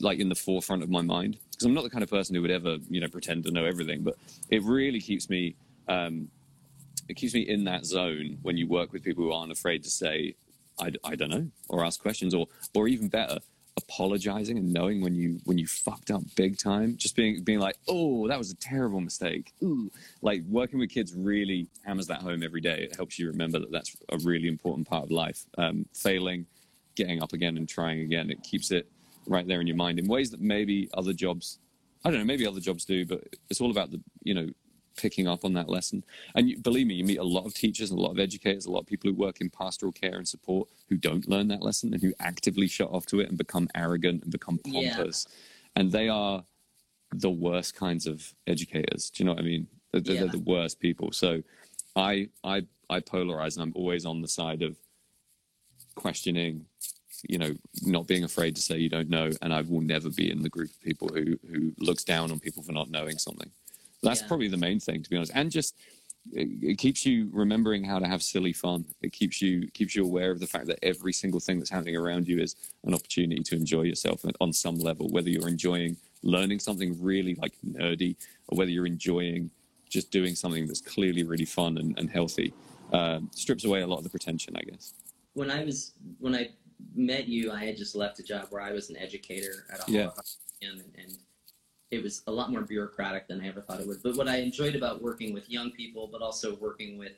like 0.00 0.18
in 0.18 0.28
the 0.28 0.34
forefront 0.34 0.82
of 0.82 0.90
my 0.90 1.02
mind. 1.02 1.38
Because 1.50 1.64
I'm 1.66 1.74
not 1.74 1.84
the 1.84 1.90
kind 1.90 2.02
of 2.02 2.10
person 2.10 2.34
who 2.34 2.42
would 2.42 2.50
ever 2.50 2.78
you 2.88 3.00
know 3.00 3.08
pretend 3.08 3.44
to 3.44 3.50
know 3.50 3.64
everything, 3.64 4.02
but 4.02 4.16
it 4.50 4.62
really 4.62 5.00
keeps 5.00 5.28
me 5.30 5.56
um, 5.88 6.28
it 7.08 7.14
keeps 7.14 7.34
me 7.34 7.42
in 7.42 7.64
that 7.64 7.84
zone 7.84 8.38
when 8.42 8.56
you 8.56 8.66
work 8.66 8.92
with 8.92 9.02
people 9.02 9.24
who 9.24 9.32
aren't 9.32 9.52
afraid 9.52 9.84
to 9.84 9.90
say 9.90 10.34
I, 10.80 10.92
I 11.04 11.14
don't 11.14 11.30
know 11.30 11.48
or 11.68 11.84
ask 11.84 12.00
questions 12.00 12.34
or 12.34 12.46
or 12.74 12.88
even 12.88 13.08
better 13.08 13.38
apologizing 13.78 14.56
and 14.56 14.72
knowing 14.72 15.02
when 15.02 15.14
you 15.14 15.38
when 15.44 15.58
you 15.58 15.66
fucked 15.66 16.10
up 16.10 16.22
big 16.34 16.58
time. 16.58 16.96
Just 16.96 17.14
being 17.14 17.42
being 17.44 17.60
like 17.60 17.76
oh 17.88 18.26
that 18.28 18.38
was 18.38 18.50
a 18.50 18.56
terrible 18.56 19.00
mistake. 19.00 19.52
Ooh. 19.62 19.90
like 20.22 20.42
working 20.48 20.78
with 20.78 20.90
kids 20.90 21.14
really 21.14 21.68
hammers 21.84 22.06
that 22.08 22.22
home 22.22 22.42
every 22.42 22.60
day. 22.60 22.88
It 22.90 22.96
helps 22.96 23.18
you 23.18 23.28
remember 23.28 23.58
that 23.58 23.70
that's 23.70 23.96
a 24.10 24.18
really 24.18 24.48
important 24.48 24.88
part 24.88 25.04
of 25.04 25.10
life. 25.10 25.44
Um, 25.58 25.86
failing 25.94 26.46
getting 26.94 27.22
up 27.22 27.34
again 27.34 27.58
and 27.58 27.68
trying 27.68 28.00
again 28.00 28.30
it 28.30 28.42
keeps 28.42 28.70
it 28.70 28.88
right 29.26 29.46
there 29.46 29.60
in 29.60 29.66
your 29.66 29.76
mind 29.76 29.98
in 29.98 30.06
ways 30.06 30.30
that 30.30 30.40
maybe 30.40 30.88
other 30.94 31.12
jobs 31.12 31.58
I 32.04 32.10
don't 32.10 32.20
know, 32.20 32.24
maybe 32.24 32.46
other 32.46 32.60
jobs 32.60 32.84
do, 32.84 33.04
but 33.04 33.24
it's 33.50 33.60
all 33.60 33.72
about 33.72 33.90
the, 33.90 34.00
you 34.22 34.32
know, 34.32 34.48
picking 34.96 35.26
up 35.26 35.44
on 35.44 35.54
that 35.54 35.68
lesson. 35.68 36.04
And 36.36 36.48
you, 36.48 36.58
believe 36.58 36.86
me, 36.86 36.94
you 36.94 37.04
meet 37.04 37.18
a 37.18 37.24
lot 37.24 37.46
of 37.46 37.52
teachers 37.52 37.90
and 37.90 37.98
a 37.98 38.02
lot 38.02 38.12
of 38.12 38.20
educators, 38.20 38.66
a 38.66 38.70
lot 38.70 38.80
of 38.80 38.86
people 38.86 39.10
who 39.10 39.16
work 39.16 39.40
in 39.40 39.50
pastoral 39.50 39.90
care 39.90 40.14
and 40.14 40.26
support 40.26 40.68
who 40.88 40.96
don't 40.96 41.28
learn 41.28 41.48
that 41.48 41.62
lesson 41.62 41.92
and 41.92 42.02
who 42.02 42.14
actively 42.20 42.68
shut 42.68 42.90
off 42.90 43.06
to 43.06 43.18
it 43.18 43.28
and 43.28 43.36
become 43.36 43.68
arrogant 43.74 44.22
and 44.22 44.30
become 44.30 44.58
pompous. 44.58 45.26
Yeah. 45.28 45.80
And 45.80 45.90
they 45.90 46.08
are 46.08 46.44
the 47.12 47.30
worst 47.30 47.74
kinds 47.74 48.06
of 48.06 48.32
educators. 48.46 49.10
Do 49.10 49.22
you 49.22 49.26
know 49.26 49.34
what 49.34 49.42
I 49.42 49.44
mean? 49.44 49.66
They're, 49.92 50.02
yeah. 50.02 50.20
they're 50.20 50.28
the 50.28 50.38
worst 50.38 50.78
people. 50.78 51.10
So 51.10 51.42
I, 51.96 52.28
I, 52.44 52.66
I 52.88 53.00
polarize 53.00 53.56
and 53.56 53.64
I'm 53.64 53.72
always 53.74 54.06
on 54.06 54.22
the 54.22 54.28
side 54.28 54.62
of 54.62 54.76
questioning, 55.96 56.66
you 57.28 57.38
know, 57.38 57.54
not 57.82 58.06
being 58.06 58.24
afraid 58.24 58.56
to 58.56 58.62
say 58.62 58.78
you 58.78 58.88
don't 58.88 59.08
know, 59.08 59.30
and 59.42 59.52
I 59.52 59.62
will 59.62 59.80
never 59.80 60.10
be 60.10 60.30
in 60.30 60.42
the 60.42 60.48
group 60.48 60.70
of 60.70 60.80
people 60.82 61.08
who 61.08 61.38
who 61.50 61.72
looks 61.78 62.04
down 62.04 62.30
on 62.30 62.38
people 62.38 62.62
for 62.62 62.72
not 62.72 62.90
knowing 62.90 63.18
something. 63.18 63.50
That's 64.02 64.20
yeah. 64.20 64.28
probably 64.28 64.48
the 64.48 64.56
main 64.56 64.80
thing, 64.80 65.02
to 65.02 65.10
be 65.10 65.16
honest. 65.16 65.32
And 65.34 65.50
just 65.50 65.74
it, 66.32 66.48
it, 66.62 66.78
keeps 66.78 67.06
you 67.06 67.28
remembering 67.32 67.84
how 67.84 67.98
to 67.98 68.06
have 68.06 68.22
silly 68.22 68.52
fun. 68.52 68.84
It 69.02 69.12
keeps 69.12 69.40
you 69.40 69.68
keeps 69.72 69.94
you 69.94 70.04
aware 70.04 70.30
of 70.30 70.40
the 70.40 70.46
fact 70.46 70.66
that 70.66 70.78
every 70.82 71.12
single 71.12 71.40
thing 71.40 71.58
that's 71.58 71.70
happening 71.70 71.96
around 71.96 72.28
you 72.28 72.40
is 72.40 72.56
an 72.84 72.94
opportunity 72.94 73.42
to 73.42 73.56
enjoy 73.56 73.82
yourself 73.82 74.24
on 74.40 74.52
some 74.52 74.78
level. 74.78 75.08
Whether 75.08 75.30
you're 75.30 75.48
enjoying 75.48 75.96
learning 76.22 76.60
something 76.60 76.96
really 77.02 77.34
like 77.36 77.54
nerdy, 77.64 78.16
or 78.48 78.58
whether 78.58 78.70
you're 78.70 78.86
enjoying 78.86 79.50
just 79.88 80.10
doing 80.10 80.34
something 80.34 80.66
that's 80.66 80.80
clearly 80.80 81.22
really 81.22 81.44
fun 81.44 81.78
and, 81.78 81.96
and 81.98 82.10
healthy 82.10 82.52
um, 82.92 83.30
strips 83.32 83.64
away 83.64 83.82
a 83.82 83.86
lot 83.86 83.98
of 83.98 84.04
the 84.04 84.10
pretension, 84.10 84.54
I 84.56 84.62
guess. 84.62 84.94
When 85.34 85.50
I 85.50 85.64
was 85.64 85.92
when 86.18 86.34
I 86.34 86.50
met 86.94 87.28
you, 87.28 87.52
I 87.52 87.64
had 87.64 87.76
just 87.76 87.94
left 87.94 88.18
a 88.18 88.22
job 88.22 88.46
where 88.50 88.62
I 88.62 88.72
was 88.72 88.90
an 88.90 88.96
educator 88.96 89.66
at 89.72 89.86
a 89.88 89.92
Yeah. 89.92 90.10
and, 90.62 90.82
and 90.96 91.16
it 91.90 92.02
was 92.02 92.22
a 92.26 92.32
lot 92.32 92.50
more 92.50 92.62
bureaucratic 92.62 93.28
than 93.28 93.40
I 93.40 93.48
ever 93.48 93.60
thought 93.60 93.80
it 93.80 93.86
would. 93.86 94.02
But 94.02 94.16
what 94.16 94.28
I 94.28 94.38
enjoyed 94.38 94.74
about 94.74 95.02
working 95.02 95.32
with 95.32 95.48
young 95.48 95.70
people, 95.70 96.08
but 96.10 96.22
also 96.22 96.56
working 96.56 96.98
with 96.98 97.12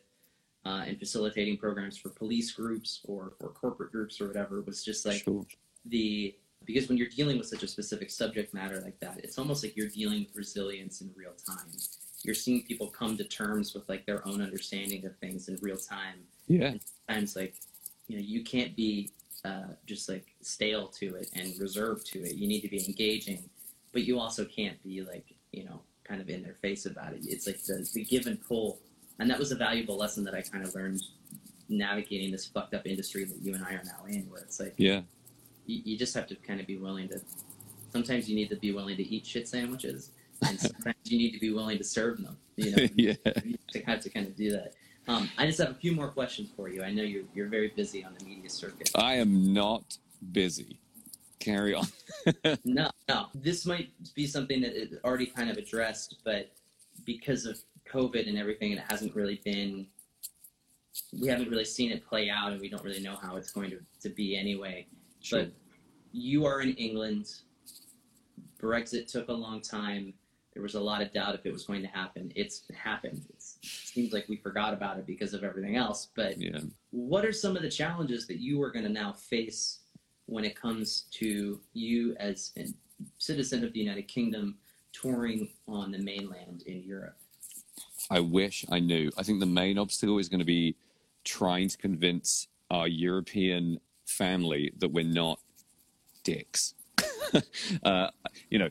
uh, 0.66 0.85
and 0.87 0.99
facilitating 0.99 1.57
programs 1.57 1.97
for 1.97 2.11
police 2.11 2.53
groups 2.53 3.01
or 3.05 3.33
for 3.38 3.49
corporate 3.49 3.92
groups 3.92 4.21
or 4.21 4.27
whatever 4.27 4.61
was 4.62 4.85
just 4.85 5.07
like 5.07 5.23
sure. 5.23 5.47
the 5.87 6.35
because 6.64 6.88
when 6.88 6.99
you're 6.99 7.09
dealing 7.09 7.38
with 7.38 7.47
such 7.47 7.62
a 7.62 7.68
specific 7.68 8.11
subject 8.11 8.53
matter 8.53 8.81
like 8.81 8.99
that, 9.01 9.18
it's 9.23 9.38
almost 9.38 9.64
like 9.64 9.77
you're 9.77 9.88
dealing 9.88 10.27
with 10.27 10.37
resilience 10.37 11.01
in 11.01 11.11
real 11.16 11.33
time. 11.47 11.71
You're 12.25 12.35
seeing 12.35 12.62
people 12.64 12.88
come 12.88 13.16
to 13.16 13.25
terms 13.25 13.73
with 13.73 13.88
like 13.88 14.05
their 14.05 14.27
own 14.27 14.42
understanding 14.42 15.07
of 15.07 15.16
things 15.16 15.49
in 15.49 15.57
real 15.62 15.77
time. 15.77 16.25
Yeah. 16.49 16.73
And 16.73 16.81
times 17.09 17.37
like, 17.37 17.55
you 18.09 18.18
know, 18.18 18.23
you 18.23 18.42
can't 18.42 18.77
be 18.77 19.12
uh, 19.44 19.68
just 19.87 20.09
like 20.09 20.27
stale 20.42 20.88
to 20.88 21.14
it 21.16 21.31
and 21.35 21.59
reserved 21.61 22.07
to 22.12 22.24
it. 22.24 22.35
You 22.35 22.48
need 22.48 22.61
to 22.62 22.68
be 22.68 22.85
engaging, 22.87 23.48
but 23.92 24.05
you 24.05 24.18
also 24.18 24.44
can't 24.44 24.83
be 24.83 25.03
like, 25.03 25.35
you 25.53 25.64
know, 25.64 25.81
kind 26.05 26.20
of 26.20 26.29
in 26.29 26.42
their 26.42 26.55
face 26.55 26.87
about 26.87 27.12
it. 27.12 27.20
It's 27.22 27.46
like 27.46 27.62
the, 27.62 27.88
the 27.94 28.05
give 28.05 28.27
and 28.27 28.40
pull, 28.46 28.81
and 29.18 29.31
that 29.31 29.38
was 29.38 29.53
a 29.53 29.57
valuable 29.57 29.96
lesson 29.96 30.24
that 30.24 30.35
I 30.35 30.42
kind 30.42 30.64
of 30.64 30.74
learned 30.74 31.03
navigating 31.68 32.31
this 32.31 32.46
fucked 32.46 32.74
up 32.74 32.87
industry 32.87 33.24
that 33.24 33.37
you 33.42 33.55
and 33.55 33.64
I 33.64 33.72
are 33.74 33.83
now 33.85 34.05
in, 34.09 34.22
where 34.31 34.40
it's 34.42 34.59
like 34.59 34.74
Yeah. 34.79 35.03
you, 35.66 35.83
you 35.85 35.98
just 35.98 36.14
have 36.14 36.27
to 36.29 36.35
kind 36.37 36.61
of 36.61 36.66
be 36.66 36.77
willing 36.77 37.09
to. 37.11 37.20
Sometimes 37.92 38.29
you 38.29 38.37
need 38.37 38.51
to 38.51 38.57
be 38.57 38.72
willing 38.72 38.96
to 38.96 39.03
eat 39.03 39.27
shit 39.27 39.48
sandwiches, 39.48 40.11
and 40.46 40.59
sometimes 40.61 40.96
you 41.05 41.18
need 41.18 41.33
to 41.33 41.38
be 41.40 41.53
willing 41.53 41.79
to 41.79 41.85
serve 41.85 42.22
them. 42.22 42.37
You 42.57 42.70
know, 42.77 42.87
yeah. 42.96 43.14
you 43.44 43.57
have 43.59 43.66
to 43.72 43.81
have 43.87 44.01
to 44.01 44.11
kind 44.11 44.27
of 44.27 44.37
do 44.37 44.51
that. 44.53 44.74
Um, 45.09 45.31
I 45.38 45.47
just 45.47 45.59
have 45.59 45.71
a 45.71 45.75
few 45.75 45.92
more 45.92 46.09
questions 46.09 46.51
for 46.55 46.68
you. 46.68 46.83
I 46.83 46.90
know 46.92 47.03
you're 47.03 47.25
you're 47.35 47.49
very 47.49 47.73
busy 47.75 48.05
on 48.05 48.14
the 48.18 48.25
media 48.25 48.51
circuit. 48.51 48.90
I 48.94 49.14
am 49.14 49.55
not 49.55 49.97
busy. 50.33 50.79
Carry 51.38 51.75
on. 51.75 51.87
No, 52.64 52.90
no, 53.09 53.29
this 53.35 53.64
might 53.64 53.88
be 54.14 54.27
something 54.27 54.61
that 54.61 54.77
is 54.77 54.99
already 55.03 55.27
kind 55.27 55.49
of 55.49 55.57
addressed, 55.57 56.16
but 56.25 56.51
because 57.07 57.47
of 57.47 57.59
COVID 57.90 58.29
and 58.29 58.37
everything, 58.37 58.73
it 58.73 58.83
hasn't 58.90 59.14
really 59.14 59.40
been. 59.44 59.87
We 61.18 61.29
haven't 61.29 61.49
really 61.49 61.64
seen 61.64 61.90
it 61.90 62.07
play 62.07 62.29
out, 62.29 62.53
and 62.53 62.61
we 62.61 62.68
don't 62.68 62.85
really 62.85 63.01
know 63.01 63.16
how 63.16 63.37
it's 63.37 63.51
going 63.51 63.71
to, 63.71 63.79
to 64.03 64.11
be 64.11 64.37
anyway. 64.37 64.87
Sure. 65.23 65.44
But 65.44 65.53
you 66.12 66.44
are 66.44 66.61
in 66.61 66.75
England. 66.75 67.27
Brexit 68.61 69.11
took 69.11 69.29
a 69.29 69.33
long 69.33 69.62
time. 69.62 70.12
There 70.53 70.62
was 70.62 70.75
a 70.75 70.81
lot 70.81 71.01
of 71.01 71.12
doubt 71.12 71.35
if 71.35 71.47
it 71.47 71.53
was 71.53 71.64
going 71.64 71.83
to 71.83 71.88
happen. 71.88 72.31
It's 72.35 72.64
happened. 72.77 73.25
Seems 73.62 74.12
like 74.12 74.29
we 74.29 74.37
forgot 74.37 74.73
about 74.73 74.99
it 74.99 75.07
because 75.07 75.35
of 75.35 75.44
everything 75.44 75.77
else. 75.77 76.09
But 76.14 76.40
yeah. 76.40 76.61
what 76.90 77.25
are 77.25 77.33
some 77.33 77.57
of 77.57 77.62
the 77.62 77.71
challenges 77.71 78.27
that 78.27 78.38
you 78.38 78.62
are 78.62 78.71
going 78.71 78.85
to 78.85 78.90
now 78.90 79.12
face 79.12 79.81
when 80.27 80.44
it 80.44 80.55
comes 80.55 81.07
to 81.12 81.61
you 81.73 82.14
as 82.21 82.53
a 82.57 82.66
citizen 83.18 83.64
of 83.64 83.73
the 83.73 83.81
United 83.81 84.09
Kingdom 84.09 84.59
touring 84.92 85.49
on 85.66 85.90
the 85.90 85.99
mainland 85.99 86.62
in 86.66 86.83
Europe? 86.83 87.16
I 88.11 88.21
wish 88.21 88.64
I 88.71 88.81
knew. 88.81 89.11
I 89.18 89.23
think 89.23 89.40
the 89.40 89.47
main 89.47 89.79
obstacle 89.79 90.18
is 90.18 90.29
going 90.29 90.40
to 90.40 90.47
be 90.47 90.77
trying 91.25 91.68
to 91.68 91.77
convince 91.77 92.49
our 92.71 92.88
European 92.88 93.81
family 94.07 94.73
that 94.79 94.88
we're 94.88 95.05
not 95.05 95.40
dicks. 96.25 96.75
uh, 97.83 98.09
you 98.51 98.59
know, 98.59 98.71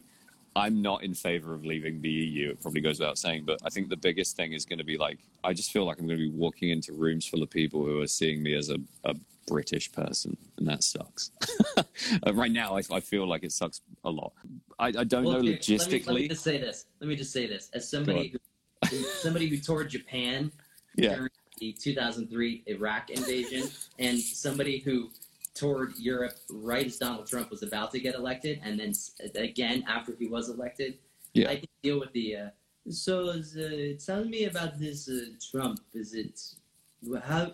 I'm 0.57 0.81
not 0.81 1.03
in 1.03 1.13
favor 1.13 1.53
of 1.53 1.63
leaving 1.65 2.01
the 2.01 2.09
EU. 2.09 2.49
It 2.49 2.61
probably 2.61 2.81
goes 2.81 2.99
without 2.99 3.19
saying, 3.19 3.43
but 3.45 3.59
I 3.63 3.69
think 3.69 3.89
the 3.89 3.97
biggest 3.97 4.35
thing 4.35 4.53
is 4.53 4.65
going 4.65 4.79
to 4.79 4.85
be 4.85 4.97
like, 4.97 5.19
I 5.43 5.53
just 5.53 5.71
feel 5.71 5.85
like 5.85 5.99
I'm 5.99 6.07
going 6.07 6.17
to 6.17 6.29
be 6.31 6.35
walking 6.35 6.69
into 6.71 6.93
rooms 6.93 7.27
full 7.27 7.43
of 7.43 7.49
people 7.49 7.85
who 7.85 8.01
are 8.01 8.07
seeing 8.07 8.41
me 8.41 8.55
as 8.55 8.69
a, 8.69 8.77
a 9.03 9.13
British 9.45 9.91
person, 9.91 10.35
and 10.57 10.67
that 10.67 10.83
sucks. 10.83 11.31
uh, 11.77 12.33
right 12.33 12.51
now, 12.51 12.75
I, 12.75 12.81
I 12.91 12.99
feel 12.99 13.27
like 13.27 13.43
it 13.43 13.51
sucks 13.51 13.81
a 14.03 14.09
lot. 14.09 14.33
I, 14.79 14.87
I 14.87 15.03
don't 15.03 15.23
Well, 15.25 15.33
know 15.33 15.39
okay, 15.39 15.51
Let 15.51 15.69
me, 15.69 15.75
logistically. 15.77 16.07
let 16.07 16.15
me 16.15 16.27
just 16.27 16.43
say 16.43 16.57
this. 16.57 16.85
Let 16.99 17.07
me 17.07 17.15
just 17.15 17.31
say 17.31 17.45
this. 17.45 17.69
As 17.73 17.87
somebody 17.87 18.33
who, 18.89 18.97
somebody 19.19 19.47
who 19.47 19.57
toured 19.57 19.89
Japan 19.89 20.51
yeah, 20.95 21.15
during 21.15 21.29
the 21.59 21.71
2003 21.73 22.63
Iraq 22.65 23.11
invasion, 23.11 23.69
and 23.99 24.19
somebody 24.19 24.79
who 24.79 25.09
toured 25.57 25.97
Europe 25.97 26.35
right 26.49 26.85
as 26.85 26.97
Donald 26.97 27.27
Trump 27.27 27.49
was 27.49 27.63
about 27.63 27.91
to 27.91 27.99
get 27.99 28.15
elected, 28.15 28.59
and 28.63 28.79
then 28.79 28.93
again 29.35 29.83
after 29.87 30.15
he 30.17 30.27
was 30.27 30.49
elected. 30.49 30.99
Yeah. 31.33 31.49
I 31.49 31.55
can 31.57 31.69
deal 31.83 31.99
with 31.99 32.13
the. 32.13 32.35
Uh, 32.35 32.49
so, 32.89 33.29
uh, 33.29 33.33
tell 34.03 34.23
me 34.23 34.45
about 34.45 34.79
this 34.79 35.09
uh, 35.09 35.25
Trump. 35.51 35.79
Is 35.93 36.13
it 36.13 36.39
how? 37.23 37.51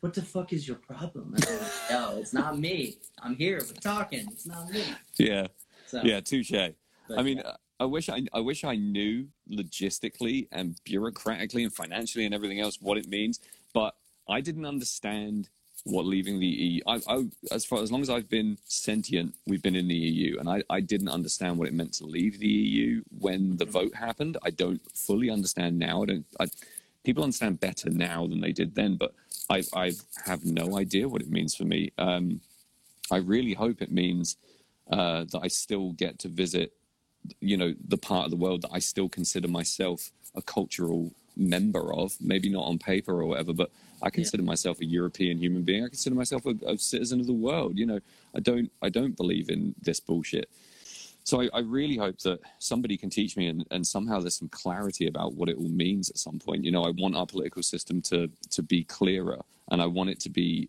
What 0.00 0.14
the 0.14 0.22
fuck 0.22 0.52
is 0.52 0.68
your 0.68 0.76
problem? 0.76 1.32
Like, 1.32 1.48
no, 1.90 2.18
it's 2.18 2.32
not 2.32 2.58
me. 2.58 2.98
I'm 3.22 3.34
here. 3.34 3.58
We're 3.60 3.80
talking. 3.80 4.26
It's 4.30 4.46
not 4.46 4.70
me. 4.70 4.84
yeah, 5.18 5.46
So, 5.86 6.02
yeah, 6.04 6.20
touche. 6.20 6.52
I 6.52 7.22
mean, 7.22 7.38
yeah. 7.38 7.56
I 7.80 7.86
wish 7.86 8.08
I, 8.08 8.22
I 8.32 8.40
wish 8.40 8.64
I 8.64 8.76
knew 8.76 9.26
logistically 9.50 10.46
and 10.52 10.78
bureaucratically 10.88 11.64
and 11.64 11.72
financially 11.72 12.24
and 12.24 12.34
everything 12.34 12.60
else 12.60 12.78
what 12.80 12.98
it 12.98 13.08
means, 13.08 13.40
but 13.72 13.96
I 14.28 14.40
didn't 14.40 14.64
understand 14.64 15.48
what 15.84 16.06
leaving 16.06 16.40
the 16.40 16.46
EU. 16.46 16.80
I, 16.86 17.00
I, 17.08 17.24
as 17.52 17.64
far 17.64 17.82
as 17.82 17.92
long 17.92 18.00
as 18.00 18.10
I've 18.10 18.28
been 18.28 18.58
sentient, 18.64 19.34
we've 19.46 19.62
been 19.62 19.76
in 19.76 19.88
the 19.88 19.94
EU, 19.94 20.38
and 20.38 20.48
I, 20.48 20.62
I 20.70 20.80
didn't 20.80 21.08
understand 21.08 21.58
what 21.58 21.68
it 21.68 21.74
meant 21.74 21.92
to 21.94 22.06
leave 22.06 22.38
the 22.38 22.48
EU 22.48 23.02
when 23.18 23.56
the 23.58 23.66
vote 23.66 23.94
happened. 23.94 24.38
I 24.42 24.50
don't 24.50 24.80
fully 24.94 25.30
understand 25.30 25.78
now. 25.78 26.02
I 26.02 26.06
don't. 26.06 26.26
I, 26.40 26.46
people 27.04 27.22
understand 27.22 27.60
better 27.60 27.90
now 27.90 28.26
than 28.26 28.40
they 28.40 28.52
did 28.52 28.74
then, 28.74 28.96
but 28.96 29.14
I, 29.50 29.62
I 29.74 29.92
have 30.24 30.44
no 30.44 30.78
idea 30.78 31.08
what 31.08 31.20
it 31.20 31.30
means 31.30 31.54
for 31.54 31.64
me. 31.64 31.92
Um, 31.98 32.40
I 33.10 33.18
really 33.18 33.52
hope 33.52 33.82
it 33.82 33.92
means 33.92 34.36
uh, 34.90 35.24
that 35.32 35.40
I 35.42 35.48
still 35.48 35.92
get 35.92 36.18
to 36.20 36.28
visit 36.28 36.72
you 37.40 37.56
know 37.56 37.74
the 37.86 37.96
part 37.96 38.24
of 38.24 38.30
the 38.30 38.36
world 38.36 38.62
that 38.62 38.72
I 38.72 38.78
still 38.78 39.08
consider 39.08 39.48
myself 39.48 40.10
a 40.34 40.42
cultural 40.42 41.12
member 41.36 41.92
of. 41.94 42.16
Maybe 42.20 42.48
not 42.48 42.64
on 42.64 42.78
paper 42.78 43.20
or 43.20 43.26
whatever, 43.26 43.52
but 43.52 43.70
I 44.04 44.10
consider 44.10 44.42
myself 44.42 44.80
a 44.80 44.84
European 44.84 45.38
human 45.38 45.62
being. 45.62 45.82
I 45.82 45.88
consider 45.88 46.14
myself 46.14 46.44
a, 46.44 46.54
a 46.66 46.76
citizen 46.76 47.20
of 47.20 47.26
the 47.26 47.32
world. 47.32 47.78
You 47.78 47.86
know, 47.86 48.00
I 48.36 48.40
don't 48.40 48.70
I 48.82 48.90
don't 48.90 49.16
believe 49.16 49.48
in 49.48 49.74
this 49.80 49.98
bullshit. 49.98 50.48
So 51.24 51.40
I, 51.40 51.48
I 51.54 51.60
really 51.60 51.96
hope 51.96 52.18
that 52.18 52.40
somebody 52.58 52.98
can 52.98 53.08
teach 53.08 53.34
me, 53.34 53.46
and, 53.46 53.64
and 53.70 53.86
somehow 53.86 54.20
there's 54.20 54.36
some 54.36 54.50
clarity 54.50 55.06
about 55.06 55.32
what 55.32 55.48
it 55.48 55.56
all 55.56 55.70
means 55.70 56.10
at 56.10 56.18
some 56.18 56.38
point. 56.38 56.64
You 56.64 56.70
know, 56.70 56.84
I 56.84 56.90
want 56.90 57.16
our 57.16 57.26
political 57.26 57.62
system 57.62 58.02
to 58.02 58.30
to 58.50 58.62
be 58.62 58.84
clearer, 58.84 59.40
and 59.70 59.80
I 59.80 59.86
want 59.86 60.10
it 60.10 60.20
to 60.20 60.30
be 60.30 60.68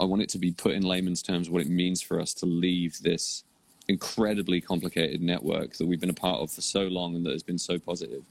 I 0.00 0.04
want 0.04 0.22
it 0.22 0.28
to 0.30 0.38
be 0.38 0.52
put 0.52 0.74
in 0.74 0.82
layman's 0.82 1.22
terms 1.22 1.50
what 1.50 1.60
it 1.60 1.68
means 1.68 2.00
for 2.00 2.20
us 2.20 2.32
to 2.34 2.46
leave 2.46 2.98
this 3.02 3.42
incredibly 3.88 4.60
complicated 4.60 5.20
network 5.20 5.74
that 5.74 5.86
we've 5.86 6.00
been 6.00 6.08
a 6.08 6.14
part 6.14 6.40
of 6.40 6.50
for 6.50 6.62
so 6.62 6.84
long 6.84 7.16
and 7.16 7.26
that 7.26 7.32
has 7.32 7.42
been 7.42 7.58
so 7.58 7.78
positive. 7.78 8.22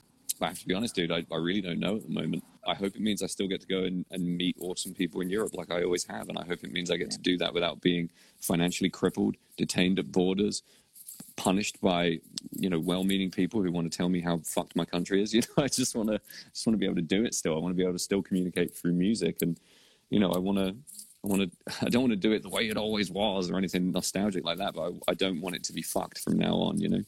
I 0.42 0.48
have 0.48 0.60
to 0.60 0.68
be 0.68 0.74
honest, 0.74 0.96
dude, 0.96 1.12
I, 1.12 1.26
I 1.32 1.38
really 1.38 1.62
don't 1.62 1.80
know 1.80 1.96
at 1.96 2.04
the 2.04 2.10
moment. 2.10 2.44
I 2.66 2.74
hope 2.74 2.96
it 2.96 3.02
means 3.02 3.22
I 3.22 3.28
still 3.28 3.48
get 3.48 3.62
to 3.62 3.68
go 3.68 3.84
and, 3.84 4.06
and 4.12 4.38
meet 4.38 4.56
awesome 4.60 4.94
people 4.94 5.22
in 5.22 5.30
Europe 5.30 5.54
like 5.54 5.72
I 5.72 5.84
always 5.84 6.06
have. 6.06 6.30
And 6.30 6.38
I 6.38 6.46
hope 6.46 6.64
it 6.64 6.72
means 6.72 6.92
I 6.92 6.98
get 6.98 7.12
to 7.12 7.20
do 7.20 7.38
that 7.38 7.54
without 7.54 7.82
being 7.82 8.10
financially 8.40 8.90
crippled, 8.90 9.36
detained 9.58 10.00
at 10.00 10.12
borders, 10.12 10.64
punished 11.36 11.80
by, 11.82 12.20
you 12.52 12.70
know, 12.70 12.80
well-meaning 12.80 13.32
people 13.32 13.62
who 13.62 13.72
want 13.72 13.92
to 13.92 13.96
tell 13.96 14.10
me 14.10 14.22
how 14.22 14.40
fucked 14.40 14.76
my 14.76 14.86
country 14.86 15.22
is. 15.22 15.34
You 15.34 15.42
know, 15.42 15.64
I 15.64 15.68
just 15.68 15.96
want 15.96 16.10
to 16.10 16.20
just 16.54 16.66
want 16.66 16.76
to 16.76 16.80
be 16.80 16.86
able 16.86 16.96
to 16.96 17.02
do 17.02 17.26
it 17.26 17.34
still. 17.34 17.56
I 17.56 17.60
want 17.60 17.74
to 17.74 17.78
be 17.78 17.84
able 17.84 17.94
to 17.94 18.00
still 18.00 18.22
communicate 18.22 18.76
through 18.76 18.94
music. 18.94 19.42
And, 19.42 19.60
you 20.10 20.20
know, 20.20 20.32
I 20.32 20.38
want 20.38 20.58
to 20.58 20.76
I 21.24 21.28
want 21.28 21.42
to. 21.42 21.76
I 21.86 21.90
don't 21.90 22.04
want 22.04 22.12
to 22.12 22.18
do 22.18 22.32
it 22.32 22.44
the 22.44 22.50
way 22.50 22.68
it 22.68 22.78
always 22.78 23.12
was 23.12 23.50
or 23.50 23.58
anything 23.58 23.92
nostalgic 23.92 24.44
like 24.46 24.58
that. 24.58 24.74
But 24.74 24.94
I, 25.08 25.12
I 25.12 25.14
don't 25.14 25.42
want 25.42 25.56
it 25.56 25.64
to 25.66 25.74
be 25.74 25.82
fucked 25.82 26.20
from 26.20 26.38
now 26.38 26.56
on. 26.56 26.80
You 26.80 26.90
know. 26.90 27.04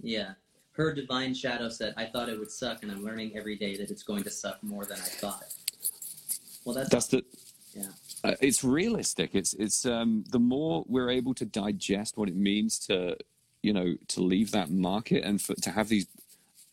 Yeah. 0.00 0.32
Her 0.78 0.94
divine 0.94 1.34
shadow 1.34 1.68
said, 1.68 1.92
I 1.96 2.04
thought 2.04 2.28
it 2.28 2.38
would 2.38 2.52
suck, 2.52 2.84
and 2.84 2.92
I'm 2.92 3.04
learning 3.04 3.36
every 3.36 3.56
day 3.56 3.76
that 3.76 3.90
it's 3.90 4.04
going 4.04 4.22
to 4.22 4.30
suck 4.30 4.62
more 4.62 4.84
than 4.84 4.96
I 4.98 5.08
thought. 5.22 5.42
Well, 6.64 6.76
that's, 6.76 6.88
That's 6.88 7.06
the. 7.08 7.24
Yeah. 7.74 7.86
Uh, 8.22 8.34
it's 8.40 8.62
realistic. 8.62 9.30
It's 9.34 9.54
it's 9.54 9.84
um 9.84 10.24
the 10.30 10.38
more 10.38 10.84
we're 10.88 11.10
able 11.10 11.34
to 11.34 11.44
digest 11.44 12.16
what 12.16 12.28
it 12.28 12.36
means 12.36 12.78
to 12.86 13.16
you 13.62 13.72
know 13.72 13.96
to 14.08 14.20
leave 14.20 14.50
that 14.52 14.70
market 14.70 15.22
and 15.24 15.40
for, 15.40 15.54
to 15.54 15.70
have 15.70 15.88
these 15.88 16.06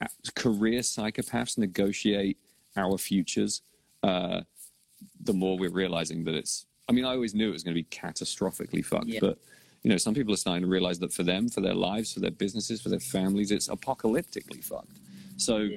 uh, 0.01 0.07
career 0.35 0.79
psychopaths 0.81 1.57
negotiate 1.57 2.37
our 2.77 2.97
futures, 2.97 3.61
uh, 4.03 4.41
the 5.23 5.33
more 5.33 5.57
we're 5.57 5.69
realizing 5.71 6.23
that 6.25 6.35
it's. 6.35 6.67
I 6.87 6.91
mean, 6.91 7.05
I 7.05 7.13
always 7.13 7.33
knew 7.33 7.49
it 7.49 7.53
was 7.53 7.63
going 7.63 7.75
to 7.75 7.81
be 7.81 7.87
catastrophically 7.89 8.85
fucked, 8.85 9.07
Yeah. 9.07 9.19
but 9.21 9.39
you 9.85 9.91
know, 9.91 9.97
some 9.97 10.15
people 10.15 10.33
are 10.33 10.37
starting 10.37 10.63
to 10.63 10.67
realize 10.67 10.97
that 10.97 11.13
for 11.13 11.21
them, 11.21 11.47
for 11.47 11.61
their 11.61 11.75
lives, 11.75 12.11
for 12.11 12.19
their 12.19 12.31
businesses, 12.31 12.81
for 12.81 12.89
their 12.89 12.99
families, 12.99 13.51
it's 13.51 13.67
apocalyptically 13.67 14.63
fucked. 14.63 14.97
So, 15.37 15.69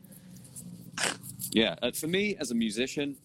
Yeah. 1.52 1.74
uh, 1.82 1.90
for 1.90 2.06
me 2.06 2.34
as 2.36 2.50
a 2.50 2.54
musician, 2.54 3.16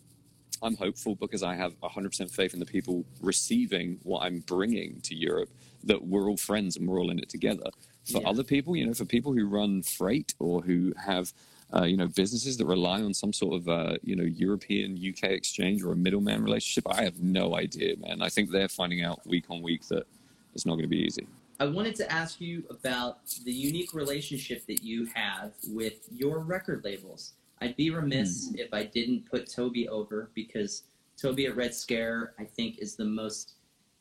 I'm 0.62 0.76
hopeful 0.76 1.16
because 1.16 1.42
I 1.42 1.56
have 1.56 1.74
100% 1.80 2.30
faith 2.32 2.54
in 2.54 2.60
the 2.60 2.66
people 2.66 3.06
receiving 3.22 3.98
what 4.04 4.24
I'm 4.24 4.40
bringing 4.42 5.00
to 5.04 5.16
Europe 5.16 5.50
that 5.86 6.06
we're 6.06 6.30
all 6.30 6.36
friends 6.36 6.76
and 6.76 6.86
we're 6.86 7.00
all 7.00 7.12
in 7.12 7.20
it 7.20 7.30
together. 7.30 7.70
For 8.12 8.22
Yeah. 8.22 8.28
other 8.30 8.44
people, 8.44 8.76
you 8.76 8.86
know, 8.86 8.94
for 8.94 9.06
people 9.06 9.32
who 9.32 9.46
run 9.46 9.84
freight 9.84 10.34
or 10.40 10.62
who 10.64 10.94
have 10.98 11.32
uh, 11.76 11.86
you 11.86 11.98
know, 11.98 12.06
businesses 12.08 12.56
that 12.58 12.68
rely 12.68 13.02
on 13.02 13.16
some 13.16 13.34
sort 13.34 13.56
of, 13.56 13.68
uh, 13.68 13.98
you 14.04 14.16
know, 14.16 14.24
European 14.24 14.96
UK 14.96 15.32
exchange 15.32 15.82
or 15.82 15.92
a 15.94 15.96
middleman 15.96 16.44
relationship. 16.44 16.84
I 16.88 17.04
have 17.04 17.20
no 17.20 17.56
idea, 17.56 17.96
man. 17.98 18.22
I 18.22 18.30
think 18.30 18.52
they're 18.52 18.68
finding 18.68 19.02
out 19.02 19.26
week 19.26 19.46
on 19.50 19.64
week 19.64 19.88
that 19.88 20.06
it's 20.54 20.66
not 20.66 20.74
going 20.74 20.84
to 20.84 20.88
be 20.90 21.04
easy. 21.04 21.28
I 21.60 21.66
wanted 21.66 21.96
to 21.96 22.12
ask 22.12 22.42
you 22.42 22.64
about 22.70 23.20
the 23.46 23.52
unique 23.52 23.94
relationship 23.94 24.66
that 24.68 24.84
you 24.84 25.08
have 25.14 25.54
with 25.68 26.08
your 26.12 26.40
record 26.40 26.84
labels. 26.84 27.34
I'd 27.62 27.76
be 27.76 27.90
remiss 27.90 28.50
mm. 28.50 28.60
if 28.60 28.74
I 28.74 28.84
didn't 28.84 29.30
put 29.30 29.50
Toby 29.50 29.88
over 29.88 30.30
because 30.34 30.84
Toby 31.16 31.46
at 31.46 31.56
Red 31.56 31.74
Scare, 31.74 32.34
I 32.40 32.44
think, 32.44 32.80
is 32.80 32.96
the 32.96 33.06
most 33.06 33.54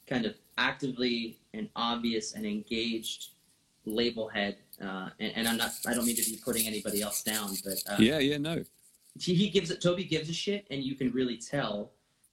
kind 0.06 0.26
of 0.26 0.34
actively 0.58 1.38
and 1.54 1.68
obvious 1.76 2.34
and 2.34 2.44
engaged 2.44 3.28
label 3.84 4.28
head. 4.28 4.56
Uh, 4.80 5.10
and, 5.20 5.32
and, 5.36 5.48
I'm 5.48 5.56
not, 5.56 5.72
I 5.86 5.94
don't 5.94 6.06
mean 6.06 6.16
to 6.16 6.30
be 6.30 6.38
putting 6.44 6.66
anybody 6.66 7.02
else 7.02 7.22
down, 7.22 7.54
but 7.64 7.82
uh, 7.88 7.96
yeah, 7.98 8.18
yeah, 8.18 8.38
no. 8.38 8.64
He, 9.18 9.34
he 9.34 9.50
gives 9.50 9.70
it. 9.70 9.80
Toby 9.80 10.04
gives 10.04 10.28
a 10.28 10.32
shit, 10.32 10.66
and 10.70 10.82
you 10.82 10.94
can 10.94 11.12
really 11.12 11.36
tell 11.36 11.92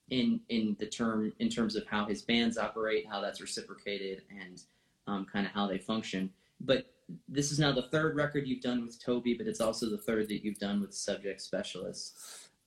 in 0.09 0.41
in 0.49 0.75
the 0.79 0.85
term 0.85 1.33
in 1.39 1.49
terms 1.49 1.75
of 1.75 1.85
how 1.87 2.05
his 2.05 2.21
bands 2.21 2.57
operate, 2.57 3.05
how 3.09 3.21
that's 3.21 3.41
reciprocated, 3.41 4.23
and 4.29 4.61
um, 5.07 5.25
kind 5.31 5.45
of 5.45 5.51
how 5.51 5.67
they 5.67 5.77
function. 5.77 6.29
But 6.61 6.87
this 7.27 7.51
is 7.51 7.59
now 7.59 7.71
the 7.71 7.83
third 7.83 8.15
record 8.15 8.47
you've 8.47 8.61
done 8.61 8.85
with 8.85 9.03
Toby, 9.03 9.33
but 9.33 9.47
it's 9.47 9.61
also 9.61 9.89
the 9.89 9.97
third 9.97 10.27
that 10.29 10.43
you've 10.43 10.59
done 10.59 10.81
with 10.81 10.93
Subject 10.93 11.41
Specialist. 11.41 12.15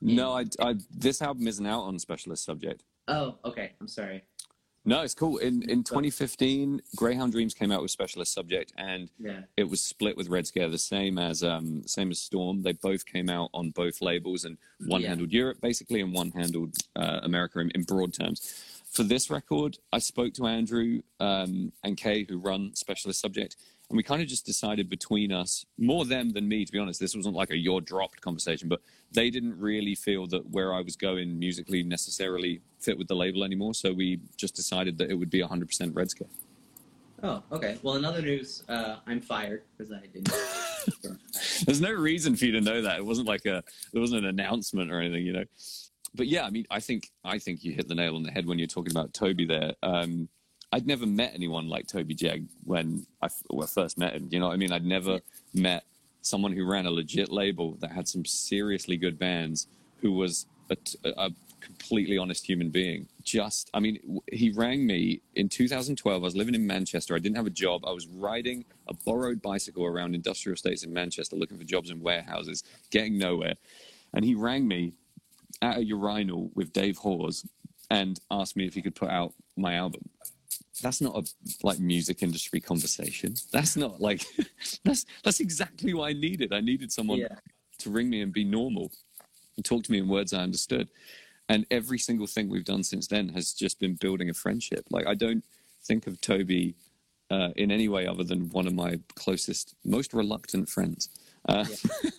No, 0.00 0.32
I, 0.32 0.46
I, 0.60 0.74
this 0.90 1.22
album 1.22 1.46
isn't 1.46 1.64
out 1.64 1.82
on 1.82 1.98
Specialist 1.98 2.44
Subject. 2.44 2.82
Oh, 3.06 3.36
okay. 3.44 3.72
I'm 3.80 3.86
sorry. 3.88 4.22
No, 4.84 5.02
it's 5.02 5.14
cool. 5.14 5.38
In 5.38 5.62
in 5.70 5.84
2015, 5.84 6.80
Greyhound 6.96 7.32
Dreams 7.32 7.54
came 7.54 7.70
out 7.70 7.82
with 7.82 7.90
Specialist 7.90 8.32
Subject, 8.34 8.72
and 8.76 9.10
yeah. 9.18 9.42
it 9.56 9.68
was 9.68 9.82
split 9.82 10.16
with 10.16 10.28
Red 10.28 10.46
Scare, 10.46 10.68
the 10.68 10.78
same 10.78 11.18
as 11.18 11.42
um, 11.44 11.86
same 11.86 12.10
as 12.10 12.18
Storm. 12.18 12.62
They 12.62 12.72
both 12.72 13.06
came 13.06 13.30
out 13.30 13.50
on 13.54 13.70
both 13.70 14.02
labels, 14.02 14.44
and 14.44 14.58
one 14.86 15.02
yeah. 15.02 15.08
handled 15.08 15.32
Europe 15.32 15.60
basically, 15.60 16.00
and 16.00 16.12
one 16.12 16.32
handled 16.32 16.74
uh, 16.96 17.20
America 17.22 17.60
in, 17.60 17.70
in 17.70 17.84
broad 17.84 18.12
terms 18.12 18.40
for 18.92 19.02
this 19.02 19.30
record, 19.30 19.78
I 19.90 19.98
spoke 19.98 20.34
to 20.34 20.46
Andrew 20.46 21.00
um, 21.18 21.72
and 21.82 21.96
Kay, 21.96 22.24
who 22.28 22.38
run 22.38 22.72
Specialist 22.74 23.20
Subject, 23.20 23.56
and 23.92 23.98
we 23.98 24.02
kind 24.02 24.22
of 24.22 24.26
just 24.26 24.46
decided 24.46 24.88
between 24.88 25.32
us, 25.32 25.66
more 25.76 26.06
them 26.06 26.30
than 26.30 26.48
me, 26.48 26.64
to 26.64 26.72
be 26.72 26.78
honest. 26.78 26.98
This 26.98 27.14
wasn't 27.14 27.34
like 27.34 27.50
a 27.50 27.56
you're 27.58 27.82
dropped 27.82 28.22
conversation, 28.22 28.66
but 28.66 28.80
they 29.10 29.28
didn't 29.28 29.58
really 29.60 29.94
feel 29.94 30.26
that 30.28 30.48
where 30.48 30.72
I 30.72 30.80
was 30.80 30.96
going 30.96 31.38
musically 31.38 31.82
necessarily 31.82 32.62
fit 32.80 32.96
with 32.96 33.06
the 33.06 33.14
label 33.14 33.44
anymore. 33.44 33.74
So 33.74 33.92
we 33.92 34.18
just 34.38 34.56
decided 34.56 34.96
that 34.96 35.10
it 35.10 35.14
would 35.14 35.28
be 35.28 35.42
100% 35.42 35.94
Red 35.94 36.08
Scare. 36.08 36.26
Oh, 37.22 37.42
okay. 37.52 37.76
Well, 37.82 37.96
in 37.96 38.06
other 38.06 38.22
news, 38.22 38.64
uh, 38.66 38.96
I'm 39.06 39.20
fired 39.20 39.64
because 39.76 39.92
I 39.92 40.00
didn't. 40.06 40.32
There's 41.66 41.82
no 41.82 41.92
reason 41.92 42.34
for 42.34 42.46
you 42.46 42.52
to 42.52 42.62
know 42.62 42.80
that. 42.80 42.96
It 42.96 43.04
wasn't 43.04 43.28
like 43.28 43.44
a, 43.44 43.62
there 43.92 44.00
wasn't 44.00 44.24
an 44.24 44.30
announcement 44.30 44.90
or 44.90 45.00
anything, 45.00 45.26
you 45.26 45.34
know 45.34 45.44
but 46.14 46.26
yeah, 46.28 46.44
I 46.44 46.50
mean, 46.50 46.66
I 46.70 46.78
think 46.78 47.10
I 47.24 47.38
think 47.38 47.64
you 47.64 47.72
hit 47.72 47.88
the 47.88 47.94
nail 47.94 48.16
on 48.16 48.22
the 48.22 48.30
head 48.30 48.46
when 48.46 48.58
you're 48.58 48.68
talking 48.68 48.92
about 48.92 49.14
Toby 49.14 49.46
there. 49.46 49.72
Um, 49.82 50.28
I'd 50.72 50.86
never 50.86 51.06
met 51.06 51.32
anyone 51.34 51.68
like 51.68 51.86
Toby 51.86 52.14
Jeg 52.14 52.46
when 52.64 53.06
I 53.20 53.28
well, 53.50 53.66
first 53.66 53.98
met 53.98 54.14
him. 54.14 54.28
You 54.30 54.40
know 54.40 54.48
what 54.48 54.54
I 54.54 54.56
mean? 54.56 54.72
I'd 54.72 54.86
never 54.86 55.20
met 55.52 55.84
someone 56.22 56.52
who 56.52 56.64
ran 56.64 56.86
a 56.86 56.90
legit 56.90 57.30
label 57.30 57.76
that 57.80 57.92
had 57.92 58.08
some 58.08 58.24
seriously 58.24 58.96
good 58.96 59.18
bands, 59.18 59.66
who 60.00 60.12
was 60.12 60.46
a, 60.70 60.76
a 61.04 61.30
completely 61.60 62.16
honest 62.16 62.46
human 62.46 62.70
being. 62.70 63.06
Just, 63.22 63.70
I 63.74 63.80
mean, 63.80 64.20
he 64.32 64.50
rang 64.50 64.86
me 64.86 65.20
in 65.34 65.48
2012. 65.48 66.22
I 66.22 66.24
was 66.24 66.34
living 66.34 66.54
in 66.54 66.66
Manchester. 66.66 67.14
I 67.14 67.18
didn't 67.18 67.36
have 67.36 67.46
a 67.46 67.50
job. 67.50 67.84
I 67.86 67.92
was 67.92 68.06
riding 68.06 68.64
a 68.88 68.94
borrowed 68.94 69.42
bicycle 69.42 69.84
around 69.84 70.14
industrial 70.14 70.54
estates 70.54 70.84
in 70.84 70.92
Manchester 70.92 71.36
looking 71.36 71.58
for 71.58 71.64
jobs 71.64 71.90
in 71.90 72.00
warehouses, 72.00 72.64
getting 72.90 73.18
nowhere. 73.18 73.54
And 74.14 74.24
he 74.24 74.34
rang 74.34 74.66
me 74.66 74.92
at 75.60 75.78
a 75.78 75.84
urinal 75.84 76.50
with 76.54 76.72
Dave 76.72 76.96
Hawes 76.98 77.46
and 77.90 78.18
asked 78.30 78.56
me 78.56 78.66
if 78.66 78.74
he 78.74 78.80
could 78.80 78.94
put 78.94 79.10
out 79.10 79.34
my 79.56 79.74
album. 79.74 80.08
That's 80.80 81.00
not 81.00 81.16
a 81.16 81.24
like 81.62 81.78
music 81.78 82.22
industry 82.22 82.60
conversation. 82.60 83.34
That's 83.52 83.76
not 83.76 84.00
like 84.00 84.24
that's 84.84 85.06
that's 85.24 85.40
exactly 85.40 85.94
what 85.94 86.08
I 86.08 86.12
needed. 86.12 86.52
I 86.52 86.60
needed 86.60 86.90
someone 86.92 87.18
yeah. 87.18 87.36
to 87.78 87.90
ring 87.90 88.08
me 88.08 88.22
and 88.22 88.32
be 88.32 88.44
normal 88.44 88.90
and 89.56 89.64
talk 89.64 89.84
to 89.84 89.92
me 89.92 89.98
in 89.98 90.08
words 90.08 90.32
I 90.32 90.40
understood. 90.40 90.88
And 91.48 91.66
every 91.70 91.98
single 91.98 92.26
thing 92.26 92.48
we've 92.48 92.64
done 92.64 92.82
since 92.82 93.06
then 93.06 93.28
has 93.30 93.52
just 93.52 93.78
been 93.78 93.94
building 93.94 94.30
a 94.30 94.34
friendship. 94.34 94.86
Like 94.90 95.06
I 95.06 95.14
don't 95.14 95.44
think 95.84 96.06
of 96.06 96.20
Toby 96.20 96.74
uh, 97.30 97.50
in 97.56 97.70
any 97.70 97.88
way 97.88 98.06
other 98.06 98.24
than 98.24 98.48
one 98.50 98.66
of 98.66 98.74
my 98.74 98.98
closest, 99.16 99.74
most 99.84 100.14
reluctant 100.14 100.68
friends. 100.68 101.08
Uh, 101.48 101.64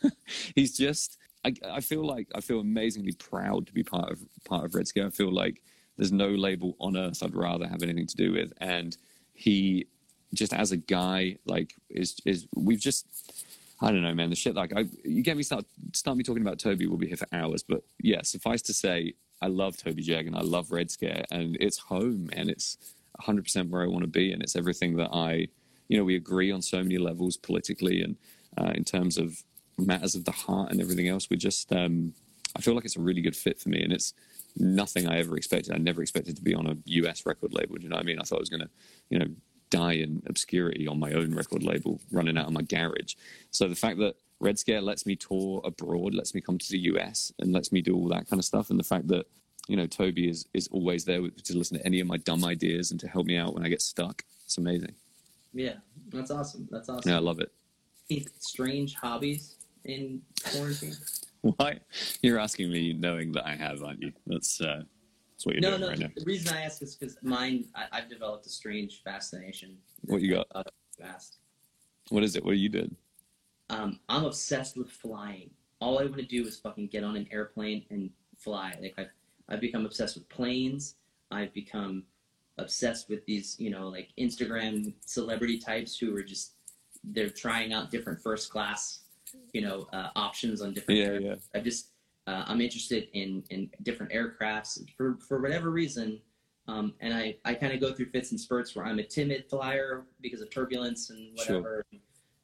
yeah. 0.04 0.10
he's 0.56 0.78
just 0.78 1.18
I, 1.46 1.54
I 1.70 1.82
feel 1.82 2.06
like 2.06 2.28
I 2.36 2.42
feel 2.42 2.60
amazingly 2.60 3.14
proud 3.14 3.68
to 3.68 3.74
be 3.74 3.84
part 3.84 4.12
of 4.12 4.20
part 4.46 4.66
of 4.66 4.76
Red 4.76 4.88
Scare. 4.88 5.08
I 5.08 5.10
feel 5.10 5.32
like 5.32 5.62
there's 5.98 6.12
no 6.12 6.30
label 6.30 6.76
on 6.80 6.98
earth 6.98 7.24
I'd 7.24 7.36
rather 7.36 7.68
have 7.68 7.84
anything 7.84 8.08
to 8.08 8.16
do 8.16 8.32
with. 8.32 8.54
And 8.60 8.98
he 9.34 9.88
just 10.34 10.54
as 10.54 10.72
a 10.72 10.78
guy, 10.78 11.38
like 11.46 11.76
is 11.90 12.18
is 12.26 12.48
we've 12.56 12.80
just 12.80 13.08
I 13.82 13.92
don't 13.92 14.02
know, 14.02 14.14
man. 14.14 14.30
The 14.30 14.36
shit 14.36 14.56
like 14.56 14.72
I, 14.76 14.86
you 15.04 15.22
get 15.24 15.38
me 15.38 15.44
start 15.44 15.66
start 15.94 16.18
me 16.18 16.24
talking 16.24 16.42
about 16.42 16.60
Toby. 16.60 16.88
We'll 16.88 16.98
be 16.98 17.08
here 17.08 17.18
for 17.18 17.28
hours. 17.34 17.64
But 17.64 17.84
yeah, 18.00 18.22
suffice 18.22 18.62
to 18.64 18.74
say, 18.74 19.14
I 19.42 19.48
love 19.48 19.76
Toby 19.76 20.02
Jeg 20.02 20.26
and 20.26 20.36
I 20.36 20.42
love 20.42 20.72
Red 20.72 20.90
Scare, 20.90 21.26
and 21.32 21.58
it's 21.60 21.78
home, 21.78 22.30
and 22.34 22.50
it's 22.50 22.78
100 23.18 23.44
percent 23.44 23.70
where 23.70 23.84
I 23.84 23.88
want 23.88 24.04
to 24.04 24.10
be, 24.10 24.32
and 24.32 24.42
it's 24.42 24.56
everything 24.56 24.96
that 24.98 25.10
I, 25.12 25.48
you 25.90 25.98
know, 25.98 26.04
we 26.04 26.16
agree 26.16 26.52
on 26.52 26.62
so 26.62 26.78
many 26.78 26.98
levels 26.98 27.36
politically 27.36 28.02
and 28.02 28.16
uh, 28.58 28.72
in 28.74 28.84
terms 28.86 29.18
of 29.18 29.44
matters 29.78 30.16
of 30.16 30.24
the 30.24 30.32
heart 30.32 30.72
and 30.72 30.80
everything 30.80 31.10
else. 31.10 31.30
We 31.30 31.38
just, 31.38 31.74
um, 31.74 32.14
I 32.56 32.62
feel 32.62 32.76
like 32.76 32.86
it's 32.86 32.96
a 32.96 33.02
really 33.02 33.22
good 33.22 33.36
fit 33.36 33.60
for 33.60 33.70
me, 33.70 33.84
and 33.84 33.92
it's 33.92 34.14
nothing 34.58 35.08
I 35.08 35.18
ever 35.20 35.38
expected. 35.38 35.74
I 35.74 35.78
never 35.78 36.02
expected 36.02 36.36
to 36.36 36.42
be 36.42 36.54
on 36.54 36.68
a 36.68 36.78
US 36.86 37.26
record 37.26 37.54
label. 37.54 37.76
Do 37.76 37.84
you 37.84 37.90
know 37.90 37.96
what 37.96 38.04
I 38.04 38.06
mean? 38.06 38.20
I 38.20 38.24
thought 38.24 38.38
I 38.38 38.40
was 38.40 38.50
going 38.50 38.62
to, 38.62 38.70
you 39.10 39.20
know, 39.20 39.28
die 39.70 39.94
in 39.94 40.22
obscurity 40.28 40.88
on 40.88 41.00
my 41.00 41.12
own 41.14 41.34
record 41.34 41.64
label, 41.64 42.00
running 42.12 42.38
out 42.38 42.46
of 42.46 42.54
my 42.54 42.62
garage. 42.62 43.16
So 43.50 43.68
the 43.68 43.76
fact 43.76 43.98
that 44.00 44.16
Red 44.40 44.60
Scare 44.60 44.82
lets 44.82 45.06
me 45.06 45.16
tour 45.16 45.62
abroad, 45.64 46.14
lets 46.14 46.36
me 46.36 46.42
come 46.42 46.58
to 46.58 46.70
the 46.70 46.80
US, 46.80 47.34
and 47.40 47.52
lets 47.52 47.72
me 47.72 47.82
do 47.82 47.96
all 47.96 48.08
that 48.10 48.30
kind 48.30 48.40
of 48.40 48.46
stuff, 48.46 48.70
and 48.70 48.80
the 48.80 48.84
fact 48.84 49.08
that 49.08 49.26
you 49.68 49.78
know 49.78 49.88
Toby 49.88 50.30
is 50.30 50.46
is 50.54 50.68
always 50.68 51.06
there 51.06 51.22
to 51.22 51.58
listen 51.58 51.78
to 51.78 51.86
any 51.86 52.00
of 52.02 52.08
my 52.08 52.18
dumb 52.18 52.44
ideas 52.46 52.92
and 52.92 53.00
to 53.00 53.08
help 53.08 53.26
me 53.26 53.38
out 53.38 53.54
when 53.54 53.66
I 53.66 53.70
get 53.70 53.82
stuck. 53.82 54.24
It's 54.46 54.58
amazing. 54.58 54.94
Yeah, 55.54 55.76
that's 56.10 56.30
awesome. 56.30 56.68
That's 56.70 56.90
awesome. 56.90 57.10
Yeah, 57.10 57.18
I 57.18 57.22
love 57.22 57.40
it. 57.40 57.52
Strange 58.40 58.96
hobbies 58.96 59.56
in 59.86 60.22
quarantine? 60.52 60.94
Why? 61.58 61.80
You're 62.22 62.40
asking 62.40 62.72
me 62.72 62.94
knowing 62.94 63.34
that 63.34 63.46
I 63.46 63.56
have, 63.56 63.84
aren't 63.84 64.02
you? 64.02 64.14
That's 64.26 64.62
uh, 64.62 64.84
that's 65.32 65.46
what 65.46 65.56
you're 65.56 65.62
no, 65.62 65.72
doing 65.72 65.82
no, 65.82 65.88
right 65.90 66.00
no. 66.00 66.06
now. 66.08 66.14
The 66.16 66.26
reason 66.26 66.56
I 66.56 66.62
ask 66.62 66.82
is 66.82 66.96
because 66.96 67.18
mine, 67.22 67.66
I, 67.76 68.00
have 68.00 68.10
developed 68.10 68.46
a 68.46 68.50
strange 68.50 69.02
fascination. 69.04 69.78
What 70.06 70.22
you 70.22 70.36
got? 70.36 70.68
Fast. 70.98 71.40
What 72.10 72.24
is 72.24 72.36
it? 72.36 72.46
What 72.46 72.58
you 72.58 72.70
did? 72.70 72.96
Um, 73.70 74.00
I'm 74.08 74.24
obsessed 74.24 74.78
with 74.78 74.90
flying. 74.90 75.50
All 75.82 76.00
I 76.00 76.04
want 76.04 76.18
to 76.18 76.24
do 76.24 76.48
is 76.48 76.60
fucking 76.60 76.88
get 76.88 77.04
on 77.04 77.18
an 77.18 77.28
airplane 77.30 77.84
and 77.90 78.10
fly. 78.38 78.74
Like 78.82 78.94
I've, 78.98 79.12
I've 79.50 79.60
become 79.60 79.86
obsessed 79.86 80.16
with 80.16 80.30
planes. 80.30 80.96
I've 81.30 81.54
become 81.54 82.04
obsessed 82.58 83.10
with 83.10 83.26
these, 83.26 83.58
you 83.60 83.70
know, 83.70 83.90
like 83.90 84.10
Instagram 84.18 84.94
celebrity 85.06 85.58
types 85.58 85.98
who 85.98 86.16
are 86.16 86.24
just 86.24 86.54
they're 87.04 87.30
trying 87.30 87.74
out 87.74 87.92
different 87.92 88.22
first 88.22 88.50
class 88.50 89.03
you 89.54 89.62
know 89.62 89.88
uh, 89.94 90.10
options 90.16 90.62
on 90.62 90.74
different. 90.74 91.00
Yeah, 91.00 91.30
yeah. 91.30 91.36
I 91.54 91.60
just 91.60 91.90
uh, 92.28 92.44
I'm 92.48 92.62
interested 92.62 93.08
in 93.14 93.44
in 93.50 93.70
different 93.84 94.12
aircrafts 94.12 94.80
for 94.98 95.18
for 95.28 95.42
whatever 95.42 95.70
reason. 95.70 96.20
Um, 96.68 96.94
and 97.02 97.14
I, 97.14 97.36
I 97.44 97.54
kind 97.56 97.74
of 97.74 97.82
go 97.82 97.94
through 97.94 98.06
fits 98.08 98.32
and 98.32 98.40
spurts 98.40 98.76
where 98.76 98.86
I'm 98.86 99.00
a 99.00 99.04
timid 99.04 99.46
flyer 99.50 100.06
because 100.22 100.42
of 100.42 100.50
turbulence 100.50 101.10
and 101.10 101.38
whatever. 101.38 101.86
Sure. 101.92 102.00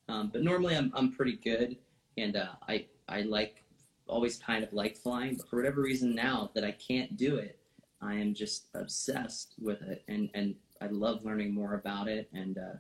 Um, 0.10 0.30
but 0.34 0.44
normally 0.44 0.76
I'm, 0.76 0.92
I'm 0.94 1.12
pretty 1.14 1.38
good. 1.38 1.78
And 2.18 2.36
uh, 2.36 2.50
I, 2.68 2.86
I 3.08 3.22
like 3.22 3.64
always 4.08 4.38
kind 4.38 4.64
of 4.64 4.74
like 4.74 4.98
flying. 4.98 5.36
But 5.36 5.48
for 5.48 5.56
whatever 5.56 5.82
reason 5.82 6.14
now 6.14 6.52
that 6.54 6.66
I 6.66 6.72
can't 6.72 7.16
do 7.16 7.38
it, 7.38 7.60
I 8.02 8.16
am 8.16 8.34
just 8.34 8.68
obsessed 8.74 9.54
with 9.58 9.82
it. 9.84 10.04
And, 10.10 10.30
and 10.34 10.56
I 10.82 10.88
love 10.88 11.24
learning 11.24 11.54
more 11.54 11.76
about 11.76 12.10
it. 12.10 12.30
And 12.34 12.58
uh, 12.58 12.78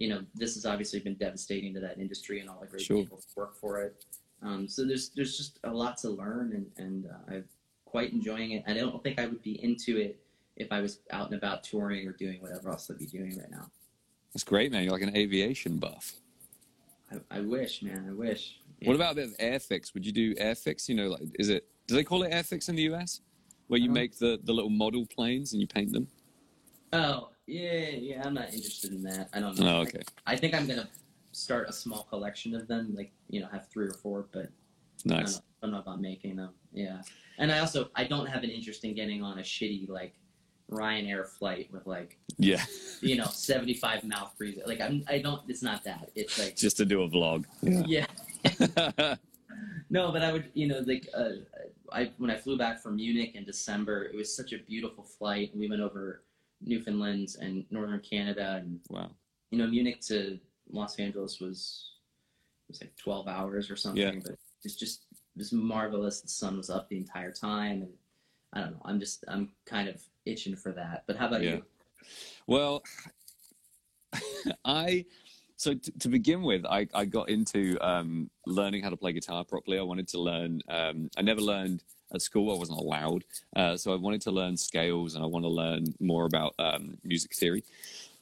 you 0.00 0.08
know, 0.08 0.22
this 0.34 0.54
has 0.54 0.64
obviously 0.64 0.98
been 0.98 1.14
devastating 1.14 1.74
to 1.74 1.80
that 1.80 1.98
industry 1.98 2.40
and 2.40 2.48
all 2.48 2.58
the 2.58 2.66
great 2.66 2.80
sure. 2.80 2.96
people 2.96 3.18
who 3.18 3.40
work 3.40 3.54
for 3.54 3.82
it. 3.82 4.06
Um, 4.42 4.66
so 4.66 4.86
there's 4.86 5.10
there's 5.10 5.36
just 5.36 5.60
a 5.64 5.70
lot 5.70 5.98
to 5.98 6.08
learn, 6.08 6.52
and 6.54 6.84
and 6.84 7.06
uh, 7.06 7.34
I'm 7.34 7.44
quite 7.84 8.10
enjoying 8.10 8.52
it. 8.52 8.64
I 8.66 8.72
don't 8.72 9.02
think 9.02 9.20
I 9.20 9.26
would 9.26 9.42
be 9.42 9.62
into 9.62 9.98
it 9.98 10.18
if 10.56 10.72
I 10.72 10.80
was 10.80 11.00
out 11.10 11.26
and 11.26 11.34
about 11.34 11.62
touring 11.62 12.08
or 12.08 12.12
doing 12.12 12.40
whatever 12.40 12.70
else 12.70 12.90
I'd 12.90 12.98
be 12.98 13.06
doing 13.06 13.38
right 13.38 13.50
now. 13.50 13.70
That's 14.32 14.42
great, 14.42 14.72
man. 14.72 14.84
You're 14.84 14.92
like 14.92 15.02
an 15.02 15.14
aviation 15.14 15.76
buff. 15.76 16.14
I, 17.12 17.38
I 17.38 17.40
wish, 17.40 17.82
man. 17.82 18.06
I 18.08 18.12
wish. 18.14 18.58
Yeah. 18.80 18.88
What 18.88 18.94
about 18.96 19.12
a 19.12 19.16
bit 19.16 19.28
of 19.28 19.36
airfix? 19.36 19.92
Would 19.92 20.06
you 20.06 20.12
do 20.12 20.34
airfix? 20.36 20.88
You 20.88 20.94
know, 20.94 21.08
like 21.08 21.28
is 21.38 21.50
it? 21.50 21.66
Do 21.86 21.94
they 21.94 22.04
call 22.04 22.22
it 22.22 22.32
airfix 22.32 22.70
in 22.70 22.76
the 22.76 22.84
US, 22.94 23.20
where 23.66 23.78
you 23.78 23.90
uh-huh. 23.90 23.94
make 23.94 24.18
the 24.18 24.40
the 24.42 24.52
little 24.54 24.70
model 24.70 25.04
planes 25.04 25.52
and 25.52 25.60
you 25.60 25.66
paint 25.66 25.92
them? 25.92 26.08
Oh, 26.94 27.29
yeah, 27.46 27.88
yeah, 27.90 28.22
I'm 28.24 28.34
not 28.34 28.52
interested 28.52 28.92
in 28.92 29.02
that. 29.02 29.28
I 29.32 29.40
don't 29.40 29.58
know. 29.58 29.78
Oh, 29.78 29.80
okay. 29.82 30.00
I, 30.26 30.32
I 30.32 30.36
think 30.36 30.54
I'm 30.54 30.66
gonna 30.66 30.88
start 31.32 31.68
a 31.68 31.72
small 31.72 32.04
collection 32.04 32.54
of 32.54 32.68
them, 32.68 32.94
like 32.96 33.12
you 33.28 33.40
know, 33.40 33.48
have 33.52 33.68
three 33.68 33.86
or 33.86 33.94
four. 33.94 34.26
But 34.32 34.50
I 35.06 35.20
don't, 35.20 35.30
know, 35.30 35.38
I 35.38 35.66
don't 35.66 35.72
know 35.72 35.80
about 35.80 36.00
making 36.00 36.36
them. 36.36 36.50
Yeah, 36.72 37.02
and 37.38 37.50
I 37.50 37.58
also 37.60 37.90
I 37.94 38.04
don't 38.04 38.26
have 38.26 38.42
an 38.42 38.50
interest 38.50 38.84
in 38.84 38.94
getting 38.94 39.22
on 39.22 39.38
a 39.38 39.42
shitty 39.42 39.88
like 39.88 40.14
Ryanair 40.70 41.26
flight 41.26 41.68
with 41.72 41.86
like 41.86 42.18
Yeah, 42.38 42.64
you 43.00 43.16
know 43.16 43.26
seventy 43.26 43.74
five 43.74 44.04
mouth 44.04 44.32
breathing. 44.38 44.62
Like 44.66 44.80
I'm 44.80 45.04
I 45.08 45.18
don't. 45.18 45.42
It's 45.48 45.62
not 45.62 45.84
that. 45.84 46.10
It's 46.14 46.38
like 46.38 46.56
just 46.56 46.76
to 46.78 46.84
do 46.84 47.02
a 47.02 47.08
vlog. 47.08 47.44
yeah. 47.62 48.06
No, 49.90 50.12
but 50.12 50.22
I 50.22 50.32
would, 50.32 50.50
you 50.54 50.68
know, 50.68 50.82
like 50.86 51.08
uh, 51.12 51.30
I 51.92 52.12
when 52.18 52.30
I 52.30 52.36
flew 52.36 52.56
back 52.56 52.80
from 52.80 52.96
Munich 52.96 53.34
in 53.34 53.44
December, 53.44 54.04
it 54.04 54.16
was 54.16 54.34
such 54.34 54.52
a 54.52 54.58
beautiful 54.58 55.02
flight. 55.02 55.50
We 55.54 55.68
went 55.68 55.82
over 55.82 56.22
Newfoundland 56.62 57.36
and 57.40 57.64
northern 57.70 58.00
Canada, 58.00 58.60
and 58.62 58.80
wow. 58.88 59.10
you 59.50 59.58
know, 59.58 59.66
Munich 59.66 60.00
to 60.02 60.38
Los 60.70 60.98
Angeles 60.98 61.40
was 61.40 61.92
it 62.68 62.72
was 62.72 62.80
like 62.80 62.94
twelve 62.96 63.28
hours 63.28 63.70
or 63.70 63.76
something. 63.76 64.02
Yeah. 64.02 64.20
But 64.24 64.36
it's 64.64 64.76
just 64.76 65.06
was 65.36 65.52
marvelous. 65.52 66.20
The 66.20 66.28
sun 66.28 66.56
was 66.56 66.70
up 66.70 66.88
the 66.88 66.96
entire 66.96 67.32
time, 67.32 67.82
and 67.82 67.92
I 68.52 68.60
don't 68.60 68.72
know. 68.72 68.82
I'm 68.84 69.00
just 69.00 69.24
I'm 69.28 69.50
kind 69.66 69.88
of 69.88 70.00
itching 70.26 70.56
for 70.56 70.72
that. 70.72 71.04
But 71.06 71.16
how 71.16 71.28
about 71.28 71.42
Yeah. 71.42 71.56
you? 71.56 71.64
Well, 72.46 72.82
I 74.64 75.04
so 75.56 75.74
t- 75.74 75.92
to 75.98 76.08
begin 76.08 76.42
with, 76.42 76.64
I, 76.64 76.86
I 76.94 77.04
got 77.04 77.28
into 77.28 77.76
um, 77.82 78.30
learning 78.46 78.82
how 78.82 78.88
to 78.88 78.96
play 78.96 79.12
guitar 79.12 79.44
properly. 79.44 79.78
I 79.78 79.82
wanted 79.82 80.08
to 80.08 80.18
learn. 80.18 80.62
Um, 80.68 81.10
I 81.18 81.22
never 81.22 81.42
learned 81.42 81.84
at 82.12 82.22
school. 82.22 82.54
I 82.54 82.58
wasn't 82.58 82.78
allowed, 82.78 83.24
uh, 83.56 83.76
so 83.76 83.92
I 83.92 83.96
wanted 83.96 84.22
to 84.22 84.30
learn 84.30 84.56
scales 84.56 85.14
and 85.14 85.24
I 85.24 85.26
want 85.26 85.44
to 85.44 85.48
learn 85.48 85.94
more 86.00 86.26
about 86.26 86.54
um, 86.58 86.98
music 87.04 87.34
theory. 87.34 87.64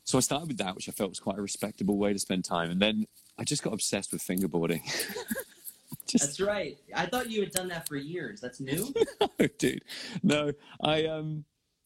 So 0.04 0.16
I 0.16 0.22
started 0.22 0.48
with 0.48 0.58
that, 0.58 0.74
which 0.74 0.88
I 0.88 0.92
felt 0.92 1.10
was 1.10 1.20
quite 1.20 1.38
a 1.38 1.42
respectable 1.42 1.98
way 1.98 2.12
to 2.14 2.18
spend 2.18 2.44
time. 2.44 2.70
And 2.70 2.80
then 2.80 3.06
I 3.38 3.44
just 3.44 3.62
got 3.62 3.74
obsessed 3.74 4.12
with 4.12 4.22
fingerboarding. 4.22 4.82
just 6.06 6.24
That's 6.24 6.40
right. 6.40 6.78
I 6.94 7.06
thought 7.06 7.30
you 7.30 7.40
had 7.40 7.52
done 7.52 7.68
that 7.68 7.86
for 7.86 7.96
years. 7.96 8.40
That's 8.40 8.60
new. 8.60 8.92
no, 9.20 9.46
dude. 9.58 9.84
No, 10.22 10.52
I 10.80 11.04
um, 11.04 11.44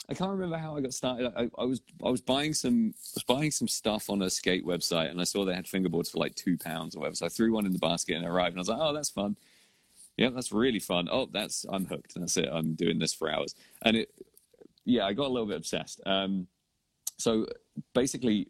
I 0.08 0.14
can't 0.14 0.30
remember 0.30 0.56
how 0.56 0.76
I 0.76 0.80
got 0.80 0.94
started. 0.94 1.32
I, 1.36 1.50
I 1.58 1.64
was 1.64 1.80
I 2.04 2.10
was 2.10 2.20
buying 2.20 2.54
some 2.54 2.94
I 2.96 3.16
was 3.16 3.24
buying 3.24 3.50
some 3.50 3.68
stuff 3.68 4.10
on 4.10 4.22
a 4.22 4.30
skate 4.30 4.64
website, 4.64 5.10
and 5.10 5.20
I 5.20 5.24
saw 5.24 5.44
they 5.44 5.54
had 5.54 5.66
fingerboards 5.66 6.10
for 6.10 6.18
like 6.18 6.34
two 6.34 6.56
pounds 6.56 6.96
or 6.96 7.00
whatever. 7.00 7.16
So 7.16 7.26
I 7.26 7.28
threw 7.28 7.52
one 7.52 7.66
in 7.66 7.72
the 7.72 7.78
basket 7.78 8.16
and 8.16 8.24
it 8.24 8.28
arrived, 8.28 8.56
and 8.56 8.58
I 8.58 8.62
was 8.62 8.68
like, 8.68 8.78
oh, 8.80 8.92
that's 8.92 9.10
fun. 9.10 9.36
Yeah, 10.16 10.30
that's 10.30 10.52
really 10.52 10.78
fun. 10.78 11.08
Oh, 11.10 11.28
that's 11.32 11.64
I'm 11.68 11.86
hooked. 11.86 12.14
That's 12.14 12.36
it. 12.36 12.48
I'm 12.50 12.74
doing 12.74 12.98
this 12.98 13.14
for 13.14 13.30
hours, 13.30 13.54
and 13.82 13.96
it. 13.96 14.10
Yeah, 14.84 15.06
I 15.06 15.12
got 15.12 15.26
a 15.26 15.32
little 15.32 15.46
bit 15.46 15.56
obsessed. 15.56 16.00
Um, 16.06 16.48
so 17.16 17.46
basically, 17.94 18.48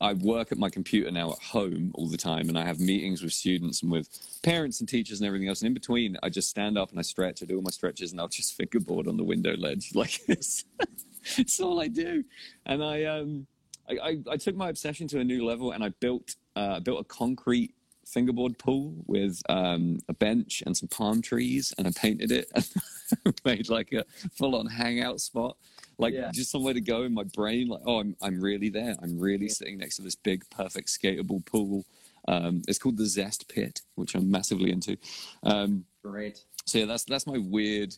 I 0.00 0.14
work 0.14 0.52
at 0.52 0.58
my 0.58 0.68
computer 0.68 1.10
now 1.10 1.32
at 1.32 1.38
home 1.38 1.92
all 1.94 2.08
the 2.08 2.16
time, 2.16 2.48
and 2.48 2.58
I 2.58 2.64
have 2.64 2.80
meetings 2.80 3.22
with 3.22 3.32
students 3.32 3.82
and 3.82 3.90
with 3.90 4.08
parents 4.42 4.80
and 4.80 4.88
teachers 4.88 5.20
and 5.20 5.26
everything 5.26 5.48
else. 5.48 5.60
And 5.60 5.68
in 5.68 5.74
between, 5.74 6.16
I 6.22 6.28
just 6.28 6.50
stand 6.50 6.76
up 6.76 6.90
and 6.90 6.98
I 6.98 7.02
stretch. 7.02 7.42
I 7.42 7.46
do 7.46 7.56
all 7.56 7.62
my 7.62 7.70
stretches, 7.70 8.12
and 8.12 8.20
I'll 8.20 8.28
just 8.28 8.54
fingerboard 8.56 9.06
on 9.08 9.16
the 9.16 9.24
window 9.24 9.56
ledge 9.56 9.94
like 9.94 10.24
this. 10.26 10.64
it's 11.38 11.60
all 11.60 11.80
I 11.80 11.88
do. 11.88 12.24
And 12.66 12.82
I, 12.82 13.04
um, 13.04 13.46
I, 13.88 13.92
I, 14.02 14.18
I 14.32 14.36
took 14.36 14.56
my 14.56 14.68
obsession 14.68 15.08
to 15.08 15.20
a 15.20 15.24
new 15.24 15.44
level, 15.46 15.72
and 15.72 15.82
I 15.84 15.90
built, 16.00 16.36
uh, 16.56 16.80
built 16.80 17.00
a 17.00 17.04
concrete 17.04 17.74
fingerboard 18.12 18.58
pool 18.58 18.94
with 19.06 19.40
um, 19.48 19.98
a 20.08 20.12
bench 20.12 20.62
and 20.66 20.76
some 20.76 20.88
palm 20.88 21.22
trees, 21.22 21.72
and 21.78 21.86
I 21.86 21.90
painted 21.92 22.30
it 22.30 22.46
and 23.24 23.34
made 23.44 23.68
like 23.68 23.92
a 23.92 24.04
full-on 24.36 24.66
hangout 24.66 25.20
spot. 25.20 25.56
Like 25.98 26.14
Yeah. 26.14 26.30
just 26.32 26.50
somewhere 26.50 26.74
to 26.74 26.80
go 26.80 27.02
in 27.04 27.12
my 27.14 27.24
brain 27.24 27.68
like 27.68 27.82
oh 27.86 28.00
i'm, 28.00 28.16
I'm 28.22 28.40
really 28.40 28.70
there. 28.70 28.96
I'm 29.02 29.18
really 29.18 29.48
sitting 29.48 29.78
next 29.78 29.96
to 29.96 30.02
this 30.02 30.14
big 30.16 30.44
perfect 30.50 30.88
skatable 30.88 31.44
pool. 31.44 31.84
Um, 32.28 32.62
it's 32.68 32.78
called 32.78 32.96
the 32.96 33.06
zest 33.06 33.48
pit 33.48 33.82
which 33.96 34.14
i'm 34.14 34.30
massively 34.30 34.70
into. 34.72 34.96
Um, 35.42 35.84
Great. 36.02 36.44
so 36.64 36.78
yeah 36.78 36.86
that's 36.86 37.04
that's 37.04 37.26
my 37.26 37.38
weird 37.38 37.94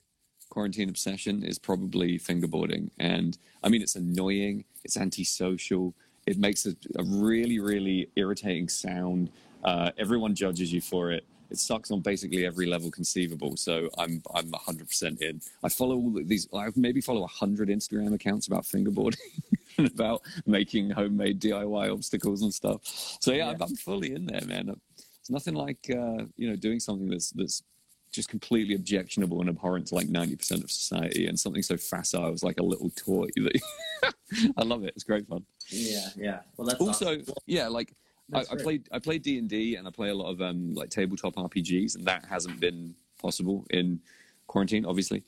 quarantine 0.50 0.88
obsession 0.88 1.42
is 1.44 1.58
probably 1.58 2.18
fingerboarding. 2.18 2.90
And 2.98 3.38
i 3.62 3.68
mean 3.68 3.82
it's 3.82 3.96
annoying 3.96 4.64
it's 4.84 4.96
antisocial 4.96 5.94
it 6.26 6.36
makes 6.38 6.66
a, 6.66 6.72
a 6.98 7.04
really 7.04 7.58
really 7.60 8.08
irritating 8.16 8.68
sound 8.68 9.30
uh, 9.64 9.90
everyone 9.98 10.34
judges 10.34 10.72
you 10.72 10.80
for 10.80 11.10
it 11.10 11.24
it 11.50 11.58
sucks 11.58 11.90
on 11.90 12.00
basically 12.00 12.46
every 12.46 12.66
level 12.66 12.90
conceivable 12.90 13.56
so 13.56 13.88
i'm 13.98 14.22
i'm 14.34 14.50
100% 14.50 15.20
in 15.20 15.40
i 15.62 15.68
follow 15.68 15.96
all 15.96 16.10
these 16.24 16.48
i 16.54 16.68
maybe 16.74 17.00
follow 17.00 17.20
100 17.20 17.68
instagram 17.68 18.14
accounts 18.14 18.46
about 18.46 18.64
fingerboarding 18.64 19.18
and 19.78 19.86
about 19.88 20.22
making 20.46 20.90
homemade 20.90 21.40
diy 21.40 21.92
obstacles 21.92 22.42
and 22.42 22.52
stuff 22.52 22.80
so 23.20 23.32
yeah, 23.32 23.48
I'm, 23.50 23.56
Yeah. 23.58 23.66
I'm 23.66 23.76
fully 23.76 24.14
in 24.14 24.26
there 24.26 24.44
man 24.46 24.74
it's 25.20 25.30
nothing 25.30 25.54
like 25.54 25.78
uh, 25.90 26.24
you 26.36 26.48
know 26.48 26.56
doing 26.56 26.80
something 26.80 27.08
that's 27.08 27.30
that's 27.30 27.62
just 28.10 28.28
completely 28.28 28.74
objectionable 28.76 29.40
and 29.40 29.48
abhorrent 29.50 29.88
to 29.88 29.94
like 29.96 30.06
90% 30.06 30.62
of 30.62 30.70
society 30.70 31.26
and 31.26 31.38
something 31.38 31.62
so 31.64 31.76
facile 31.76 32.32
as 32.32 32.44
like 32.44 32.60
a 32.60 32.62
little 32.62 32.90
toy 32.90 33.26
that 33.36 33.60
i 34.56 34.62
love 34.62 34.84
it 34.84 34.92
it's 34.94 35.02
great 35.04 35.26
fun 35.26 35.44
Yeah, 35.68 36.08
yeah. 36.16 36.38
Well, 36.56 36.68
that's 36.68 36.80
also 36.80 37.18
awesome. 37.20 37.34
yeah 37.46 37.66
like 37.68 37.92
I, 38.32 38.40
I 38.50 38.56
played 38.56 38.88
I 38.90 38.98
played 38.98 39.22
D 39.22 39.38
and 39.38 39.48
D 39.48 39.76
and 39.76 39.86
I 39.86 39.90
play 39.90 40.08
a 40.08 40.14
lot 40.14 40.30
of 40.30 40.40
um 40.40 40.74
like 40.74 40.90
tabletop 40.90 41.34
RPGs 41.34 41.96
and 41.96 42.04
that 42.06 42.24
hasn't 42.24 42.60
been 42.60 42.94
possible 43.20 43.66
in 43.70 44.00
quarantine 44.46 44.86
obviously. 44.86 45.22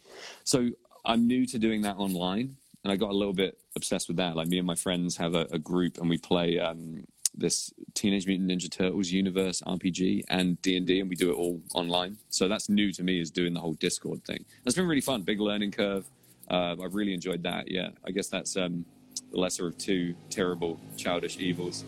So 0.45 0.71
I'm 1.05 1.27
new 1.27 1.47
to 1.47 1.59
doing 1.59 1.83
that 1.83 1.97
online 1.97 2.57
and 2.85 2.93
I 2.93 2.97
got 2.97 3.11
a 3.11 3.17
little 3.17 3.35
bit 3.35 3.59
obsessed 3.75 4.09
with 4.09 4.17
that. 4.17 4.37
Like 4.37 4.49
me 4.49 4.59
and 4.59 4.67
my 4.67 4.75
friends 4.75 5.17
have 5.17 5.35
a, 5.35 5.47
a 5.51 5.59
group 5.59 5.99
and 5.99 6.09
we 6.09 6.19
play 6.19 6.59
um 6.59 7.05
this 7.39 7.71
Teenage 7.93 8.27
Mutant 8.27 8.51
Ninja 8.51 8.71
Turtles 8.71 9.11
universe 9.11 9.61
RPG 9.67 10.23
and 10.31 10.61
D 10.63 10.79
and 10.79 10.87
D 10.87 11.01
and 11.01 11.09
we 11.11 11.17
do 11.17 11.31
it 11.31 11.35
all 11.35 11.61
online. 11.75 12.17
So 12.31 12.49
that's 12.49 12.71
new 12.71 12.93
to 12.93 13.03
me 13.03 13.21
is 13.21 13.31
doing 13.31 13.53
the 13.53 13.61
whole 13.61 13.75
Discord 13.75 14.25
thing. 14.25 14.43
That's 14.65 14.77
been 14.77 14.87
really 14.87 15.03
fun. 15.03 15.23
Big 15.23 15.41
learning 15.41 15.73
curve. 15.73 16.07
Uh, 16.51 16.77
I've 16.83 16.95
really 16.95 17.13
enjoyed 17.13 17.43
that. 17.43 17.71
Yeah 17.71 17.91
I 18.07 18.11
guess 18.11 18.29
that's 18.29 18.57
um 18.57 18.87
the 19.31 19.39
lesser 19.39 19.67
of 19.67 19.77
two 19.77 20.15
terrible 20.31 20.81
childish 20.97 21.39
evils 21.39 21.85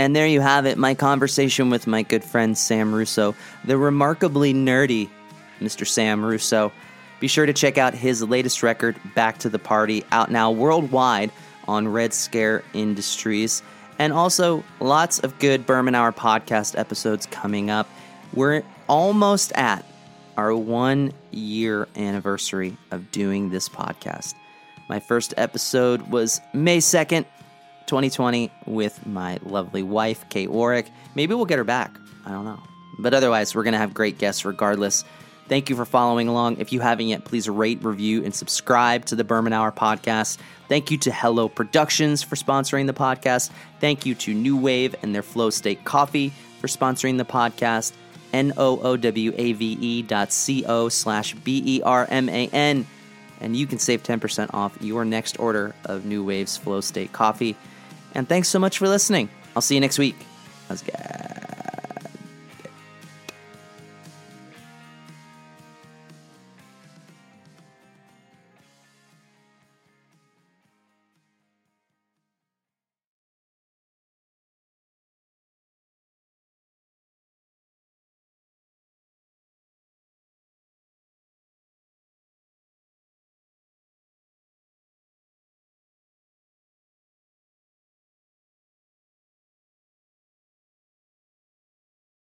And 0.00 0.16
there 0.16 0.26
you 0.26 0.40
have 0.40 0.64
it, 0.64 0.78
my 0.78 0.94
conversation 0.94 1.68
with 1.68 1.86
my 1.86 2.00
good 2.00 2.24
friend 2.24 2.56
Sam 2.56 2.94
Russo, 2.94 3.34
the 3.66 3.76
remarkably 3.76 4.54
nerdy 4.54 5.10
Mr. 5.60 5.86
Sam 5.86 6.24
Russo. 6.24 6.72
Be 7.20 7.28
sure 7.28 7.44
to 7.44 7.52
check 7.52 7.76
out 7.76 7.92
his 7.92 8.22
latest 8.22 8.62
record, 8.62 8.96
Back 9.14 9.36
to 9.40 9.50
the 9.50 9.58
Party, 9.58 10.02
out 10.10 10.30
now 10.30 10.52
worldwide 10.52 11.30
on 11.68 11.86
Red 11.86 12.14
Scare 12.14 12.64
Industries. 12.72 13.62
And 13.98 14.14
also, 14.14 14.64
lots 14.80 15.18
of 15.18 15.38
good 15.38 15.66
Berman 15.66 15.94
Hour 15.94 16.12
podcast 16.12 16.78
episodes 16.78 17.26
coming 17.26 17.68
up. 17.68 17.86
We're 18.32 18.62
almost 18.88 19.52
at 19.52 19.84
our 20.38 20.56
one 20.56 21.12
year 21.30 21.88
anniversary 21.94 22.78
of 22.90 23.12
doing 23.12 23.50
this 23.50 23.68
podcast. 23.68 24.32
My 24.88 24.98
first 24.98 25.34
episode 25.36 26.10
was 26.10 26.40
May 26.54 26.78
2nd, 26.78 27.26
2020 27.90 28.52
with 28.66 29.04
my 29.04 29.40
lovely 29.42 29.82
wife, 29.82 30.24
Kate 30.28 30.48
Warwick. 30.48 30.88
Maybe 31.16 31.34
we'll 31.34 31.44
get 31.44 31.58
her 31.58 31.64
back. 31.64 31.92
I 32.24 32.30
don't 32.30 32.44
know. 32.44 32.62
But 33.00 33.14
otherwise, 33.14 33.52
we're 33.52 33.64
going 33.64 33.72
to 33.72 33.78
have 33.78 33.92
great 33.92 34.16
guests 34.16 34.44
regardless. 34.44 35.04
Thank 35.48 35.68
you 35.68 35.74
for 35.74 35.84
following 35.84 36.28
along. 36.28 36.58
If 36.58 36.72
you 36.72 36.78
haven't 36.78 37.08
yet, 37.08 37.24
please 37.24 37.48
rate, 37.48 37.82
review, 37.82 38.22
and 38.22 38.32
subscribe 38.32 39.06
to 39.06 39.16
the 39.16 39.24
Berman 39.24 39.52
Hour 39.52 39.72
podcast. 39.72 40.38
Thank 40.68 40.92
you 40.92 40.98
to 40.98 41.10
Hellooo 41.10 41.52
Productions 41.52 42.22
for 42.22 42.36
sponsoring 42.36 42.86
the 42.86 42.92
podcast. 42.92 43.50
Thank 43.80 44.06
you 44.06 44.14
to 44.14 44.34
NooWave 44.36 44.94
and 45.02 45.12
their 45.12 45.24
Flow 45.24 45.50
State 45.50 45.84
Coffee 45.84 46.32
for 46.60 46.68
sponsoring 46.68 47.18
the 47.18 47.24
podcast. 47.24 47.92
N 48.32 48.52
O 48.56 48.78
O 48.80 48.96
W 48.96 49.32
A 49.36 49.52
V 49.54 49.72
E 49.80 50.02
dot 50.02 50.30
C 50.30 50.64
O 50.64 50.88
slash 50.88 51.34
B 51.34 51.60
E 51.66 51.82
R 51.82 52.06
M 52.08 52.28
A 52.28 52.46
N. 52.52 52.86
And 53.40 53.56
you 53.56 53.66
can 53.66 53.80
save 53.80 54.04
10% 54.04 54.54
off 54.54 54.80
your 54.80 55.04
next 55.04 55.40
order 55.40 55.74
of 55.84 56.02
NooWave's 56.02 56.56
Flow 56.56 56.80
State 56.80 57.12
Coffee. 57.12 57.56
And 58.14 58.28
thanks 58.28 58.48
so 58.48 58.58
much 58.58 58.78
for 58.78 58.88
listening. 58.88 59.28
I'll 59.54 59.62
see 59.62 59.74
you 59.74 59.80
next 59.80 59.98
week. 59.98 60.16
Let's 60.68 60.82
go. 60.82 60.92